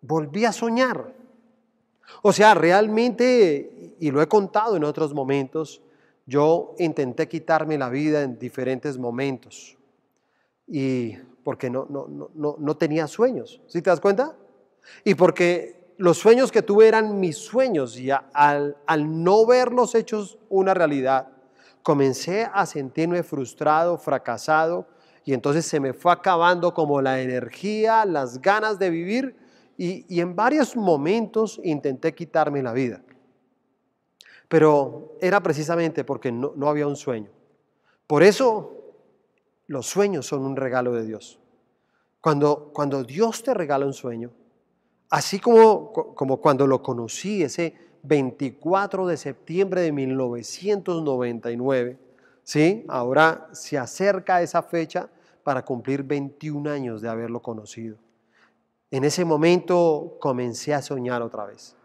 volví 0.00 0.46
a 0.46 0.52
soñar. 0.52 1.14
O 2.22 2.32
sea, 2.32 2.54
realmente, 2.54 3.94
y 4.00 4.10
lo 4.10 4.22
he 4.22 4.26
contado 4.26 4.74
en 4.74 4.84
otros 4.84 5.12
momentos, 5.12 5.82
yo 6.26 6.74
intenté 6.78 7.28
quitarme 7.28 7.78
la 7.78 7.88
vida 7.88 8.22
en 8.22 8.38
diferentes 8.38 8.98
momentos 8.98 9.78
y 10.66 11.16
porque 11.44 11.70
no, 11.70 11.86
no, 11.88 12.56
no, 12.58 12.76
tenía 12.76 13.06
sueños, 13.06 13.62
¿sí 13.68 13.80
te 13.80 13.90
das 13.90 14.00
cuenta? 14.00 14.36
Y 15.04 15.14
porque 15.14 15.94
los 15.96 16.18
sueños 16.18 16.50
que 16.50 16.62
tuve 16.62 16.88
eran 16.88 17.20
mis 17.20 17.36
sueños 17.36 17.96
y 17.96 18.10
al, 18.10 18.76
al 18.84 19.22
no 19.22 19.46
verlos 19.46 19.94
hechos 19.94 20.38
una 20.48 20.74
realidad, 20.74 21.28
comencé 21.84 22.48
a 22.52 22.66
sentirme 22.66 23.22
frustrado, 23.22 23.96
fracasado 23.96 24.88
y 25.24 25.34
entonces 25.34 25.64
se 25.66 25.78
me 25.78 25.92
fue 25.92 26.10
acabando 26.10 26.74
como 26.74 27.00
la 27.00 27.20
energía, 27.20 28.04
las 28.04 28.42
ganas 28.42 28.80
de 28.80 28.90
vivir 28.90 29.36
y, 29.76 30.04
y 30.12 30.20
en 30.20 30.34
varios 30.34 30.76
momentos 30.76 31.60
intenté 31.62 32.12
quitarme 32.12 32.60
la 32.60 32.72
vida. 32.72 33.02
Pero 34.48 35.16
era 35.20 35.42
precisamente 35.42 36.04
porque 36.04 36.30
no, 36.30 36.52
había 36.68 36.86
un 36.86 36.96
sueño. 36.96 37.30
Por 38.06 38.22
eso 38.22 38.94
los 39.66 39.86
sueños 39.86 40.26
son 40.26 40.44
un 40.44 40.56
regalo 40.56 40.92
de 40.92 41.04
Dios. 41.04 41.40
Cuando, 42.20 42.70
cuando 42.72 43.04
Dios 43.04 43.42
te 43.42 43.54
regala 43.54 43.86
un 43.86 43.92
sueño, 43.92 44.30
así 45.10 45.40
como, 45.40 45.92
como 45.92 46.40
cuando 46.40 46.66
lo 46.66 46.82
conocí 46.82 47.42
ese 47.42 47.74
24 48.02 49.06
de 49.06 49.16
septiembre 49.16 49.80
de 49.80 49.92
1999, 49.92 51.98
¿sí? 52.42 52.84
ahora 52.88 53.48
se 53.52 53.78
acerca 53.78 54.42
esa 54.42 54.62
fecha 54.62 55.08
para 55.42 55.64
cumplir 55.64 56.02
21 56.02 56.70
años 56.70 57.00
de 57.00 57.08
haberlo 57.08 57.40
conocido. 57.40 57.96
En 58.90 59.04
ese 59.04 59.24
momento 59.24 60.16
comencé 60.20 60.74
a 60.74 60.82
soñar 60.82 61.22
otra 61.22 61.44
vez. 61.44 61.76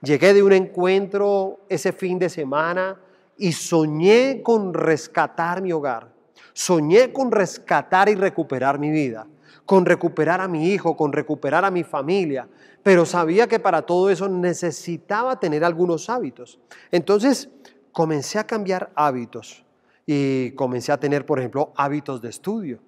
Llegué 0.00 0.34
de 0.34 0.42
un 0.42 0.52
encuentro 0.52 1.60
ese 1.68 1.92
fin 1.92 2.18
de 2.18 2.28
semana 2.28 2.98
y 3.36 3.52
soñé 3.52 4.42
con 4.42 4.74
rescatar 4.74 5.62
mi 5.62 5.72
hogar. 5.72 6.12
Soñé 6.52 7.12
con 7.12 7.32
rescatar 7.32 8.08
y 8.08 8.14
recuperar 8.14 8.78
mi 8.78 8.90
vida, 8.90 9.26
con 9.66 9.84
recuperar 9.84 10.40
a 10.40 10.48
mi 10.48 10.70
hijo, 10.70 10.96
con 10.96 11.12
recuperar 11.12 11.64
a 11.64 11.70
mi 11.70 11.82
familia, 11.82 12.48
pero 12.82 13.04
sabía 13.04 13.48
que 13.48 13.58
para 13.58 13.82
todo 13.82 14.10
eso 14.10 14.28
necesitaba 14.28 15.40
tener 15.40 15.64
algunos 15.64 16.08
hábitos. 16.08 16.60
Entonces 16.92 17.48
comencé 17.90 18.38
a 18.38 18.46
cambiar 18.46 18.92
hábitos 18.94 19.64
y 20.06 20.52
comencé 20.52 20.92
a 20.92 21.00
tener, 21.00 21.26
por 21.26 21.38
ejemplo, 21.38 21.72
hábitos 21.76 22.20
de 22.20 22.28
estudio. 22.28 22.78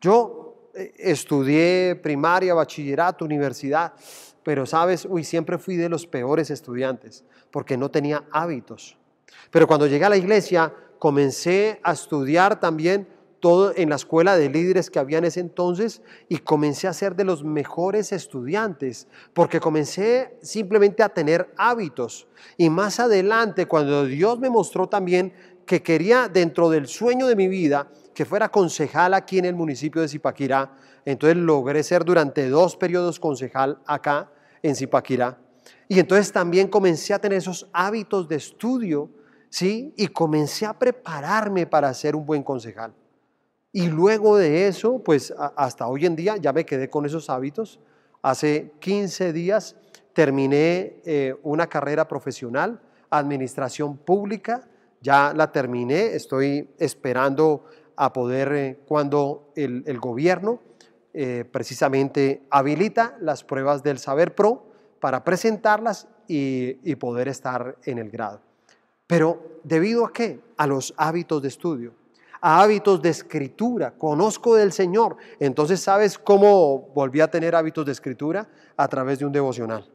Yo 0.00 0.70
eh, 0.74 0.92
estudié 0.98 1.96
primaria, 1.96 2.54
bachillerato, 2.54 3.24
universidad, 3.24 3.92
pero 4.48 4.64
sabes, 4.64 5.06
uy, 5.06 5.24
siempre 5.24 5.58
fui 5.58 5.76
de 5.76 5.90
los 5.90 6.06
peores 6.06 6.48
estudiantes 6.48 7.22
porque 7.50 7.76
no 7.76 7.90
tenía 7.90 8.24
hábitos. 8.32 8.96
Pero 9.50 9.66
cuando 9.66 9.86
llegué 9.86 10.06
a 10.06 10.08
la 10.08 10.16
iglesia, 10.16 10.72
comencé 10.98 11.78
a 11.82 11.92
estudiar 11.92 12.58
también 12.58 13.06
todo 13.40 13.74
en 13.76 13.90
la 13.90 13.96
escuela 13.96 14.38
de 14.38 14.48
líderes 14.48 14.88
que 14.88 14.98
había 14.98 15.18
en 15.18 15.26
ese 15.26 15.40
entonces 15.40 16.00
y 16.30 16.38
comencé 16.38 16.88
a 16.88 16.94
ser 16.94 17.14
de 17.14 17.24
los 17.24 17.44
mejores 17.44 18.10
estudiantes, 18.10 19.06
porque 19.34 19.60
comencé 19.60 20.38
simplemente 20.40 21.02
a 21.02 21.10
tener 21.10 21.52
hábitos. 21.58 22.26
Y 22.56 22.70
más 22.70 23.00
adelante, 23.00 23.66
cuando 23.66 24.06
Dios 24.06 24.38
me 24.38 24.48
mostró 24.48 24.88
también 24.88 25.34
que 25.66 25.82
quería 25.82 26.26
dentro 26.26 26.70
del 26.70 26.86
sueño 26.86 27.26
de 27.26 27.36
mi 27.36 27.48
vida 27.48 27.90
que 28.14 28.24
fuera 28.24 28.48
concejal 28.48 29.12
aquí 29.12 29.38
en 29.38 29.44
el 29.44 29.54
municipio 29.54 30.00
de 30.00 30.08
Zipaquirá, 30.08 30.74
entonces 31.04 31.36
logré 31.36 31.82
ser 31.82 32.06
durante 32.06 32.48
dos 32.48 32.78
periodos 32.78 33.20
concejal 33.20 33.82
acá 33.84 34.30
en 34.62 34.76
Zipaquirá. 34.76 35.38
Y 35.88 35.98
entonces 35.98 36.32
también 36.32 36.68
comencé 36.68 37.14
a 37.14 37.18
tener 37.18 37.38
esos 37.38 37.68
hábitos 37.72 38.28
de 38.28 38.36
estudio, 38.36 39.10
¿sí? 39.48 39.92
Y 39.96 40.08
comencé 40.08 40.66
a 40.66 40.78
prepararme 40.78 41.66
para 41.66 41.92
ser 41.94 42.14
un 42.14 42.26
buen 42.26 42.42
concejal. 42.42 42.92
Y 43.72 43.88
luego 43.88 44.36
de 44.36 44.68
eso, 44.68 44.98
pues 45.04 45.32
hasta 45.56 45.86
hoy 45.86 46.06
en 46.06 46.16
día 46.16 46.36
ya 46.36 46.52
me 46.52 46.64
quedé 46.64 46.88
con 46.88 47.06
esos 47.06 47.30
hábitos. 47.30 47.80
Hace 48.22 48.72
15 48.80 49.32
días 49.32 49.76
terminé 50.12 51.00
eh, 51.04 51.34
una 51.42 51.68
carrera 51.68 52.08
profesional, 52.08 52.80
administración 53.10 53.96
pública, 53.96 54.68
ya 55.00 55.32
la 55.34 55.52
terminé, 55.52 56.14
estoy 56.14 56.68
esperando 56.78 57.64
a 57.96 58.12
poder, 58.12 58.52
eh, 58.52 58.80
cuando 58.86 59.52
el, 59.54 59.98
gobierno 60.00 60.60
eh, 61.14 61.44
precisamente 61.50 62.42
habilita 62.50 63.16
las 63.20 63.44
pruebas 63.44 63.82
del 63.82 63.98
Saber 63.98 64.34
Pro 64.34 64.66
para 65.00 65.24
presentarlas 65.24 66.08
y, 66.26 66.78
y 66.82 66.96
poder 66.96 67.28
estar 67.28 67.76
en 67.84 67.98
el 67.98 68.10
grado. 68.10 68.40
Pero 69.06 69.60
debido 69.64 70.04
a 70.04 70.12
qué? 70.12 70.40
A 70.56 70.66
los 70.66 70.94
hábitos 70.96 71.42
de 71.42 71.48
estudio 71.48 71.94
a 72.40 72.62
hábitos 72.62 73.02
de 73.02 73.10
escritura, 73.10 73.92
conozco 73.92 74.54
del 74.54 74.72
Señor. 74.72 75.16
Entonces, 75.40 75.80
¿sabes 75.80 76.18
cómo 76.18 76.90
volví 76.94 77.20
a 77.20 77.30
tener 77.30 77.54
hábitos 77.54 77.84
de 77.84 77.92
escritura? 77.92 78.48
A 78.76 78.88
través 78.88 79.18
de 79.18 79.26
un 79.26 79.32
devocional. 79.32 79.88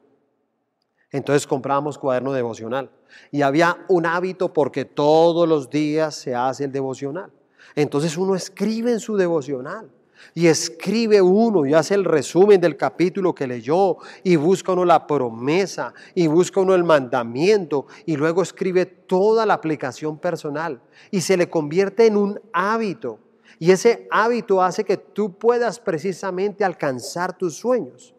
Entonces 1.11 1.45
compramos 1.45 1.97
cuaderno 1.97 2.33
devocional. 2.33 2.89
Y 3.31 3.43
había 3.43 3.85
un 3.87 4.05
hábito 4.05 4.51
porque 4.51 4.83
todos 4.83 5.47
los 5.47 5.69
días 5.69 6.15
se 6.15 6.33
hace 6.33 6.65
el 6.65 6.71
devocional. 6.71 7.31
Entonces 7.75 8.17
uno 8.17 8.35
escribe 8.35 8.91
en 8.91 8.99
su 8.99 9.15
devocional 9.15 9.89
y 10.33 10.47
escribe 10.47 11.21
uno 11.21 11.65
y 11.65 11.73
hace 11.73 11.93
el 11.93 12.05
resumen 12.05 12.59
del 12.59 12.77
capítulo 12.77 13.33
que 13.33 13.47
leyó 13.47 13.97
y 14.23 14.35
busca 14.35 14.73
uno 14.73 14.85
la 14.85 15.05
promesa 15.05 15.93
y 16.15 16.27
busca 16.27 16.61
uno 16.61 16.75
el 16.75 16.83
mandamiento 16.83 17.87
y 18.05 18.15
luego 18.15 18.41
escribe 18.41 18.85
toda 18.85 19.45
la 19.45 19.53
aplicación 19.55 20.17
personal 20.17 20.81
y 21.11 21.21
se 21.21 21.37
le 21.37 21.49
convierte 21.49 22.05
en 22.05 22.17
un 22.17 22.39
hábito. 22.51 23.19
Y 23.59 23.71
ese 23.71 24.07
hábito 24.11 24.61
hace 24.61 24.83
que 24.83 24.97
tú 24.97 25.37
puedas 25.37 25.79
precisamente 25.79 26.63
alcanzar 26.63 27.37
tus 27.37 27.55
sueños. 27.55 28.13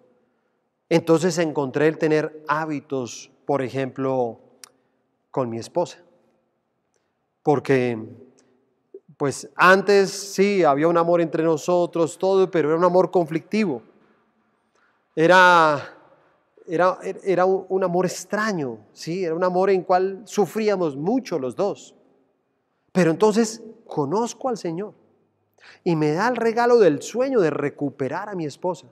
Entonces 0.88 1.38
encontré 1.38 1.88
el 1.88 1.98
tener 1.98 2.44
hábitos, 2.46 3.30
por 3.44 3.62
ejemplo, 3.62 4.38
con 5.30 5.50
mi 5.50 5.58
esposa. 5.58 5.98
Porque 7.42 7.98
pues 9.16 9.48
antes 9.54 10.10
sí, 10.10 10.64
había 10.64 10.88
un 10.88 10.96
amor 10.96 11.20
entre 11.20 11.42
nosotros, 11.44 12.18
todo, 12.18 12.50
pero 12.50 12.68
era 12.68 12.78
un 12.78 12.84
amor 12.84 13.10
conflictivo. 13.10 13.82
Era, 15.14 15.96
era, 16.66 16.98
era 17.22 17.44
un, 17.44 17.84
amor 17.84 18.06
extraño, 18.06 18.78
¿sí? 18.92 19.24
Era 19.24 19.34
un 19.34 19.44
amor 19.44 19.70
en 19.70 19.82
cual 19.82 20.22
sufríamos 20.24 20.96
mucho 20.96 21.38
los 21.38 21.54
dos. 21.54 21.94
Pero 22.92 23.10
entonces 23.10 23.62
conozco 23.86 24.48
al 24.48 24.56
Señor 24.56 24.94
y 25.84 25.96
me 25.96 26.12
da 26.12 26.28
el 26.28 26.36
regalo 26.36 26.78
del 26.78 27.02
sueño 27.02 27.40
de 27.40 27.50
recuperar 27.50 28.28
a 28.28 28.34
mi 28.34 28.46
esposa. 28.46 28.86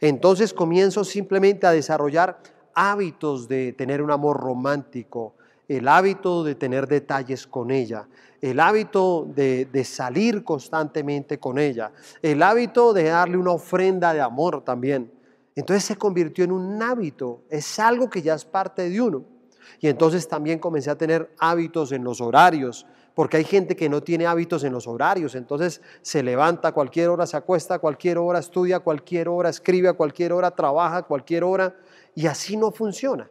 Entonces 0.00 0.52
comienzo 0.52 1.04
simplemente 1.04 1.66
a 1.66 1.70
desarrollar 1.70 2.40
hábitos 2.74 3.48
de 3.48 3.72
tener 3.72 4.02
un 4.02 4.10
amor 4.10 4.38
romántico, 4.38 5.34
el 5.68 5.88
hábito 5.88 6.44
de 6.44 6.54
tener 6.54 6.86
detalles 6.86 7.46
con 7.46 7.70
ella, 7.70 8.08
el 8.40 8.60
hábito 8.60 9.26
de, 9.34 9.84
salir 9.84 10.44
constantemente 10.44 11.38
con 11.38 11.58
ella, 11.58 11.92
el 12.22 12.42
hábito 12.42 12.92
de 12.92 13.04
darle 13.04 13.36
una 13.36 13.52
ofrenda 13.52 14.14
de 14.14 14.20
amor 14.20 14.62
también. 14.62 15.10
Entonces 15.54 15.84
se 15.84 15.96
convirtió 15.96 16.44
en 16.44 16.52
un 16.52 16.82
hábito, 16.82 17.42
es 17.50 17.78
algo 17.78 18.10
que 18.10 18.22
ya 18.22 18.34
es 18.34 18.44
parte 18.44 18.88
de 18.88 19.00
uno. 19.00 19.24
Y 19.80 19.88
entonces 19.88 20.28
también 20.28 20.58
comencé 20.58 20.90
a 20.90 20.98
tener 20.98 21.34
hábitos 21.38 21.90
en 21.92 22.04
los 22.04 22.20
horarios, 22.20 22.86
porque 23.14 23.38
hay 23.38 23.44
gente 23.44 23.74
que 23.74 23.88
no 23.88 24.02
tiene 24.02 24.26
hábitos 24.26 24.62
en 24.62 24.72
los 24.72 24.86
horarios, 24.86 25.34
entonces 25.34 25.80
se 26.02 26.22
levanta 26.22 26.68
a 26.68 26.72
cualquier 26.72 27.08
hora, 27.08 27.26
se 27.26 27.36
acuesta 27.36 27.74
a 27.74 27.78
cualquier 27.78 28.18
hora, 28.18 28.38
estudia 28.38 28.76
a 28.76 28.80
cualquier 28.80 29.28
hora, 29.28 29.48
escribe 29.48 29.88
a 29.88 29.94
cualquier 29.94 30.34
hora, 30.34 30.50
trabaja 30.50 30.98
a 30.98 31.02
cualquier 31.02 31.42
hora, 31.42 31.74
y 32.14 32.26
así 32.26 32.56
no 32.56 32.70
funciona. 32.70 33.28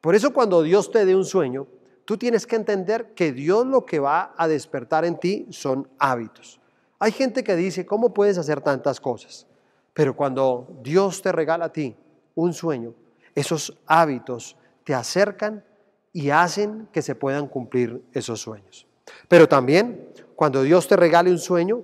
Por 0.00 0.14
eso 0.14 0.32
cuando 0.32 0.62
Dios 0.62 0.90
te 0.90 1.04
dé 1.04 1.14
un 1.14 1.24
sueño, 1.24 1.66
tú 2.04 2.16
tienes 2.16 2.46
que 2.46 2.56
entender 2.56 3.14
que 3.14 3.32
Dios 3.32 3.66
lo 3.66 3.84
que 3.84 3.98
va 3.98 4.34
a 4.36 4.48
despertar 4.48 5.04
en 5.04 5.18
ti 5.18 5.46
son 5.50 5.88
hábitos. 5.98 6.60
Hay 6.98 7.12
gente 7.12 7.44
que 7.44 7.56
dice, 7.56 7.86
¿cómo 7.86 8.14
puedes 8.14 8.38
hacer 8.38 8.60
tantas 8.60 9.00
cosas? 9.00 9.46
Pero 9.92 10.16
cuando 10.16 10.68
Dios 10.82 11.22
te 11.22 11.32
regala 11.32 11.66
a 11.66 11.72
ti 11.72 11.96
un 12.34 12.52
sueño, 12.52 12.94
esos 13.34 13.76
hábitos 13.86 14.56
te 14.84 14.94
acercan 14.94 15.64
y 16.12 16.30
hacen 16.30 16.88
que 16.92 17.02
se 17.02 17.14
puedan 17.14 17.46
cumplir 17.46 18.02
esos 18.12 18.40
sueños. 18.40 18.86
Pero 19.28 19.48
también, 19.48 20.08
cuando 20.34 20.62
Dios 20.62 20.88
te 20.88 20.96
regale 20.96 21.30
un 21.30 21.38
sueño, 21.38 21.82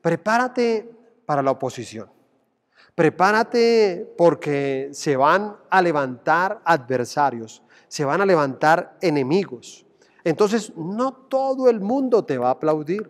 prepárate 0.00 0.90
para 1.26 1.42
la 1.42 1.50
oposición. 1.50 2.08
Prepárate 2.96 4.12
porque 4.16 4.88
se 4.92 5.16
van 5.16 5.56
a 5.70 5.82
levantar 5.82 6.62
adversarios, 6.64 7.62
se 7.88 8.04
van 8.04 8.22
a 8.22 8.26
levantar 8.26 8.96
enemigos. 9.00 9.84
Entonces, 10.24 10.72
no 10.76 11.12
todo 11.12 11.68
el 11.68 11.80
mundo 11.80 12.24
te 12.24 12.38
va 12.38 12.48
a 12.48 12.52
aplaudir. 12.52 13.08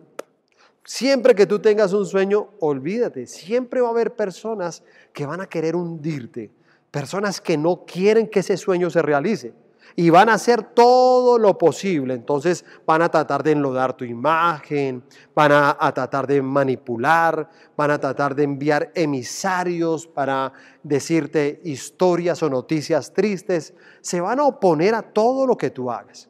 Siempre 0.83 1.33
que 1.33 1.47
tú 1.47 1.59
tengas 1.59 1.93
un 1.93 2.05
sueño, 2.05 2.49
olvídate, 2.59 3.27
siempre 3.27 3.79
va 3.79 3.87
a 3.87 3.91
haber 3.91 4.13
personas 4.13 4.83
que 5.13 5.25
van 5.25 5.39
a 5.39 5.47
querer 5.47 5.75
hundirte, 5.75 6.51
personas 6.91 7.39
que 7.39 7.57
no 7.57 7.85
quieren 7.85 8.27
que 8.27 8.41
ese 8.41 8.57
sueño 8.57 8.89
se 8.89 9.01
realice 9.01 9.53
y 9.95 10.09
van 10.09 10.29
a 10.29 10.33
hacer 10.33 10.63
todo 10.63 11.37
lo 11.37 11.57
posible. 11.57 12.13
Entonces 12.13 12.65
van 12.85 13.01
a 13.01 13.09
tratar 13.09 13.43
de 13.43 13.51
enlodar 13.51 13.95
tu 13.95 14.03
imagen, 14.03 15.03
van 15.33 15.51
a, 15.53 15.93
tratar 15.93 16.27
de 16.27 16.41
manipular, 16.41 17.49
van 17.75 17.91
a 17.91 17.99
tratar 17.99 18.35
de 18.35 18.43
enviar 18.43 18.91
emisarios 18.95 20.07
para 20.07 20.53
decirte 20.83 21.61
historias 21.63 22.41
o 22.43 22.49
noticias 22.49 23.13
tristes. 23.13 23.73
Se 24.01 24.21
van 24.21 24.39
a 24.39 24.45
oponer 24.45 24.95
a 24.95 25.01
todo 25.01 25.47
lo 25.47 25.57
que 25.57 25.69
tú 25.69 25.89
hagas. 25.89 26.29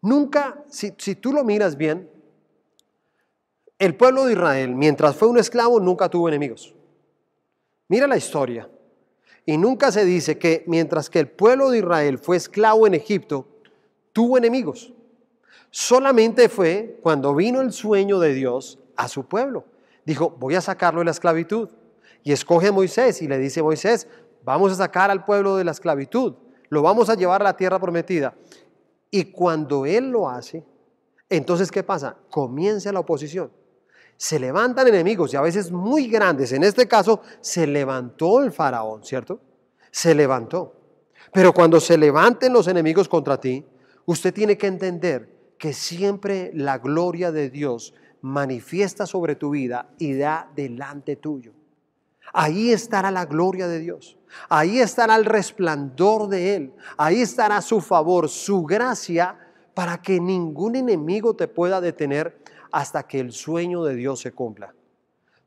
Nunca, 0.00 0.64
si, 0.68 0.94
si 0.98 1.14
tú 1.14 1.32
lo 1.32 1.44
miras 1.44 1.76
bien, 1.76 2.10
el 3.78 3.96
pueblo 3.96 4.26
de 4.26 4.32
Israel, 4.32 4.74
mientras 4.74 5.16
fue 5.16 5.28
un 5.28 5.38
esclavo, 5.38 5.80
nunca 5.80 6.08
tuvo 6.08 6.28
enemigos. 6.28 6.74
Mira 7.88 8.06
la 8.06 8.16
historia. 8.16 8.68
Y 9.44 9.58
nunca 9.58 9.90
se 9.90 10.04
dice 10.04 10.38
que 10.38 10.64
mientras 10.66 11.10
que 11.10 11.18
el 11.18 11.28
pueblo 11.28 11.70
de 11.70 11.78
Israel 11.78 12.18
fue 12.18 12.36
esclavo 12.36 12.86
en 12.86 12.94
Egipto, 12.94 13.46
tuvo 14.12 14.38
enemigos. 14.38 14.92
Solamente 15.70 16.48
fue 16.48 16.98
cuando 17.02 17.34
vino 17.34 17.60
el 17.60 17.72
sueño 17.72 18.20
de 18.20 18.34
Dios 18.34 18.78
a 18.96 19.08
su 19.08 19.24
pueblo. 19.24 19.64
Dijo, 20.04 20.30
voy 20.30 20.54
a 20.54 20.60
sacarlo 20.60 21.00
de 21.00 21.06
la 21.06 21.10
esclavitud. 21.10 21.70
Y 22.22 22.32
escoge 22.32 22.68
a 22.68 22.72
Moisés 22.72 23.20
y 23.22 23.26
le 23.26 23.38
dice 23.38 23.60
a 23.60 23.64
Moisés, 23.64 24.06
vamos 24.44 24.72
a 24.72 24.76
sacar 24.76 25.10
al 25.10 25.24
pueblo 25.24 25.56
de 25.56 25.64
la 25.64 25.72
esclavitud, 25.72 26.34
lo 26.68 26.82
vamos 26.82 27.08
a 27.08 27.14
llevar 27.14 27.40
a 27.40 27.44
la 27.44 27.56
tierra 27.56 27.80
prometida. 27.80 28.34
Y 29.10 29.24
cuando 29.24 29.86
él 29.86 30.10
lo 30.10 30.28
hace, 30.28 30.64
entonces 31.28 31.70
¿qué 31.70 31.82
pasa? 31.82 32.16
Comienza 32.30 32.92
la 32.92 33.00
oposición. 33.00 33.50
Se 34.22 34.38
levantan 34.38 34.86
enemigos 34.86 35.34
y 35.34 35.36
a 35.36 35.40
veces 35.40 35.72
muy 35.72 36.06
grandes. 36.06 36.52
En 36.52 36.62
este 36.62 36.86
caso, 36.86 37.22
se 37.40 37.66
levantó 37.66 38.40
el 38.40 38.52
faraón, 38.52 39.02
¿cierto? 39.02 39.40
Se 39.90 40.14
levantó. 40.14 40.76
Pero 41.32 41.52
cuando 41.52 41.80
se 41.80 41.98
levanten 41.98 42.52
los 42.52 42.68
enemigos 42.68 43.08
contra 43.08 43.40
ti, 43.40 43.66
usted 44.04 44.32
tiene 44.32 44.56
que 44.56 44.68
entender 44.68 45.56
que 45.58 45.72
siempre 45.72 46.52
la 46.54 46.78
gloria 46.78 47.32
de 47.32 47.50
Dios 47.50 47.94
manifiesta 48.20 49.06
sobre 49.06 49.34
tu 49.34 49.50
vida 49.50 49.88
y 49.98 50.16
da 50.16 50.48
delante 50.54 51.16
tuyo. 51.16 51.52
Ahí 52.32 52.70
estará 52.70 53.10
la 53.10 53.24
gloria 53.24 53.66
de 53.66 53.80
Dios. 53.80 54.18
Ahí 54.48 54.78
estará 54.78 55.16
el 55.16 55.24
resplandor 55.24 56.28
de 56.28 56.54
Él. 56.54 56.74
Ahí 56.96 57.22
estará 57.22 57.60
su 57.60 57.80
favor, 57.80 58.28
su 58.28 58.62
gracia, 58.62 59.36
para 59.74 60.00
que 60.00 60.20
ningún 60.20 60.76
enemigo 60.76 61.34
te 61.34 61.48
pueda 61.48 61.80
detener 61.80 62.40
hasta 62.72 63.06
que 63.06 63.20
el 63.20 63.32
sueño 63.32 63.84
de 63.84 63.94
Dios 63.94 64.20
se 64.20 64.32
cumpla. 64.32 64.74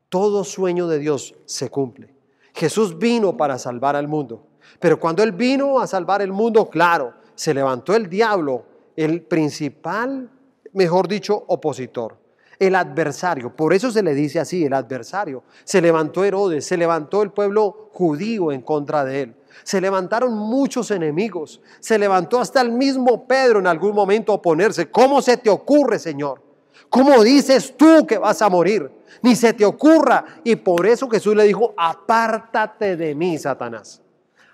Todo 0.08 0.44
sueño 0.44 0.86
de 0.86 0.98
Dios 0.98 1.34
se 1.44 1.68
cumple. 1.68 2.14
Jesús 2.54 2.96
vino 2.98 3.36
para 3.36 3.58
salvar 3.58 3.96
al 3.96 4.08
mundo, 4.08 4.46
pero 4.80 4.98
cuando 4.98 5.22
Él 5.22 5.32
vino 5.32 5.80
a 5.80 5.86
salvar 5.86 6.22
el 6.22 6.32
mundo, 6.32 6.70
claro, 6.70 7.12
se 7.34 7.52
levantó 7.52 7.94
el 7.94 8.08
diablo, 8.08 8.64
el 8.94 9.22
principal, 9.22 10.30
mejor 10.72 11.08
dicho, 11.08 11.44
opositor, 11.48 12.16
el 12.58 12.74
adversario. 12.74 13.54
Por 13.54 13.74
eso 13.74 13.90
se 13.90 14.02
le 14.02 14.14
dice 14.14 14.40
así, 14.40 14.64
el 14.64 14.72
adversario. 14.72 15.42
Se 15.64 15.82
levantó 15.82 16.24
Herodes, 16.24 16.64
se 16.64 16.78
levantó 16.78 17.22
el 17.22 17.30
pueblo 17.30 17.90
judío 17.92 18.52
en 18.52 18.62
contra 18.62 19.04
de 19.04 19.22
él. 19.22 19.36
Se 19.64 19.80
levantaron 19.80 20.32
muchos 20.34 20.90
enemigos. 20.90 21.60
Se 21.80 21.98
levantó 21.98 22.40
hasta 22.40 22.60
el 22.60 22.72
mismo 22.72 23.26
Pedro 23.26 23.58
en 23.58 23.66
algún 23.66 23.94
momento 23.94 24.32
a 24.32 24.36
oponerse. 24.36 24.90
¿Cómo 24.90 25.20
se 25.20 25.36
te 25.36 25.50
ocurre, 25.50 25.98
Señor? 25.98 26.45
¿Cómo 26.90 27.22
dices 27.22 27.76
tú 27.76 28.06
que 28.06 28.18
vas 28.18 28.40
a 28.42 28.48
morir? 28.48 28.90
Ni 29.22 29.34
se 29.36 29.52
te 29.52 29.64
ocurra. 29.64 30.24
Y 30.44 30.56
por 30.56 30.86
eso 30.86 31.08
Jesús 31.08 31.34
le 31.34 31.44
dijo, 31.44 31.74
apártate 31.76 32.96
de 32.96 33.14
mí, 33.14 33.38
Satanás. 33.38 34.02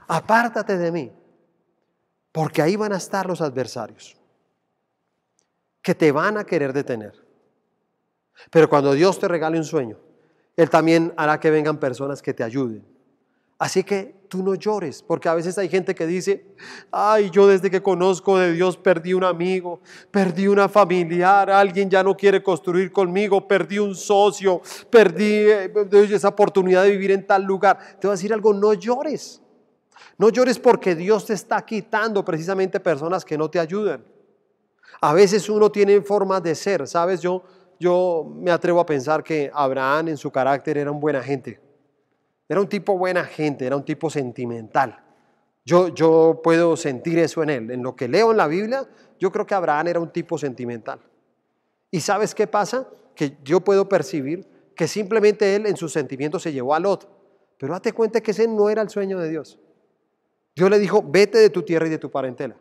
Apártate 0.08 0.78
de 0.78 0.92
mí. 0.92 1.12
Porque 2.30 2.62
ahí 2.62 2.76
van 2.76 2.92
a 2.92 2.96
estar 2.96 3.26
los 3.26 3.40
adversarios 3.40 4.16
que 5.82 5.94
te 5.94 6.12
van 6.12 6.38
a 6.38 6.44
querer 6.44 6.72
detener. 6.72 7.12
Pero 8.50 8.68
cuando 8.68 8.92
Dios 8.92 9.18
te 9.18 9.28
regale 9.28 9.58
un 9.58 9.64
sueño, 9.64 9.98
Él 10.56 10.70
también 10.70 11.12
hará 11.16 11.38
que 11.38 11.50
vengan 11.50 11.78
personas 11.78 12.22
que 12.22 12.32
te 12.32 12.42
ayuden. 12.42 12.86
Así 13.62 13.84
que 13.84 14.16
tú 14.26 14.42
no 14.42 14.56
llores, 14.56 15.04
porque 15.04 15.28
a 15.28 15.34
veces 15.34 15.56
hay 15.56 15.68
gente 15.68 15.94
que 15.94 16.04
dice, 16.04 16.44
ay, 16.90 17.30
yo 17.30 17.46
desde 17.46 17.70
que 17.70 17.80
conozco 17.80 18.36
de 18.36 18.54
Dios 18.54 18.76
perdí 18.76 19.14
un 19.14 19.22
amigo, 19.22 19.80
perdí 20.10 20.48
una 20.48 20.68
familiar, 20.68 21.48
alguien 21.48 21.88
ya 21.88 22.02
no 22.02 22.16
quiere 22.16 22.42
construir 22.42 22.90
conmigo, 22.90 23.46
perdí 23.46 23.78
un 23.78 23.94
socio, 23.94 24.60
perdí 24.90 25.44
eh, 25.48 25.72
esa 26.10 26.26
oportunidad 26.26 26.82
de 26.82 26.90
vivir 26.90 27.12
en 27.12 27.24
tal 27.24 27.44
lugar. 27.44 27.78
Te 28.00 28.08
voy 28.08 28.14
a 28.14 28.16
decir 28.16 28.32
algo, 28.32 28.52
no 28.52 28.74
llores. 28.74 29.40
No 30.18 30.28
llores 30.30 30.58
porque 30.58 30.96
Dios 30.96 31.26
te 31.26 31.34
está 31.34 31.64
quitando 31.64 32.24
precisamente 32.24 32.80
personas 32.80 33.24
que 33.24 33.38
no 33.38 33.48
te 33.48 33.60
ayudan. 33.60 34.04
A 35.00 35.12
veces 35.12 35.48
uno 35.48 35.70
tiene 35.70 36.00
formas 36.00 36.42
de 36.42 36.56
ser, 36.56 36.88
¿sabes? 36.88 37.20
Yo, 37.20 37.44
yo 37.78 38.28
me 38.28 38.50
atrevo 38.50 38.80
a 38.80 38.86
pensar 38.86 39.22
que 39.22 39.52
Abraham 39.54 40.08
en 40.08 40.16
su 40.16 40.32
carácter 40.32 40.78
era 40.78 40.90
un 40.90 40.98
buena 40.98 41.22
gente 41.22 41.60
era 42.52 42.60
un 42.60 42.68
tipo 42.68 42.98
buena 42.98 43.24
gente, 43.24 43.64
era 43.64 43.76
un 43.76 43.82
tipo 43.82 44.10
sentimental. 44.10 45.02
Yo, 45.64 45.88
yo 45.88 46.42
puedo 46.44 46.76
sentir 46.76 47.18
eso 47.18 47.42
en 47.42 47.48
él. 47.48 47.70
En 47.70 47.82
lo 47.82 47.96
que 47.96 48.08
leo 48.08 48.30
en 48.30 48.36
la 48.36 48.46
Biblia, 48.46 48.86
yo 49.18 49.32
creo 49.32 49.46
que 49.46 49.54
Abraham 49.54 49.88
era 49.88 50.00
un 50.00 50.10
tipo 50.12 50.36
sentimental. 50.36 51.00
¿Y 51.90 52.00
sabes 52.00 52.34
qué 52.34 52.46
pasa? 52.46 52.86
Que 53.14 53.38
yo 53.42 53.60
puedo 53.60 53.88
percibir 53.88 54.46
que 54.76 54.86
simplemente 54.86 55.56
él 55.56 55.64
en 55.64 55.78
sus 55.78 55.94
sentimientos 55.94 56.42
se 56.42 56.52
llevó 56.52 56.74
a 56.74 56.78
Lot. 56.78 57.08
Pero 57.56 57.72
date 57.72 57.94
cuenta 57.94 58.20
que 58.20 58.32
ese 58.32 58.46
no 58.46 58.68
era 58.68 58.82
el 58.82 58.90
sueño 58.90 59.18
de 59.18 59.30
Dios. 59.30 59.58
Dios 60.54 60.68
le 60.68 60.78
dijo, 60.78 61.02
vete 61.02 61.38
de 61.38 61.48
tu 61.48 61.62
tierra 61.62 61.86
y 61.86 61.90
de 61.90 61.96
tu 61.96 62.10
parentela. 62.10 62.56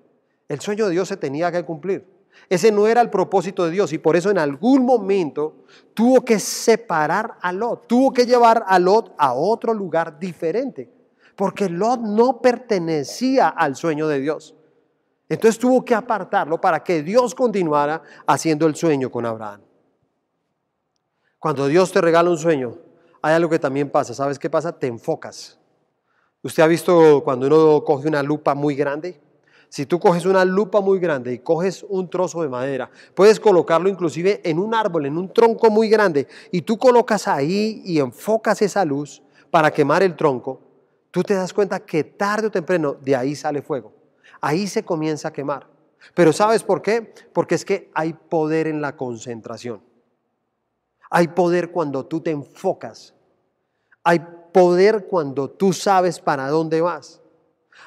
El 0.47 0.61
sueño 0.61 0.85
de 0.85 0.91
Dios 0.91 1.09
se 1.09 1.17
tenía 1.17 1.51
que 1.51 1.65
cumplir. 1.65 2.07
Ese 2.49 2.71
no 2.71 2.87
era 2.87 3.01
el 3.01 3.09
propósito 3.09 3.65
de 3.65 3.71
Dios 3.71 3.93
y 3.93 3.97
por 3.97 4.15
eso 4.15 4.29
en 4.29 4.37
algún 4.37 4.85
momento 4.85 5.65
tuvo 5.93 6.25
que 6.25 6.39
separar 6.39 7.37
a 7.41 7.51
Lot, 7.53 7.87
tuvo 7.87 8.11
que 8.11 8.25
llevar 8.25 8.63
a 8.67 8.77
Lot 8.77 9.13
a 9.17 9.33
otro 9.33 9.73
lugar 9.73 10.19
diferente, 10.19 10.89
porque 11.35 11.69
Lot 11.69 12.01
no 12.01 12.41
pertenecía 12.41 13.47
al 13.47 13.75
sueño 13.75 14.07
de 14.07 14.19
Dios. 14.19 14.55
Entonces 15.29 15.57
tuvo 15.57 15.85
que 15.85 15.95
apartarlo 15.95 16.59
para 16.59 16.83
que 16.83 17.03
Dios 17.03 17.33
continuara 17.33 18.01
haciendo 18.27 18.67
el 18.67 18.75
sueño 18.75 19.09
con 19.09 19.25
Abraham. 19.25 19.61
Cuando 21.39 21.67
Dios 21.67 21.91
te 21.91 22.01
regala 22.01 22.29
un 22.29 22.37
sueño, 22.37 22.77
hay 23.21 23.33
algo 23.33 23.49
que 23.49 23.59
también 23.59 23.89
pasa. 23.89 24.13
¿Sabes 24.13 24.37
qué 24.37 24.49
pasa? 24.49 24.77
Te 24.77 24.87
enfocas. 24.87 25.57
¿Usted 26.43 26.63
ha 26.63 26.67
visto 26.67 27.23
cuando 27.23 27.47
uno 27.47 27.83
coge 27.83 28.07
una 28.09 28.21
lupa 28.21 28.55
muy 28.55 28.75
grande? 28.75 29.21
Si 29.71 29.85
tú 29.85 30.01
coges 30.01 30.25
una 30.25 30.43
lupa 30.43 30.81
muy 30.81 30.99
grande 30.99 31.31
y 31.31 31.39
coges 31.39 31.85
un 31.87 32.09
trozo 32.09 32.41
de 32.41 32.49
madera, 32.49 32.91
puedes 33.15 33.39
colocarlo 33.39 33.87
inclusive 33.87 34.41
en 34.43 34.59
un 34.59 34.75
árbol, 34.75 35.05
en 35.05 35.17
un 35.17 35.31
tronco 35.31 35.69
muy 35.69 35.87
grande, 35.87 36.27
y 36.51 36.63
tú 36.63 36.77
colocas 36.77 37.25
ahí 37.29 37.81
y 37.85 37.99
enfocas 37.99 38.61
esa 38.61 38.83
luz 38.83 39.23
para 39.49 39.71
quemar 39.71 40.03
el 40.03 40.17
tronco, 40.17 40.59
tú 41.09 41.23
te 41.23 41.35
das 41.35 41.53
cuenta 41.53 41.79
que 41.79 42.03
tarde 42.03 42.47
o 42.47 42.51
temprano 42.51 42.97
de 43.01 43.15
ahí 43.15 43.33
sale 43.33 43.61
fuego. 43.61 43.93
Ahí 44.41 44.67
se 44.67 44.83
comienza 44.83 45.29
a 45.29 45.33
quemar. 45.33 45.67
Pero 46.13 46.33
¿sabes 46.33 46.63
por 46.63 46.81
qué? 46.81 47.13
Porque 47.31 47.55
es 47.55 47.63
que 47.63 47.89
hay 47.93 48.11
poder 48.11 48.67
en 48.67 48.81
la 48.81 48.97
concentración. 48.97 49.81
Hay 51.09 51.29
poder 51.29 51.71
cuando 51.71 52.05
tú 52.05 52.19
te 52.19 52.31
enfocas. 52.31 53.13
Hay 54.03 54.19
poder 54.51 55.07
cuando 55.07 55.49
tú 55.49 55.71
sabes 55.71 56.19
para 56.19 56.49
dónde 56.49 56.81
vas. 56.81 57.20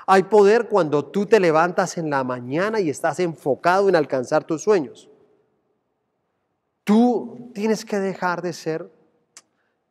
Hay 0.06 0.24
poder 0.24 0.68
cuando 0.68 1.04
tú 1.04 1.26
te 1.26 1.40
levantas 1.40 1.96
en 1.96 2.10
la 2.10 2.24
mañana 2.24 2.80
y 2.80 2.90
estás 2.90 3.20
enfocado 3.20 3.88
en 3.88 3.96
alcanzar 3.96 4.44
tus 4.44 4.62
sueños. 4.62 5.08
Tú 6.84 7.50
tienes 7.54 7.84
que 7.84 7.98
dejar 7.98 8.42
de 8.42 8.52
ser 8.52 8.90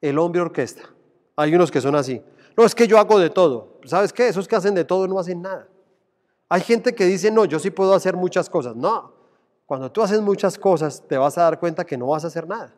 el 0.01 0.19
hombre 0.19 0.41
orquesta. 0.41 0.83
Hay 1.35 1.55
unos 1.55 1.71
que 1.71 1.81
son 1.81 1.95
así. 1.95 2.21
No, 2.55 2.65
es 2.65 2.75
que 2.75 2.87
yo 2.87 2.99
hago 2.99 3.17
de 3.17 3.31
todo. 3.31 3.79
¿Sabes 3.85 4.13
qué? 4.13 4.27
Esos 4.27 4.47
que 4.47 4.55
hacen 4.55 4.75
de 4.75 4.85
todo 4.85 5.07
no 5.07 5.17
hacen 5.17 5.41
nada. 5.41 5.67
Hay 6.49 6.61
gente 6.61 6.93
que 6.93 7.05
dice, 7.05 7.31
no, 7.31 7.45
yo 7.45 7.57
sí 7.57 7.71
puedo 7.71 7.95
hacer 7.95 8.15
muchas 8.15 8.47
cosas. 8.49 8.75
No, 8.75 9.11
cuando 9.65 9.91
tú 9.91 10.03
haces 10.03 10.21
muchas 10.21 10.59
cosas 10.59 11.01
te 11.07 11.17
vas 11.17 11.37
a 11.37 11.43
dar 11.43 11.59
cuenta 11.59 11.83
que 11.83 11.97
no 11.97 12.07
vas 12.07 12.23
a 12.23 12.27
hacer 12.27 12.47
nada. 12.47 12.73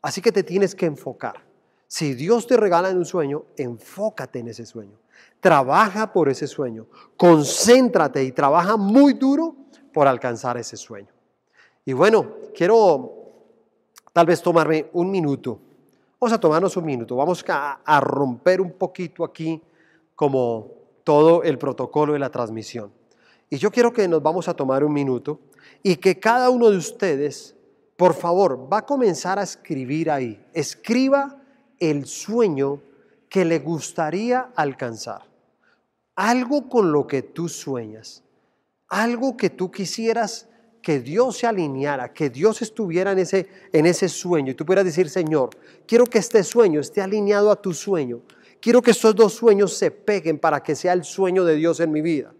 Así 0.00 0.22
que 0.22 0.32
te 0.32 0.42
tienes 0.42 0.74
que 0.74 0.86
enfocar. 0.86 1.44
Si 1.86 2.14
Dios 2.14 2.46
te 2.46 2.56
regala 2.56 2.90
un 2.90 3.04
sueño, 3.04 3.44
enfócate 3.56 4.38
en 4.38 4.48
ese 4.48 4.64
sueño. 4.64 4.98
Trabaja 5.40 6.12
por 6.12 6.28
ese 6.28 6.46
sueño. 6.46 6.86
Concéntrate 7.16 8.22
y 8.24 8.32
trabaja 8.32 8.76
muy 8.76 9.14
duro 9.14 9.56
por 9.92 10.06
alcanzar 10.06 10.56
ese 10.58 10.76
sueño. 10.76 11.08
Y 11.84 11.92
bueno, 11.92 12.34
quiero 12.54 13.14
tal 14.12 14.26
vez 14.26 14.42
tomarme 14.42 14.90
un 14.92 15.10
minuto. 15.10 15.58
Vamos 16.20 16.34
a 16.34 16.40
tomarnos 16.40 16.76
un 16.76 16.84
minuto. 16.84 17.16
Vamos 17.16 17.44
a, 17.48 17.80
a 17.84 18.00
romper 18.00 18.60
un 18.60 18.72
poquito 18.72 19.24
aquí 19.24 19.62
como 20.14 20.68
todo 21.04 21.42
el 21.42 21.56
protocolo 21.58 22.12
de 22.12 22.18
la 22.18 22.30
transmisión. 22.30 22.92
Y 23.48 23.56
yo 23.56 23.70
quiero 23.70 23.92
que 23.92 24.06
nos 24.06 24.22
vamos 24.22 24.46
a 24.48 24.54
tomar 24.54 24.84
un 24.84 24.92
minuto 24.92 25.40
y 25.82 25.96
que 25.96 26.20
cada 26.20 26.50
uno 26.50 26.70
de 26.70 26.76
ustedes, 26.76 27.56
por 27.96 28.14
favor, 28.14 28.68
va 28.72 28.78
a 28.78 28.86
comenzar 28.86 29.38
a 29.38 29.42
escribir 29.42 30.10
ahí. 30.10 30.40
Escriba 30.52 31.40
el 31.78 32.06
sueño 32.06 32.80
que 33.30 33.46
le 33.46 33.60
gustaría 33.60 34.50
alcanzar. 34.54 35.22
Algo 36.16 36.68
con 36.68 36.92
lo 36.92 37.06
que 37.06 37.22
tú 37.22 37.48
sueñas, 37.48 38.22
algo 38.88 39.38
que 39.38 39.48
tú 39.48 39.70
quisieras 39.70 40.48
que 40.82 41.00
Dios 41.00 41.38
se 41.38 41.46
alineara, 41.46 42.12
que 42.12 42.30
Dios 42.30 42.62
estuviera 42.62 43.12
en 43.12 43.20
ese, 43.20 43.46
en 43.72 43.86
ese 43.86 44.08
sueño. 44.08 44.52
Y 44.52 44.54
tú 44.54 44.66
pudieras 44.66 44.84
decir, 44.84 45.08
Señor, 45.08 45.50
quiero 45.86 46.04
que 46.06 46.18
este 46.18 46.42
sueño 46.42 46.80
esté 46.80 47.00
alineado 47.00 47.50
a 47.50 47.60
tu 47.60 47.72
sueño. 47.72 48.22
Quiero 48.60 48.82
que 48.82 48.90
estos 48.90 49.14
dos 49.14 49.34
sueños 49.34 49.76
se 49.76 49.90
peguen 49.90 50.38
para 50.38 50.62
que 50.62 50.74
sea 50.74 50.92
el 50.92 51.04
sueño 51.04 51.44
de 51.44 51.54
Dios 51.54 51.80
en 51.80 51.92
mi 51.92 52.02
vida, 52.02 52.34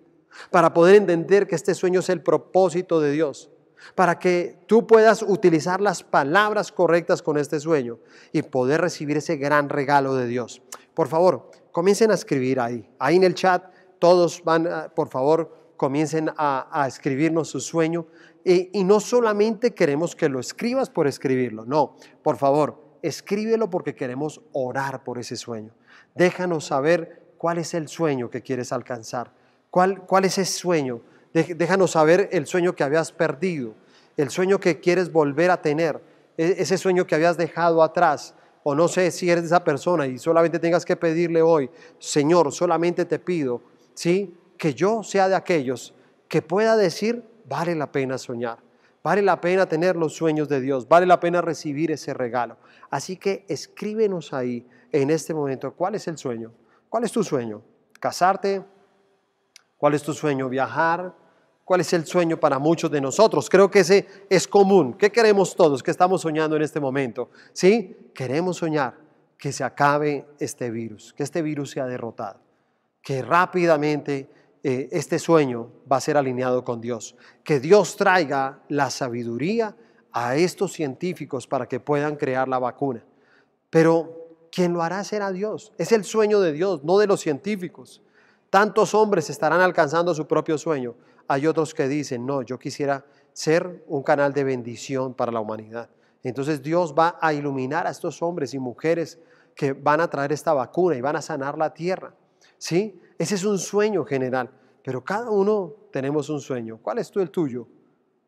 para 0.51 0.75
poder 0.75 0.97
entender 0.97 1.47
que 1.47 1.55
este 1.55 1.75
sueño 1.75 2.01
es 2.01 2.09
el 2.09 2.23
propósito 2.23 3.01
de 3.01 3.13
Dios, 3.13 3.51
para 3.95 4.19
que 4.19 4.59
tú 4.67 4.87
puedas 4.87 5.23
utilizar 5.23 5.81
las 5.81 6.03
palabras 6.03 6.73
correctas 6.73 7.23
con 7.23 7.39
este 7.39 7.61
sueño 7.61 7.99
y 8.33 8.43
poder 8.43 8.83
recibir 8.83 9.17
ese 9.17 9.37
gran 9.37 9.69
regalo 9.69 10.15
de 10.15 10.27
Dios. 10.27 10.63
Por 10.95 11.09
favor, 11.09 11.51
comiencen 11.73 12.11
a 12.11 12.15
escribir 12.15 12.61
ahí. 12.61 12.89
Ahí 12.99 13.17
en 13.17 13.25
el 13.25 13.35
chat 13.35 13.65
todos 13.99 14.43
van, 14.45 14.69
por 14.95 15.09
favor, 15.09 15.73
comiencen 15.77 16.31
a, 16.37 16.85
escribirnos 16.87 17.49
su 17.49 17.61
sueño. 17.61 18.07
Y, 18.45 18.79
y 18.79 18.85
no 18.85 19.01
solamente 19.01 19.75
queremos 19.75 20.17
que 20.17 20.29
lo 20.29 20.41
escribas 20.41 20.91
por 20.91 21.07
escribirlo, 21.07 21.67
no, 21.67 21.97
por 22.23 22.39
favor, 22.39 22.91
escríbelo 23.03 23.69
porque 23.69 23.95
queremos 23.95 24.41
orar 24.53 25.05
por 25.05 25.19
ese 25.19 25.37
sueño. 25.37 25.73
Déjanos 26.15 26.67
saber 26.67 27.35
cuál 27.39 27.59
es 27.59 27.75
el 27.75 27.89
sueño 27.89 28.31
que 28.31 28.43
quieres 28.43 28.73
alcanzar, 28.73 29.33
cuál, 29.71 30.05
cuál 30.07 30.25
es 30.25 30.39
ese 30.39 30.53
sueño. 30.53 31.01
Déjanos 31.33 31.93
saber 31.93 32.29
el 32.33 32.47
sueño 32.47 32.75
que 32.75 32.83
habías 32.83 33.13
perdido, 33.13 33.75
el 34.17 34.31
sueño 34.31 34.59
que 34.59 34.81
quieres 34.81 35.13
volver 35.13 35.51
a 35.51 35.63
tener, 35.63 36.03
e-, 36.37 36.57
ese 36.59 36.77
sueño 36.77 37.07
que 37.07 37.15
habías 37.15 37.37
dejado 37.37 37.83
atrás, 37.83 38.35
o 38.63 38.75
no 38.75 38.89
sé 38.89 39.11
si 39.11 39.31
eres 39.31 39.45
esa 39.45 39.65
persona 39.65 40.07
y 40.07 40.19
solamente 40.19 40.59
tengas 40.59 40.85
que 40.85 40.97
pedirle 40.97 41.43
hoy, 41.43 41.71
Señor, 41.99 42.53
solamente 42.53 43.05
te 43.05 43.19
pido, 43.19 43.63
¿sí? 43.95 44.37
Que 44.57 44.75
yo 44.75 45.03
sea 45.03 45.29
de 45.29 45.35
aquellos 45.35 45.95
que 46.29 46.43
pueda 46.43 46.77
decir, 46.77 47.25
vale 47.49 47.75
la 47.75 47.91
pena 47.91 48.19
soñar, 48.19 48.59
vale 49.03 49.23
la 49.23 49.41
pena 49.41 49.67
tener 49.67 49.97
los 49.97 50.15
sueños 50.15 50.49
de 50.49 50.61
Dios, 50.61 50.89
vale 50.89 51.07
la 51.07 51.21
pena 51.21 51.41
recibir 51.41 51.91
ese 51.91 52.15
regalo. 52.15 52.59
Así 52.91 53.17
que 53.17 53.45
escríbenos 53.49 54.33
ahí 54.33 54.67
en 54.93 55.11
este 55.11 55.35
momento, 55.35 55.73
¿cuál 55.73 55.95
es 55.95 56.07
el 56.09 56.19
sueño? 56.19 56.53
¿Cuál 56.89 57.05
es 57.05 57.13
tu 57.13 57.25
sueño? 57.25 57.63
¿Casarte? 57.99 58.63
¿Cuál 59.77 59.95
es 59.95 60.03
tu 60.03 60.13
sueño? 60.13 60.49
¿Viajar? 60.49 61.15
¿Cuál 61.71 61.83
es 61.83 61.93
el 61.93 62.05
sueño 62.05 62.41
para 62.41 62.59
muchos 62.59 62.91
de 62.91 63.01
nosotros? 63.01 63.49
Creo 63.49 63.71
que 63.71 63.79
ese 63.79 64.05
es 64.29 64.49
común. 64.49 64.95
¿Qué 64.95 65.13
queremos 65.13 65.55
todos 65.55 65.85
que 65.85 65.93
estamos 65.93 66.23
soñando 66.23 66.57
en 66.57 66.63
este 66.63 66.81
momento? 66.81 67.31
¿Sí? 67.53 68.11
Queremos 68.13 68.57
soñar 68.57 68.99
que 69.39 69.53
se 69.53 69.63
acabe 69.63 70.27
este 70.41 70.69
virus, 70.73 71.13
que 71.13 71.23
este 71.23 71.43
virus 71.43 71.71
sea 71.71 71.87
derrotado, 71.87 72.41
que 73.01 73.23
rápidamente 73.23 74.29
eh, 74.65 74.89
este 74.91 75.21
sueño 75.21 75.71
va 75.89 75.99
a 75.99 76.01
ser 76.01 76.17
alineado 76.17 76.65
con 76.65 76.81
Dios, 76.81 77.15
que 77.45 77.61
Dios 77.61 77.95
traiga 77.95 78.65
la 78.67 78.91
sabiduría 78.91 79.77
a 80.11 80.35
estos 80.35 80.73
científicos 80.73 81.47
para 81.47 81.69
que 81.69 81.79
puedan 81.79 82.17
crear 82.17 82.49
la 82.49 82.59
vacuna. 82.59 83.05
Pero 83.71 84.49
quien 84.51 84.73
lo 84.73 84.83
hará 84.83 85.05
será 85.05 85.31
Dios. 85.31 85.73
Es 85.79 85.93
el 85.93 86.03
sueño 86.03 86.41
de 86.41 86.51
Dios, 86.51 86.83
no 86.83 86.99
de 86.99 87.07
los 87.07 87.21
científicos. 87.21 88.03
Tantos 88.51 88.93
hombres 88.93 89.31
estarán 89.31 89.61
alcanzando 89.61 90.13
su 90.13 90.27
propio 90.27 90.59
sueño. 90.59 90.97
Hay 91.31 91.47
otros 91.47 91.75
que 91.75 91.87
dicen, 91.87 92.27
no, 92.27 92.43
yo 92.43 92.59
quisiera 92.59 93.05
ser 93.33 93.85
un 93.87 94.03
canal 94.03 94.33
de 94.33 94.43
bendición 94.43 95.15
para 95.15 95.31
la 95.31 95.39
humanidad. 95.39 95.89
Entonces 96.25 96.61
Dios 96.61 96.93
va 96.93 97.19
a 97.21 97.33
iluminar 97.33 97.87
a 97.87 97.91
estos 97.91 98.21
hombres 98.21 98.53
y 98.53 98.59
mujeres 98.59 99.17
que 99.55 99.73
van 99.73 100.01
a 100.01 100.11
traer 100.11 100.33
esta 100.33 100.53
vacuna 100.55 100.97
y 100.97 101.01
van 101.01 101.15
a 101.15 101.23
sanar 101.23 101.57
la 101.57 101.73
tierra. 101.73 102.17
¿Sí? 102.59 103.01
Ese 103.17 103.37
es 103.37 103.45
un 103.45 103.61
sueño 103.61 104.05
general, 104.05 104.51
pero 104.83 105.05
cada 105.05 105.31
uno 105.31 105.73
tenemos 105.93 106.29
un 106.31 106.41
sueño. 106.41 106.81
¿Cuál 106.83 106.99
es 106.99 107.13
tú 107.13 107.21
el 107.21 107.31
tuyo? 107.31 107.69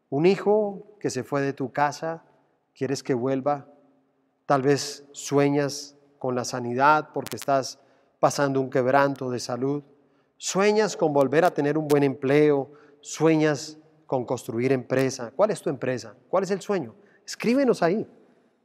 Un 0.08 0.24
hijo 0.24 0.86
que 1.00 1.10
se 1.10 1.24
fue 1.24 1.40
de 1.40 1.54
tu 1.54 1.72
casa, 1.72 2.22
quieres 2.72 3.02
que 3.02 3.14
vuelva. 3.14 3.66
Tal 4.46 4.62
vez 4.62 5.04
sueñas 5.10 5.96
con 6.20 6.36
la 6.36 6.44
sanidad 6.44 7.08
porque 7.12 7.34
estás 7.34 7.80
pasando 8.20 8.60
un 8.60 8.70
quebranto 8.70 9.28
de 9.28 9.40
salud. 9.40 9.82
Sueñas 10.36 10.96
con 10.96 11.12
volver 11.12 11.44
a 11.44 11.52
tener 11.52 11.76
un 11.76 11.88
buen 11.88 12.04
empleo, 12.04 12.70
sueñas 13.02 13.76
con 14.06 14.24
construir 14.24 14.72
empresa. 14.72 15.30
¿Cuál 15.36 15.50
es 15.50 15.60
tu 15.60 15.68
empresa? 15.68 16.14
¿Cuál 16.30 16.44
es 16.44 16.50
el 16.50 16.62
sueño? 16.62 16.94
Escríbenos 17.26 17.82
ahí. 17.82 18.08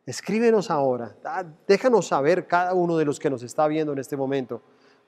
Escríbenos 0.05 0.71
ahora. 0.71 1.13
Déjanos 1.67 2.07
saber 2.07 2.47
cada 2.47 2.73
uno 2.73 2.95
de 2.95 3.03
los 3.03 3.19
que 3.19 3.29
nos 3.29 3.43
está 3.43 3.67
viendo 3.67 3.91
en 3.91 3.99
este 3.99 4.15
momento. 4.15 4.61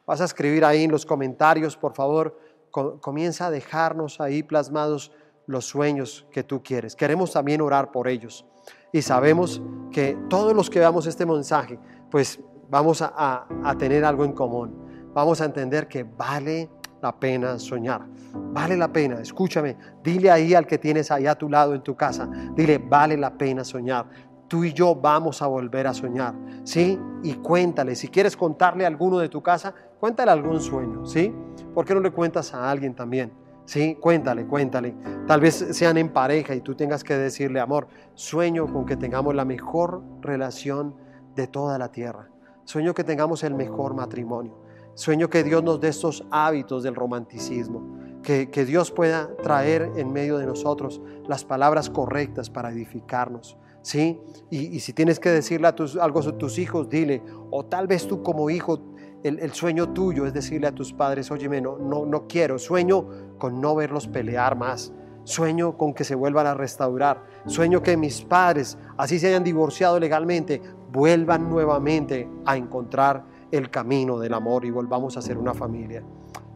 Vas 0.05 0.19
a 0.19 0.25
escribir 0.25 0.65
ahí 0.65 0.83
en 0.83 0.91
los 0.91 1.05
comentarios, 1.05 1.77
por 1.77 1.93
favor. 1.93 2.37
Comienza 2.69 3.47
a 3.47 3.51
dejarnos 3.51 4.19
ahí 4.19 4.43
plasmados 4.43 5.13
los 5.45 5.65
sueños 5.65 6.27
que 6.31 6.43
tú 6.43 6.61
quieres. 6.61 6.95
Queremos 6.95 7.31
también 7.31 7.61
orar 7.61 7.91
por 7.91 8.07
ellos. 8.07 8.45
Y 8.91 9.01
sabemos 9.01 9.61
que 9.91 10.17
todos 10.29 10.53
los 10.53 10.69
que 10.69 10.79
veamos 10.79 11.07
este 11.07 11.25
mensaje 11.25 11.79
pues 12.11 12.39
vamos 12.69 13.01
a, 13.01 13.47
tener 13.77 14.05
algo 14.05 14.25
en 14.25 14.33
común. 14.33 15.11
Vamos 15.13 15.41
a 15.41 15.45
entender 15.45 15.87
que 15.87 16.03
vale 16.03 16.69
la 17.01 17.17
pena 17.17 17.57
soñar. 17.59 18.01
Vale 18.33 18.77
la 18.77 18.91
pena, 18.91 19.19
escúchame, 19.21 19.77
dile 20.03 20.31
ahí 20.31 20.53
al 20.53 20.65
que 20.65 20.77
tienes 20.77 21.11
ahí 21.11 21.27
a 21.27 21.35
tu 21.35 21.49
lado 21.49 21.73
en 21.73 21.81
tu 21.81 21.95
casa, 21.95 22.29
dile, 22.55 22.77
vale 22.77 23.17
la 23.17 23.37
pena 23.37 23.63
soñar. 23.63 24.07
Tú 24.47 24.63
y 24.63 24.73
yo 24.73 24.95
vamos 24.95 25.41
a 25.41 25.47
volver 25.47 25.85
a 25.87 25.93
soñar, 25.93 26.33
¿sí? 26.63 26.99
Y 27.21 27.35
cuéntale, 27.35 27.95
si 27.95 28.07
quieres 28.07 28.35
contarle 28.35 28.83
a 28.83 28.87
alguno 28.87 29.19
de 29.19 29.29
tu 29.29 29.43
casa, 29.43 29.73
cuéntale 29.99 30.31
algún 30.31 30.59
sueño, 30.59 31.05
¿sí? 31.05 31.33
¿Por 31.73 31.85
qué 31.85 31.93
no 31.93 31.99
le 31.99 32.11
cuentas 32.11 32.53
a 32.53 32.69
alguien 32.69 32.95
también? 32.95 33.31
Sí, 33.65 33.95
cuéntale, 34.01 34.47
cuéntale. 34.47 34.95
Tal 35.27 35.41
vez 35.41 35.53
sean 35.53 35.97
en 35.97 36.09
pareja 36.09 36.55
y 36.55 36.61
tú 36.61 36.73
tengas 36.73 37.03
que 37.03 37.15
decirle, 37.15 37.59
amor, 37.59 37.87
sueño 38.15 38.65
con 38.65 38.83
que 38.87 38.95
tengamos 38.95 39.35
la 39.35 39.45
mejor 39.45 40.01
relación 40.21 40.95
de 41.35 41.45
toda 41.45 41.77
la 41.77 41.91
tierra. 41.91 42.29
Sueño 42.63 42.95
que 42.95 43.03
tengamos 43.03 43.43
el 43.43 43.53
mejor 43.53 43.93
matrimonio. 43.93 44.68
Sueño 44.99 45.29
que 45.29 45.45
Dios 45.45 45.63
nos 45.63 45.79
dé 45.79 45.87
estos 45.87 46.25
hábitos 46.29 46.83
del 46.83 46.93
romanticismo. 46.93 47.97
Que, 48.21 48.49
que 48.49 48.65
Dios 48.65 48.91
pueda 48.91 49.33
traer 49.37 49.93
en 49.95 50.11
medio 50.11 50.37
de 50.37 50.45
nosotros 50.45 50.99
las 51.25 51.45
palabras 51.45 51.89
correctas 51.89 52.49
para 52.49 52.69
edificarnos. 52.69 53.55
¿sí? 53.81 54.19
Y, 54.49 54.75
y 54.75 54.81
si 54.81 54.91
tienes 54.91 55.21
que 55.21 55.29
decirle 55.29 55.69
a 55.69 55.73
tus, 55.73 55.95
algo 55.95 56.19
a 56.19 56.37
tus 56.37 56.59
hijos, 56.59 56.89
dile. 56.89 57.23
O 57.49 57.63
tal 57.63 57.87
vez 57.87 58.07
tú 58.09 58.21
como 58.23 58.49
hijo, 58.49 58.81
el, 59.23 59.39
el 59.39 59.53
sueño 59.53 59.93
tuyo 59.93 60.25
es 60.25 60.33
decirle 60.33 60.67
a 60.67 60.75
tus 60.75 60.91
padres, 60.91 61.31
óyeme, 61.31 61.61
no, 61.61 61.77
no, 61.77 62.05
no 62.05 62.27
quiero. 62.27 62.59
Sueño 62.59 63.37
con 63.37 63.61
no 63.61 63.75
verlos 63.75 64.05
pelear 64.05 64.57
más. 64.57 64.91
Sueño 65.23 65.77
con 65.77 65.93
que 65.93 66.03
se 66.03 66.15
vuelvan 66.15 66.45
a 66.45 66.55
restaurar. 66.55 67.23
Sueño 67.45 67.81
que 67.81 67.95
mis 67.95 68.21
padres, 68.23 68.77
así 68.97 69.17
se 69.17 69.29
hayan 69.29 69.45
divorciado 69.45 69.97
legalmente, 69.97 70.61
vuelvan 70.91 71.49
nuevamente 71.49 72.29
a 72.45 72.57
encontrar 72.57 73.28
el 73.51 73.69
camino 73.69 74.19
del 74.19 74.33
amor 74.33 74.65
y 74.65 74.71
volvamos 74.71 75.17
a 75.17 75.21
ser 75.21 75.37
una 75.37 75.53
familia. 75.53 76.03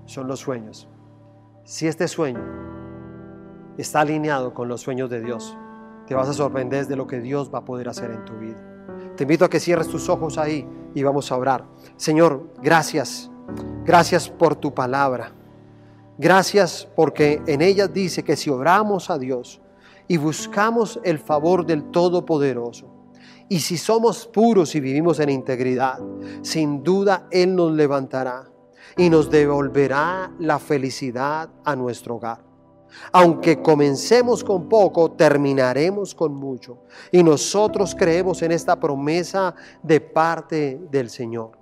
Son 0.05 0.27
los 0.27 0.39
sueños. 0.39 0.87
Si 1.63 1.87
este 1.87 2.07
sueño 2.07 2.41
está 3.77 4.01
alineado 4.01 4.53
con 4.53 4.67
los 4.67 4.81
sueños 4.81 5.09
de 5.09 5.21
Dios, 5.21 5.57
te 6.07 6.15
vas 6.15 6.27
a 6.27 6.33
sorprender 6.33 6.87
de 6.87 6.95
lo 6.95 7.07
que 7.07 7.19
Dios 7.19 7.49
va 7.53 7.59
a 7.59 7.65
poder 7.65 7.89
hacer 7.89 8.11
en 8.11 8.25
tu 8.25 8.33
vida. 8.33 8.57
Te 9.15 9.23
invito 9.23 9.45
a 9.45 9.49
que 9.49 9.59
cierres 9.59 9.87
tus 9.87 10.09
ojos 10.09 10.37
ahí 10.37 10.67
y 10.93 11.03
vamos 11.03 11.31
a 11.31 11.37
orar. 11.37 11.65
Señor, 11.95 12.49
gracias. 12.61 13.31
Gracias 13.85 14.29
por 14.29 14.55
tu 14.55 14.73
palabra. 14.73 15.31
Gracias 16.17 16.87
porque 16.95 17.41
en 17.47 17.61
ella 17.61 17.87
dice 17.87 18.23
que 18.23 18.35
si 18.35 18.49
oramos 18.49 19.09
a 19.09 19.17
Dios 19.17 19.61
y 20.07 20.17
buscamos 20.17 20.99
el 21.03 21.19
favor 21.19 21.65
del 21.65 21.85
Todopoderoso, 21.91 22.87
y 23.49 23.59
si 23.59 23.77
somos 23.77 24.27
puros 24.27 24.75
y 24.75 24.79
vivimos 24.79 25.19
en 25.19 25.29
integridad, 25.29 25.99
sin 26.41 26.83
duda 26.83 27.27
Él 27.31 27.55
nos 27.55 27.71
levantará 27.73 28.49
y 28.97 29.09
nos 29.09 29.29
devolverá 29.29 30.31
la 30.39 30.59
felicidad 30.59 31.49
a 31.63 31.75
nuestro 31.75 32.15
hogar. 32.15 32.43
Aunque 33.11 33.61
comencemos 33.61 34.43
con 34.43 34.69
poco, 34.69 35.11
terminaremos 35.11 36.13
con 36.13 36.35
mucho. 36.35 36.83
Y 37.11 37.23
nosotros 37.23 37.95
creemos 37.97 38.43
en 38.43 38.51
esta 38.51 38.79
promesa 38.79 39.55
de 39.81 39.99
parte 39.99 40.79
del 40.91 41.09
Señor. 41.09 41.57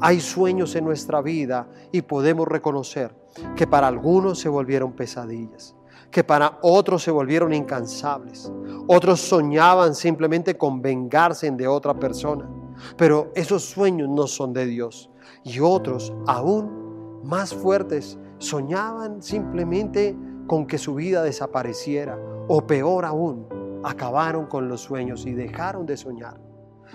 Hay 0.00 0.20
sueños 0.20 0.74
en 0.74 0.84
nuestra 0.84 1.22
vida 1.22 1.68
y 1.92 2.02
podemos 2.02 2.48
reconocer 2.48 3.14
que 3.54 3.66
para 3.66 3.86
algunos 3.86 4.40
se 4.40 4.48
volvieron 4.48 4.92
pesadillas 4.92 5.75
que 6.16 6.24
para 6.24 6.58
otros 6.62 7.02
se 7.02 7.10
volvieron 7.10 7.52
incansables. 7.52 8.50
Otros 8.86 9.20
soñaban 9.20 9.94
simplemente 9.94 10.56
con 10.56 10.80
vengarse 10.80 11.50
de 11.50 11.68
otra 11.68 11.92
persona. 11.92 12.48
Pero 12.96 13.30
esos 13.34 13.64
sueños 13.66 14.08
no 14.08 14.26
son 14.26 14.54
de 14.54 14.64
Dios. 14.64 15.10
Y 15.44 15.60
otros, 15.60 16.14
aún 16.26 17.20
más 17.22 17.52
fuertes, 17.52 18.18
soñaban 18.38 19.20
simplemente 19.20 20.16
con 20.46 20.66
que 20.66 20.78
su 20.78 20.94
vida 20.94 21.22
desapareciera. 21.22 22.18
O 22.48 22.66
peor 22.66 23.04
aún, 23.04 23.46
acabaron 23.84 24.46
con 24.46 24.70
los 24.70 24.80
sueños 24.80 25.26
y 25.26 25.34
dejaron 25.34 25.84
de 25.84 25.98
soñar. 25.98 26.40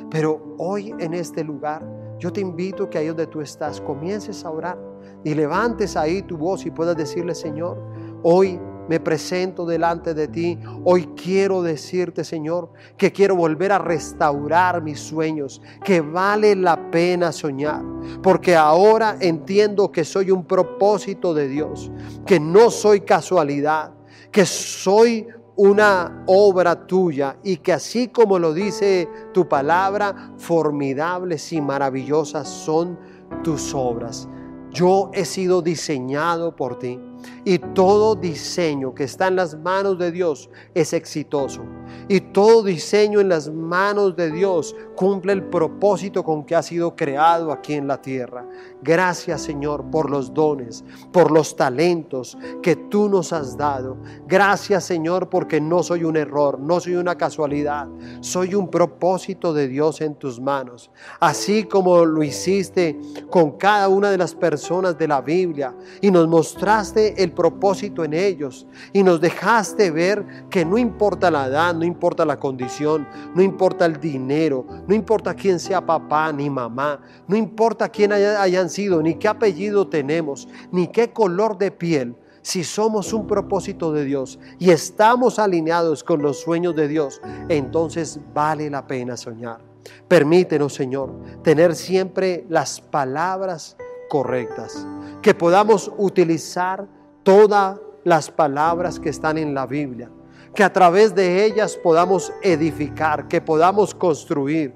Pero 0.09 0.55
hoy 0.57 0.95
en 0.97 1.13
este 1.13 1.43
lugar, 1.43 1.87
yo 2.17 2.33
te 2.33 2.41
invito 2.41 2.89
que 2.89 2.97
ahí 2.97 3.05
donde 3.09 3.27
tú 3.27 3.41
estás, 3.41 3.81
comiences 3.81 4.43
a 4.43 4.49
orar 4.49 4.79
y 5.23 5.35
levantes 5.35 5.95
ahí 5.95 6.23
tu 6.23 6.37
voz 6.37 6.65
y 6.65 6.71
puedas 6.71 6.97
decirle, 6.97 7.35
Señor, 7.35 7.77
hoy 8.23 8.59
me 8.91 8.99
presento 8.99 9.65
delante 9.65 10.13
de 10.13 10.27
ti. 10.27 10.59
Hoy 10.83 11.11
quiero 11.15 11.61
decirte, 11.61 12.25
Señor, 12.25 12.73
que 12.97 13.13
quiero 13.13 13.37
volver 13.37 13.71
a 13.71 13.77
restaurar 13.77 14.83
mis 14.83 14.99
sueños, 14.99 15.61
que 15.81 16.01
vale 16.01 16.57
la 16.57 16.91
pena 16.91 17.31
soñar, 17.31 17.81
porque 18.21 18.53
ahora 18.53 19.15
entiendo 19.21 19.93
que 19.93 20.03
soy 20.03 20.29
un 20.29 20.43
propósito 20.43 21.33
de 21.33 21.47
Dios, 21.47 21.89
que 22.25 22.37
no 22.37 22.69
soy 22.69 22.99
casualidad, 22.99 23.93
que 24.29 24.45
soy 24.45 25.25
una 25.55 26.25
obra 26.27 26.85
tuya 26.85 27.37
y 27.43 27.57
que 27.57 27.71
así 27.71 28.09
como 28.09 28.39
lo 28.39 28.53
dice 28.53 29.07
tu 29.33 29.47
palabra, 29.47 30.33
formidables 30.35 31.53
y 31.53 31.61
maravillosas 31.61 32.45
son 32.45 32.99
tus 33.41 33.73
obras. 33.73 34.27
Yo 34.71 35.11
he 35.13 35.23
sido 35.23 35.61
diseñado 35.61 36.57
por 36.57 36.77
ti 36.77 36.99
y 37.45 37.59
todo 37.59 38.15
diseño 38.15 38.93
que 38.93 39.03
está 39.03 39.27
en 39.27 39.35
las 39.35 39.57
manos 39.57 39.97
de 39.97 40.11
Dios 40.11 40.49
es 40.73 40.93
exitoso. 40.93 41.63
Y 42.07 42.19
todo 42.19 42.63
diseño 42.63 43.19
en 43.19 43.29
las 43.29 43.49
manos 43.49 44.15
de 44.15 44.31
Dios 44.31 44.75
cumple 44.95 45.33
el 45.33 45.43
propósito 45.43 46.23
con 46.23 46.45
que 46.45 46.55
ha 46.55 46.61
sido 46.61 46.95
creado 46.95 47.51
aquí 47.51 47.73
en 47.73 47.87
la 47.87 48.01
tierra. 48.01 48.45
Gracias 48.81 49.41
Señor 49.41 49.85
por 49.91 50.09
los 50.09 50.33
dones, 50.33 50.83
por 51.11 51.31
los 51.31 51.55
talentos 51.55 52.37
que 52.61 52.75
tú 52.75 53.09
nos 53.09 53.33
has 53.33 53.57
dado. 53.57 53.97
Gracias 54.27 54.83
Señor 54.83 55.29
porque 55.29 55.61
no 55.61 55.83
soy 55.83 56.03
un 56.03 56.17
error, 56.17 56.59
no 56.59 56.79
soy 56.79 56.95
una 56.95 57.15
casualidad, 57.15 57.87
soy 58.19 58.55
un 58.55 58.69
propósito 58.69 59.53
de 59.53 59.67
Dios 59.67 60.01
en 60.01 60.15
tus 60.15 60.39
manos. 60.39 60.91
Así 61.19 61.63
como 61.63 62.05
lo 62.05 62.23
hiciste 62.23 62.99
con 63.29 63.57
cada 63.57 63.87
una 63.87 64.11
de 64.11 64.17
las 64.17 64.35
personas 64.35 64.97
de 64.97 65.07
la 65.07 65.21
Biblia 65.21 65.75
y 66.01 66.11
nos 66.11 66.27
mostraste 66.27 67.23
el 67.23 67.31
propósito 67.31 68.03
en 68.03 68.13
ellos 68.13 68.67
y 68.93 69.03
nos 69.03 69.21
dejaste 69.21 69.91
ver 69.91 70.25
que 70.49 70.65
no 70.65 70.77
importa 70.77 71.31
la 71.31 71.47
edad, 71.47 71.75
no 71.81 71.87
importa 71.87 72.23
la 72.25 72.39
condición, 72.39 73.07
no 73.33 73.41
importa 73.41 73.87
el 73.87 73.99
dinero, 73.99 74.67
no 74.87 74.93
importa 74.93 75.33
quién 75.33 75.59
sea 75.59 75.83
papá 75.83 76.31
ni 76.31 76.47
mamá, 76.47 77.01
no 77.27 77.35
importa 77.35 77.89
quién 77.89 78.13
hayan 78.13 78.69
sido, 78.69 79.01
ni 79.01 79.15
qué 79.15 79.27
apellido 79.27 79.87
tenemos, 79.87 80.47
ni 80.71 80.87
qué 80.87 81.11
color 81.11 81.57
de 81.57 81.71
piel. 81.71 82.15
Si 82.43 82.63
somos 82.63 83.13
un 83.13 83.25
propósito 83.25 83.91
de 83.91 84.05
Dios 84.05 84.37
y 84.59 84.69
estamos 84.69 85.39
alineados 85.39 86.03
con 86.03 86.21
los 86.21 86.39
sueños 86.39 86.75
de 86.75 86.87
Dios, 86.87 87.19
entonces 87.49 88.19
vale 88.31 88.69
la 88.69 88.85
pena 88.85 89.17
soñar. 89.17 89.59
Permítenos, 90.07 90.75
Señor, 90.75 91.11
tener 91.41 91.75
siempre 91.75 92.45
las 92.47 92.79
palabras 92.79 93.75
correctas, 94.07 94.85
que 95.23 95.33
podamos 95.33 95.91
utilizar 95.97 96.87
todas 97.23 97.79
las 98.03 98.29
palabras 98.29 98.99
que 98.99 99.09
están 99.09 99.39
en 99.39 99.55
la 99.55 99.65
Biblia 99.65 100.11
que 100.53 100.63
a 100.63 100.73
través 100.73 101.15
de 101.15 101.45
ellas 101.45 101.77
podamos 101.77 102.33
edificar, 102.41 103.27
que 103.27 103.39
podamos 103.39 103.95
construir, 103.95 104.75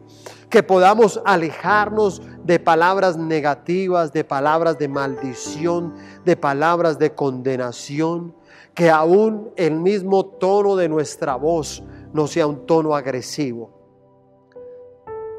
que 0.50 0.64
podamos 0.64 1.22
alejarnos 1.26 2.22
de 2.44 2.60
palabras 2.60 3.18
negativas, 3.18 4.14
de 4.14 4.24
palabras 4.24 4.78
de 4.78 4.88
maldición, 4.88 5.96
de 6.24 6.38
palabras 6.38 6.98
de 6.98 7.14
condenación, 7.14 8.36
que 8.74 8.90
aún 8.90 9.52
el 9.56 9.76
mismo 9.76 10.26
tono 10.26 10.76
de 10.76 10.88
nuestra 10.88 11.36
voz 11.36 11.84
no 12.14 12.28
sea 12.28 12.48
un 12.48 12.66
tono 12.66 12.96
agresivo, 12.96 13.72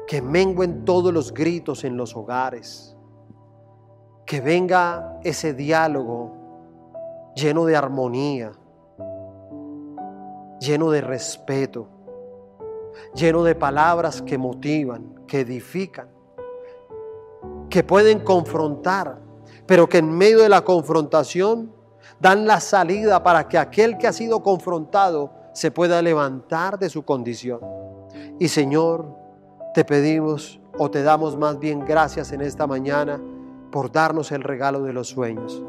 que 0.07 0.21
menguen 0.21 0.85
todos 0.85 1.11
los 1.11 1.33
gritos 1.33 1.83
en 1.83 1.97
los 1.97 2.15
hogares, 2.15 2.95
que 4.25 4.41
venga 4.41 5.19
ese 5.23 5.53
diálogo 5.53 6.35
lleno 7.35 7.65
de 7.65 7.75
armonía, 7.75 8.51
lleno 10.59 10.91
de 10.91 11.01
respeto, 11.01 11.87
lleno 13.13 13.43
de 13.43 13.55
palabras 13.55 14.21
que 14.21 14.37
motivan, 14.37 15.25
que 15.27 15.41
edifican, 15.41 16.09
que 17.69 17.83
pueden 17.83 18.19
confrontar, 18.19 19.19
pero 19.65 19.87
que 19.87 19.99
en 19.99 20.09
medio 20.09 20.39
de 20.39 20.49
la 20.49 20.63
confrontación 20.63 21.71
dan 22.19 22.47
la 22.47 22.59
salida 22.59 23.23
para 23.23 23.47
que 23.47 23.57
aquel 23.57 23.97
que 23.97 24.07
ha 24.07 24.13
sido 24.13 24.41
confrontado 24.41 25.31
se 25.53 25.71
pueda 25.71 26.01
levantar 26.01 26.79
de 26.79 26.89
su 26.89 27.03
condición. 27.03 27.59
Y 28.39 28.47
Señor, 28.47 29.07
te 29.73 29.83
pedimos 29.83 30.59
o 30.77 30.89
te 30.89 31.03
damos 31.03 31.37
más 31.37 31.59
bien 31.59 31.85
gracias 31.85 32.31
en 32.31 32.41
esta 32.41 32.67
mañana 32.67 33.19
por 33.71 33.91
darnos 33.91 34.31
el 34.31 34.43
regalo 34.43 34.83
de 34.83 34.93
los 34.93 35.09
sueños. 35.09 35.61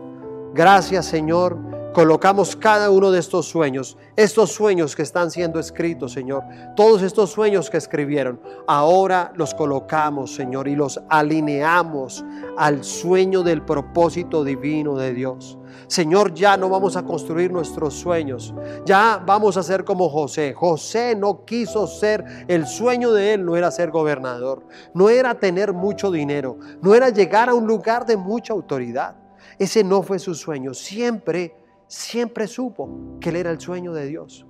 Gracias 0.55 1.07
Señor 1.07 1.59
colocamos 1.99 2.55
cada 2.55 2.91
uno 2.91 3.11
de 3.11 3.19
estos 3.19 3.47
sueños, 3.47 3.99
estos 4.15 4.53
sueños 4.53 4.95
que 4.95 5.03
están 5.03 5.33
siendo 5.33 5.59
escritos, 5.59 6.13
Señor, 6.13 6.45
todos 6.77 7.03
estos 7.03 7.33
sueños 7.33 7.71
que 7.71 7.77
escribieron, 7.77 8.41
ahora 8.69 9.33
los 9.35 9.53
colocamos, 9.53 10.33
Señor, 10.33 10.69
y 10.69 10.77
los 10.77 11.01
alineamos 11.09 12.25
al 12.57 12.85
sueño 12.85 13.43
del 13.43 13.63
propósito 13.63 14.45
divino 14.45 14.97
de 14.97 15.13
Dios. 15.13 15.59
Señor, 15.89 16.35
ya 16.35 16.57
no 16.57 16.69
vamos 16.69 16.97
a 16.97 17.03
construir 17.03 17.51
nuestros 17.51 17.95
sueños, 17.95 18.55
ya 18.87 19.21
vamos 19.27 19.57
a 19.57 19.65
ser 19.65 19.85
como 19.85 20.09
José. 20.09 20.55
José 20.55 21.17
no 21.17 21.45
quiso 21.45 21.89
ser, 21.89 22.25
el 22.47 22.69
sueño 22.69 23.11
de 23.11 23.35
él 23.35 23.45
no 23.45 23.57
era 23.57 23.73
ser 23.73 23.91
gobernador, 23.91 24.65
no 24.95 25.09
era 25.09 25.35
tener 25.35 25.73
mucho 25.73 26.13
dinero, 26.13 26.61
no 26.81 26.95
era 26.95 27.09
llegar 27.09 27.49
a 27.49 27.55
un 27.55 27.67
lugar 27.67 28.07
de 28.07 28.17
mucha 28.17 28.53
autoridad. 28.53 29.17
Ese 29.59 29.83
no 29.83 30.05
fue 30.05 30.21
su 30.21 30.37
sueño, 30.37 30.75
siempre 30.75 31.58
siempre 31.89 32.47
supo 32.47 33.19
que 33.21 33.31
Él 33.31 33.37
era 33.37 33.51
el 33.51 33.61
sueño 33.61 33.93
de 33.93 34.07
Dios. 34.07 34.47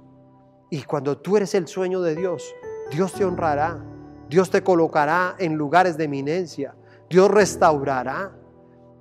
Y 0.70 0.82
cuando 0.82 1.16
tú 1.16 1.36
eres 1.36 1.55
el 1.55 1.66
sueño 1.66 2.03
de 2.03 2.14
Dios, 2.14 2.55
Dios 2.91 3.12
te 3.14 3.24
honrará, 3.24 3.82
Dios 4.28 4.51
te 4.51 4.62
colocará 4.62 5.36
en 5.39 5.55
lugares 5.55 5.97
de 5.97 6.05
eminencia, 6.05 6.74
Dios 7.09 7.30
restaurará, 7.30 8.32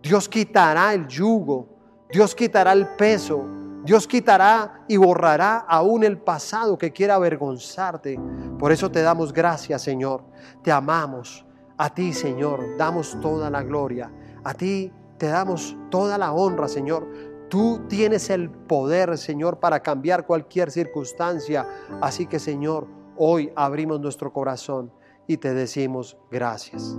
Dios 0.01 0.29
quitará 0.29 0.93
el 0.93 1.07
yugo, 1.07 1.67
Dios 2.09 2.33
quitará 2.33 2.71
el 2.71 2.88
peso, 2.95 3.45
Dios 3.83 4.07
quitará 4.07 4.85
y 4.88 4.95
borrará 4.95 5.57
aún 5.67 6.03
el 6.03 6.17
pasado 6.17 6.77
que 6.77 6.93
quiera 6.93 7.15
avergonzarte. 7.15 8.17
Por 8.57 8.71
eso 8.71 8.89
te 8.89 9.01
damos 9.01 9.33
gracias, 9.33 9.81
Señor. 9.81 10.23
Te 10.63 10.71
amamos. 10.71 11.45
A 11.77 11.93
ti, 11.93 12.13
Señor, 12.13 12.75
damos 12.77 13.19
toda 13.21 13.49
la 13.49 13.63
gloria. 13.63 14.11
A 14.43 14.53
ti 14.53 14.91
te 15.17 15.27
damos 15.27 15.75
toda 15.89 16.17
la 16.17 16.31
honra, 16.31 16.67
Señor 16.67 17.07
Tú 17.49 17.81
tienes 17.87 18.29
el 18.29 18.49
poder, 18.49 19.17
Señor, 19.17 19.59
para 19.59 19.81
cambiar 19.81 20.25
cualquier 20.25 20.69
circunstancia. 20.71 21.67
Así 22.01 22.27
que, 22.27 22.39
Señor, 22.39 22.87
hoy 23.15 23.51
abrimos 23.55 24.01
nuestro 24.01 24.33
corazón 24.33 24.91
y 25.27 25.37
te 25.37 25.53
decimos 25.53 26.17
gracias. 26.29 26.97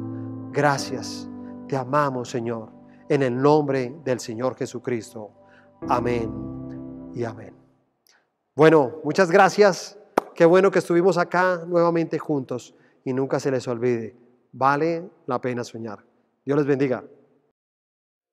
Gracias. 0.51 1.29
Te 1.69 1.77
amamos, 1.77 2.31
Señor, 2.31 2.71
en 3.09 3.23
el 3.23 3.37
nombre 3.41 3.95
del 4.05 4.21
Señor 4.21 4.57
Jesucristo. 4.57 5.31
Amén 5.87 6.33
y 7.15 7.25
amén. 7.25 7.55
Bueno, 8.55 9.01
muchas 9.05 9.31
gracias. 9.31 9.99
Qué 10.35 10.47
bueno 10.47 10.71
que 10.71 10.79
estuvimos 10.79 11.19
acá 11.19 11.63
nuevamente 11.67 12.19
juntos 12.19 12.75
y 13.05 13.13
nunca 13.13 13.39
se 13.39 13.51
les 13.51 13.69
olvide. 13.69 14.17
Vale 14.53 15.09
la 15.27 15.41
pena 15.41 15.63
soñar. 15.63 16.05
Dios 16.45 16.57
les 16.57 16.67
bendiga. 16.67 17.05